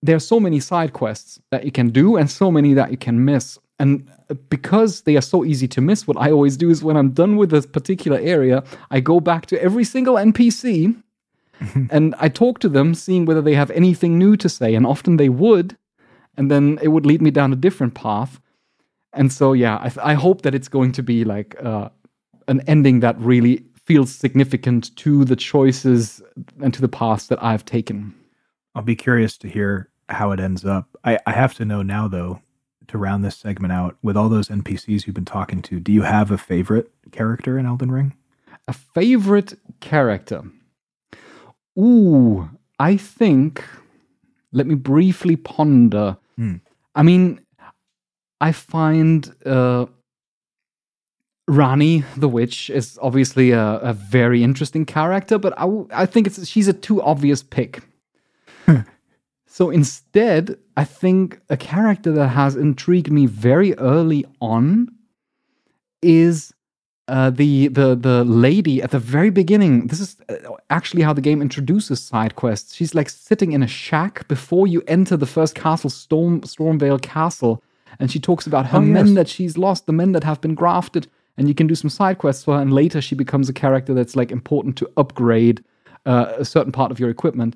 there 0.04 0.18
are 0.18 0.20
so 0.20 0.40
many 0.40 0.60
side 0.60 0.92
quests 0.92 1.40
that 1.50 1.64
you 1.64 1.72
can 1.72 1.90
do 1.90 2.18
and 2.18 2.30
so 2.30 2.52
many 2.52 2.74
that 2.74 2.92
you 2.92 2.98
can 2.98 3.24
miss. 3.24 3.58
And 3.80 4.06
because 4.50 5.02
they 5.02 5.16
are 5.16 5.22
so 5.22 5.46
easy 5.46 5.68
to 5.70 5.82
miss, 5.82 6.06
what 6.06 6.18
I 6.18 6.30
always 6.30 6.58
do 6.58 6.70
is 6.70 6.84
when 6.84 6.98
I'm 6.98 7.12
done 7.12 7.38
with 7.38 7.52
this 7.52 7.66
particular 7.66 8.20
area, 8.20 8.64
I 8.92 9.00
go 9.00 9.22
back 9.22 9.46
to 9.48 9.62
every 9.64 9.86
single 9.86 10.16
NPC 10.16 11.02
and 11.90 12.14
I 12.20 12.28
talk 12.28 12.60
to 12.60 12.70
them, 12.70 12.94
seeing 12.94 13.26
whether 13.26 13.42
they 13.42 13.56
have 13.56 13.72
anything 13.72 14.20
new 14.20 14.36
to 14.38 14.50
say. 14.50 14.76
And 14.76 14.86
often 14.86 15.16
they 15.16 15.30
would. 15.30 15.78
And 16.36 16.52
then 16.52 16.80
it 16.82 16.90
would 16.90 17.06
lead 17.06 17.22
me 17.22 17.32
down 17.32 17.54
a 17.54 17.56
different 17.56 17.94
path. 17.94 18.42
And 19.14 19.32
so, 19.32 19.54
yeah, 19.54 19.78
I, 19.80 19.90
th- 19.90 20.06
I 20.06 20.16
hope 20.16 20.42
that 20.42 20.54
it's 20.54 20.68
going 20.68 20.92
to 20.94 21.04
be 21.04 21.24
like 21.24 21.56
uh, 21.64 21.90
an 22.50 22.60
ending 22.68 23.00
that 23.00 23.18
really 23.20 23.64
feels 23.86 24.14
significant 24.14 24.94
to 24.98 25.24
the 25.24 25.36
choices 25.38 26.22
and 26.62 26.74
to 26.74 26.82
the 26.82 26.90
paths 26.90 27.28
that 27.28 27.42
I've 27.42 27.64
taken. 27.64 28.14
I'll 28.76 28.84
be 28.84 28.96
curious 28.96 29.38
to 29.38 29.48
hear 29.48 29.90
how 30.10 30.32
it 30.32 30.40
ends 30.40 30.66
up. 30.66 30.96
I, 31.04 31.20
I 31.26 31.32
have 31.32 31.54
to 31.56 31.66
know 31.66 31.82
now, 31.82 32.08
though, 32.08 32.42
to 32.88 32.98
round 32.98 33.24
this 33.24 33.38
segment 33.38 33.72
out, 33.72 33.98
with 34.04 34.18
all 34.18 34.30
those 34.30 34.50
NPCs 34.50 35.06
you've 35.06 35.16
been 35.16 35.26
talking 35.26 35.62
to, 35.64 35.80
do 35.80 35.92
you 35.92 36.04
have 36.04 36.32
a 36.32 36.38
favorite 36.38 36.92
character 37.12 37.58
in 37.58 37.66
Elden 37.66 37.92
Ring? 37.92 38.16
A 38.68 38.74
favorite 38.74 39.54
character. 39.80 40.44
Ooh, 41.78 42.50
I 42.80 42.98
think. 42.98 43.64
Let 44.52 44.68
me 44.68 44.76
briefly 44.76 45.36
ponder. 45.36 46.18
Hmm. 46.38 46.58
I 46.96 47.04
mean, 47.04 47.40
I 48.40 48.52
find 48.52 49.34
uh, 49.46 49.88
Ranni 51.50 52.04
the 52.16 52.30
witch 52.30 52.70
is 52.70 53.00
obviously 53.02 53.52
a, 53.52 53.78
a 53.80 53.94
very 53.94 54.44
interesting 54.44 54.86
character, 54.86 55.38
but 55.38 55.58
I, 55.58 55.64
w- 55.64 55.88
I 55.92 56.06
think 56.06 56.28
it's 56.28 56.48
she's 56.48 56.68
a 56.68 56.74
too 56.74 57.02
obvious 57.02 57.42
pick. 57.42 57.82
So 59.54 59.70
instead, 59.70 60.58
I 60.76 60.84
think 60.84 61.40
a 61.48 61.56
character 61.56 62.12
that 62.14 62.30
has 62.30 62.56
intrigued 62.56 63.12
me 63.12 63.28
very 63.28 63.78
early 63.78 64.26
on 64.42 64.88
is 66.02 66.52
uh, 67.08 67.30
the 67.30 67.68
the 67.68 67.94
the 67.94 68.24
lady 68.24 68.82
at 68.82 68.90
the 68.90 68.98
very 68.98 69.30
beginning. 69.30 69.86
This 69.86 70.00
is 70.00 70.18
uh, 70.28 70.56
actually 70.72 71.04
how 71.04 71.14
the 71.14 71.22
game 71.22 71.40
introduces 71.40 72.00
side 72.02 72.36
quests. 72.36 72.74
She's 72.74 72.96
like 72.96 73.10
sitting 73.12 73.52
in 73.52 73.62
a 73.62 73.68
shack 73.68 74.28
before 74.28 74.66
you 74.66 74.82
enter 74.88 75.16
the 75.18 75.28
first 75.28 75.54
castle, 75.54 75.92
Storm 75.92 76.42
Stormveil 76.42 77.00
Castle, 77.04 77.62
and 78.00 78.10
she 78.10 78.20
talks 78.20 78.48
about 78.48 78.66
her 78.66 78.80
Oh, 78.80 78.82
men 78.82 79.10
yes. 79.10 79.16
that 79.18 79.28
she's 79.28 79.56
lost, 79.56 79.86
the 79.86 79.94
men 79.94 80.14
that 80.14 80.24
have 80.24 80.42
been 80.42 80.56
grafted, 80.56 81.06
and 81.38 81.48
you 81.48 81.54
can 81.54 81.68
do 81.68 81.76
some 81.76 81.92
side 81.92 82.18
quests 82.18 82.44
for 82.44 82.56
her. 82.56 82.62
And 82.62 82.74
later, 82.74 83.02
she 83.02 83.14
becomes 83.14 83.50
a 83.50 83.54
character 83.54 83.94
that's 83.94 84.16
like 84.16 84.32
important 84.32 84.78
to 84.78 84.90
upgrade 84.98 85.64
uh, 86.08 86.34
a 86.40 86.46
certain 86.46 86.72
part 86.72 86.92
of 86.92 87.00
your 87.00 87.12
equipment 87.12 87.56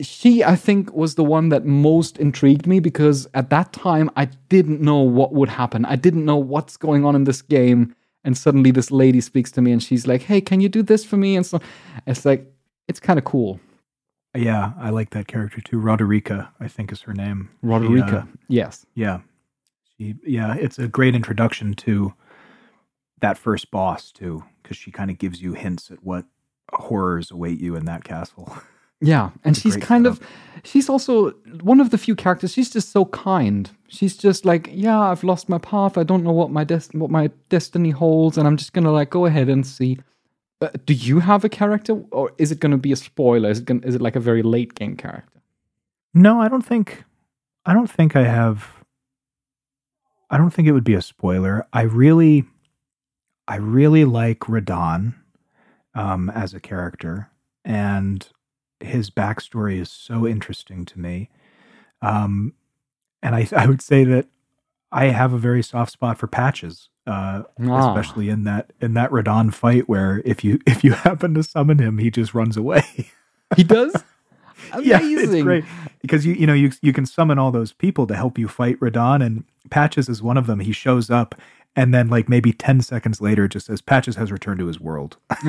she 0.00 0.42
i 0.44 0.56
think 0.56 0.92
was 0.92 1.14
the 1.14 1.24
one 1.24 1.48
that 1.48 1.64
most 1.64 2.18
intrigued 2.18 2.66
me 2.66 2.80
because 2.80 3.26
at 3.34 3.50
that 3.50 3.72
time 3.72 4.10
i 4.16 4.24
didn't 4.48 4.80
know 4.80 4.98
what 4.98 5.32
would 5.32 5.48
happen 5.48 5.84
i 5.84 5.96
didn't 5.96 6.24
know 6.24 6.36
what's 6.36 6.76
going 6.76 7.04
on 7.04 7.14
in 7.14 7.24
this 7.24 7.42
game 7.42 7.94
and 8.24 8.36
suddenly 8.36 8.70
this 8.70 8.90
lady 8.90 9.20
speaks 9.20 9.50
to 9.52 9.60
me 9.62 9.72
and 9.72 9.82
she's 9.82 10.06
like 10.06 10.22
hey 10.22 10.40
can 10.40 10.60
you 10.60 10.68
do 10.68 10.82
this 10.82 11.04
for 11.04 11.16
me 11.16 11.36
and 11.36 11.46
so 11.46 11.60
it's 12.06 12.24
like 12.24 12.46
it's 12.88 13.00
kind 13.00 13.18
of 13.18 13.24
cool 13.24 13.60
Yeah, 14.34 14.72
I 14.78 14.90
like 14.90 15.10
that 15.10 15.28
character 15.28 15.60
too. 15.60 15.78
Roderika, 15.80 16.48
I 16.58 16.66
think 16.66 16.90
is 16.90 17.02
her 17.02 17.14
name. 17.14 17.50
She, 17.60 17.66
roderika 17.68 18.22
uh, 18.22 18.26
yes 18.48 18.84
yeah. 18.94 19.20
She, 19.96 20.16
yeah, 20.26 20.54
it's 20.54 20.78
a 20.78 20.88
great 20.88 21.14
introduction 21.14 21.74
to 21.74 22.14
that 23.20 23.38
first 23.38 23.70
boss 23.70 24.10
too, 24.10 24.42
because 24.62 24.76
she 24.76 24.90
kind 24.90 25.10
of 25.10 25.18
gives 25.18 25.40
you 25.40 25.52
hints 25.54 25.90
at 25.90 26.02
what 26.02 26.24
horrors 26.72 27.30
await 27.30 27.60
you 27.60 27.76
in 27.76 27.84
that 27.84 28.02
castle. 28.04 28.52
Yeah, 29.00 29.30
and 29.44 29.56
she's 29.56 29.76
kind 29.76 30.06
setup. 30.06 30.20
of 30.20 30.26
she's 30.64 30.88
also 30.88 31.30
one 31.62 31.80
of 31.80 31.90
the 31.90 31.98
few 31.98 32.14
characters. 32.14 32.52
She's 32.52 32.70
just 32.70 32.90
so 32.90 33.04
kind. 33.06 33.70
She's 33.88 34.16
just 34.16 34.44
like, 34.44 34.68
yeah, 34.72 34.98
I've 34.98 35.22
lost 35.24 35.48
my 35.48 35.58
path. 35.58 35.98
I 35.98 36.02
don't 36.04 36.24
know 36.24 36.32
what 36.32 36.50
my 36.50 36.64
des- 36.64 36.92
what 36.92 37.10
my 37.10 37.30
destiny 37.48 37.90
holds, 37.90 38.38
and 38.38 38.46
I'm 38.46 38.56
just 38.56 38.72
gonna 38.72 38.92
like 38.92 39.10
go 39.10 39.26
ahead 39.26 39.48
and 39.48 39.66
see. 39.66 39.98
Uh, 40.60 40.68
do 40.86 40.94
you 40.94 41.20
have 41.20 41.44
a 41.44 41.48
character, 41.48 42.02
or 42.10 42.32
is 42.38 42.50
it 42.50 42.60
gonna 42.60 42.78
be 42.78 42.92
a 42.92 42.96
spoiler? 42.96 43.50
Is 43.50 43.58
it 43.58 43.66
gonna, 43.66 43.80
is 43.84 43.94
it 43.94 44.00
like 44.00 44.16
a 44.16 44.20
very 44.20 44.42
late 44.42 44.74
game 44.74 44.96
character? 44.96 45.40
No, 46.14 46.40
I 46.40 46.48
don't 46.48 46.64
think 46.64 47.04
I 47.66 47.74
don't 47.74 47.90
think 47.90 48.16
I 48.16 48.24
have 48.24 48.68
I 50.30 50.38
don't 50.38 50.50
think 50.50 50.66
it 50.66 50.72
would 50.72 50.84
be 50.84 50.94
a 50.94 51.02
spoiler. 51.02 51.66
I 51.72 51.82
really 51.82 52.44
I 53.48 53.56
really 53.56 54.04
like 54.04 54.40
Radahn 54.40 55.14
um 55.94 56.30
as 56.30 56.54
a 56.54 56.60
character 56.60 57.30
and 57.64 58.26
his 58.84 59.10
backstory 59.10 59.80
is 59.80 59.90
so 59.90 60.26
interesting 60.26 60.84
to 60.86 60.98
me. 61.00 61.30
Um 62.02 62.52
and 63.22 63.34
I 63.34 63.48
I 63.56 63.66
would 63.66 63.82
say 63.82 64.04
that 64.04 64.26
I 64.92 65.06
have 65.06 65.32
a 65.32 65.38
very 65.38 65.62
soft 65.62 65.92
spot 65.92 66.18
for 66.18 66.26
patches. 66.26 66.88
Uh, 67.06 67.42
Ah. 67.68 67.90
especially 67.90 68.30
in 68.30 68.44
that 68.44 68.72
in 68.80 68.94
that 68.94 69.10
Radahn 69.10 69.52
fight 69.52 69.88
where 69.90 70.22
if 70.24 70.42
you 70.42 70.58
if 70.66 70.82
you 70.82 70.92
happen 70.92 71.34
to 71.34 71.42
summon 71.42 71.78
him, 71.78 71.98
he 71.98 72.10
just 72.10 72.32
runs 72.34 72.56
away. 72.56 72.84
He 73.56 73.64
does. 73.64 73.94
Yeah, 74.80 74.98
Amazing. 74.98 75.34
it's 75.34 75.42
great 75.42 75.64
because 76.00 76.24
you 76.24 76.32
you 76.32 76.46
know 76.46 76.54
you 76.54 76.72
you 76.80 76.94
can 76.94 77.04
summon 77.04 77.38
all 77.38 77.50
those 77.52 77.72
people 77.72 78.06
to 78.06 78.14
help 78.16 78.38
you 78.38 78.48
fight 78.48 78.80
Radahn, 78.80 79.22
and 79.24 79.44
Patches 79.68 80.08
is 80.08 80.22
one 80.22 80.38
of 80.38 80.46
them. 80.46 80.60
He 80.60 80.72
shows 80.72 81.10
up, 81.10 81.34
and 81.76 81.92
then 81.92 82.08
like 82.08 82.30
maybe 82.30 82.52
ten 82.52 82.80
seconds 82.80 83.20
later, 83.20 83.46
just 83.46 83.66
says 83.66 83.82
Patches 83.82 84.16
has 84.16 84.32
returned 84.32 84.58
to 84.60 84.66
his 84.66 84.80
world. 84.80 85.18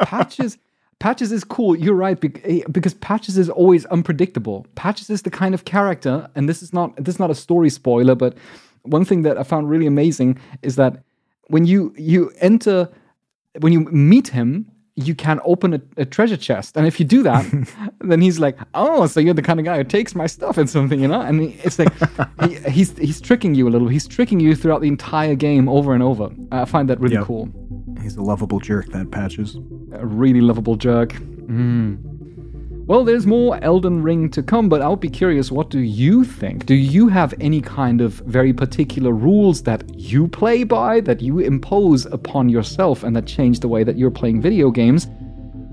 Patches 0.00 0.58
Patches 1.02 1.32
is 1.32 1.42
cool. 1.42 1.74
You're 1.76 1.96
right 1.96 2.16
eh, 2.44 2.62
because 2.70 2.94
Patches 2.94 3.36
is 3.36 3.50
always 3.50 3.84
unpredictable. 3.86 4.64
Patches 4.76 5.10
is 5.10 5.22
the 5.22 5.30
kind 5.30 5.52
of 5.52 5.64
character, 5.64 6.28
and 6.36 6.48
this 6.48 6.62
is 6.62 6.72
not 6.72 6.94
this 6.96 7.16
is 7.16 7.18
not 7.18 7.30
a 7.30 7.34
story 7.34 7.70
spoiler, 7.70 8.14
but 8.14 8.36
one 8.82 9.04
thing 9.04 9.22
that 9.22 9.36
I 9.36 9.42
found 9.42 9.68
really 9.68 9.86
amazing 9.86 10.38
is 10.62 10.76
that 10.76 11.02
when 11.48 11.66
you 11.66 11.92
you 11.98 12.30
enter 12.40 12.88
when 13.58 13.72
you 13.72 13.80
meet 13.80 14.28
him, 14.28 14.70
you 14.94 15.14
can 15.16 15.40
open 15.44 15.74
a, 15.74 15.80
a 15.96 16.04
treasure 16.04 16.36
chest, 16.36 16.76
and 16.76 16.86
if 16.86 17.00
you 17.00 17.04
do 17.16 17.22
that, 17.24 17.44
then 18.00 18.20
he's 18.20 18.38
like, 18.38 18.56
"Oh, 18.74 19.06
so 19.08 19.18
you're 19.18 19.34
the 19.34 19.42
kind 19.42 19.58
of 19.58 19.64
guy 19.66 19.78
who 19.78 19.84
takes 19.84 20.14
my 20.14 20.28
stuff 20.28 20.56
and 20.56 20.70
something, 20.70 21.00
you 21.00 21.08
know?" 21.08 21.20
And 21.20 21.40
he- 21.40 21.58
it's 21.64 21.78
like 21.80 21.92
he, 22.44 22.54
he's 22.70 22.96
he's 22.96 23.20
tricking 23.20 23.56
you 23.56 23.66
a 23.68 23.70
little. 23.70 23.88
He's 23.88 24.06
tricking 24.06 24.38
you 24.38 24.54
throughout 24.54 24.82
the 24.82 24.88
entire 24.88 25.34
game 25.34 25.68
over 25.68 25.94
and 25.94 26.02
over. 26.02 26.30
I 26.52 26.64
find 26.64 26.88
that 26.90 27.00
really 27.00 27.16
Yep. 27.16 27.24
cool 27.24 27.48
He's 28.02 28.16
a 28.16 28.22
lovable 28.22 28.60
jerk, 28.60 28.86
that 28.88 29.10
Patches. 29.10 29.56
a 29.92 30.04
really 30.04 30.40
lovable 30.40 30.76
jerk. 30.76 31.12
Mm. 31.12 31.98
Well, 32.86 33.04
there's 33.04 33.26
more 33.26 33.62
Elden 33.62 34.02
Ring 34.02 34.28
to 34.30 34.42
come, 34.42 34.68
but 34.68 34.82
I'll 34.82 34.96
be 34.96 35.08
curious 35.08 35.52
what 35.52 35.70
do 35.70 35.78
you 35.78 36.24
think? 36.24 36.66
Do 36.66 36.74
you 36.74 37.06
have 37.08 37.32
any 37.40 37.60
kind 37.60 38.00
of 38.00 38.14
very 38.26 38.52
particular 38.52 39.12
rules 39.12 39.62
that 39.62 39.88
you 39.94 40.26
play 40.26 40.64
by, 40.64 41.00
that 41.02 41.22
you 41.22 41.38
impose 41.38 42.06
upon 42.06 42.48
yourself, 42.48 43.04
and 43.04 43.14
that 43.14 43.26
change 43.26 43.60
the 43.60 43.68
way 43.68 43.84
that 43.84 43.96
you're 43.96 44.10
playing 44.10 44.42
video 44.42 44.70
games? 44.70 45.06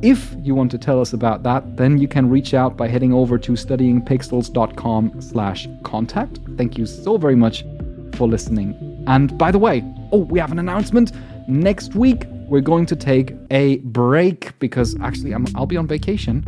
If 0.01 0.35
you 0.43 0.55
want 0.55 0.71
to 0.71 0.77
tell 0.77 1.01
us 1.01 1.11
about 1.13 1.43
that, 1.43 1.75
then 1.75 1.97
you 1.97 2.07
can 2.07 2.29
reach 2.29 2.53
out 2.53 2.77
by 2.77 2.87
heading 2.87 3.11
over 3.11 3.37
to 3.39 3.53
studyingpixels.com 3.53 5.21
slash 5.21 5.67
contact. 5.83 6.39
Thank 6.57 6.77
you 6.77 6.85
so 6.85 7.17
very 7.17 7.35
much 7.35 7.65
for 8.13 8.27
listening. 8.27 9.03
And 9.07 9.37
by 9.37 9.51
the 9.51 9.59
way, 9.59 9.83
oh, 10.11 10.19
we 10.19 10.39
have 10.39 10.51
an 10.51 10.59
announcement. 10.59 11.11
Next 11.49 11.95
week, 11.95 12.25
we're 12.47 12.61
going 12.61 12.85
to 12.85 12.95
take 12.95 13.33
a 13.49 13.77
break 13.77 14.57
because 14.59 14.95
actually 15.01 15.31
I'm, 15.31 15.47
I'll 15.55 15.65
be 15.65 15.77
on 15.77 15.87
vacation. 15.87 16.45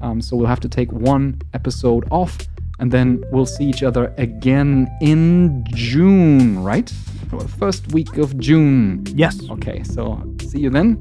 Um, 0.00 0.20
so 0.20 0.36
we'll 0.36 0.48
have 0.48 0.58
to 0.60 0.68
take 0.68 0.90
one 0.90 1.40
episode 1.54 2.08
off 2.10 2.36
and 2.80 2.90
then 2.90 3.22
we'll 3.30 3.46
see 3.46 3.64
each 3.64 3.84
other 3.84 4.12
again 4.18 4.90
in 5.00 5.64
June, 5.72 6.60
right? 6.60 6.92
Well, 7.30 7.46
First 7.46 7.92
week 7.92 8.18
of 8.18 8.36
June. 8.38 9.04
Yes. 9.14 9.48
Okay, 9.48 9.84
so 9.84 10.20
see 10.40 10.58
you 10.58 10.70
then 10.70 10.98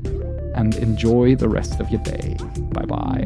and 0.54 0.76
enjoy 0.76 1.36
the 1.36 1.50
rest 1.50 1.80
of 1.80 1.90
your 1.90 2.04
day. 2.04 2.38
Bye 2.74 2.86
bye. 2.86 3.26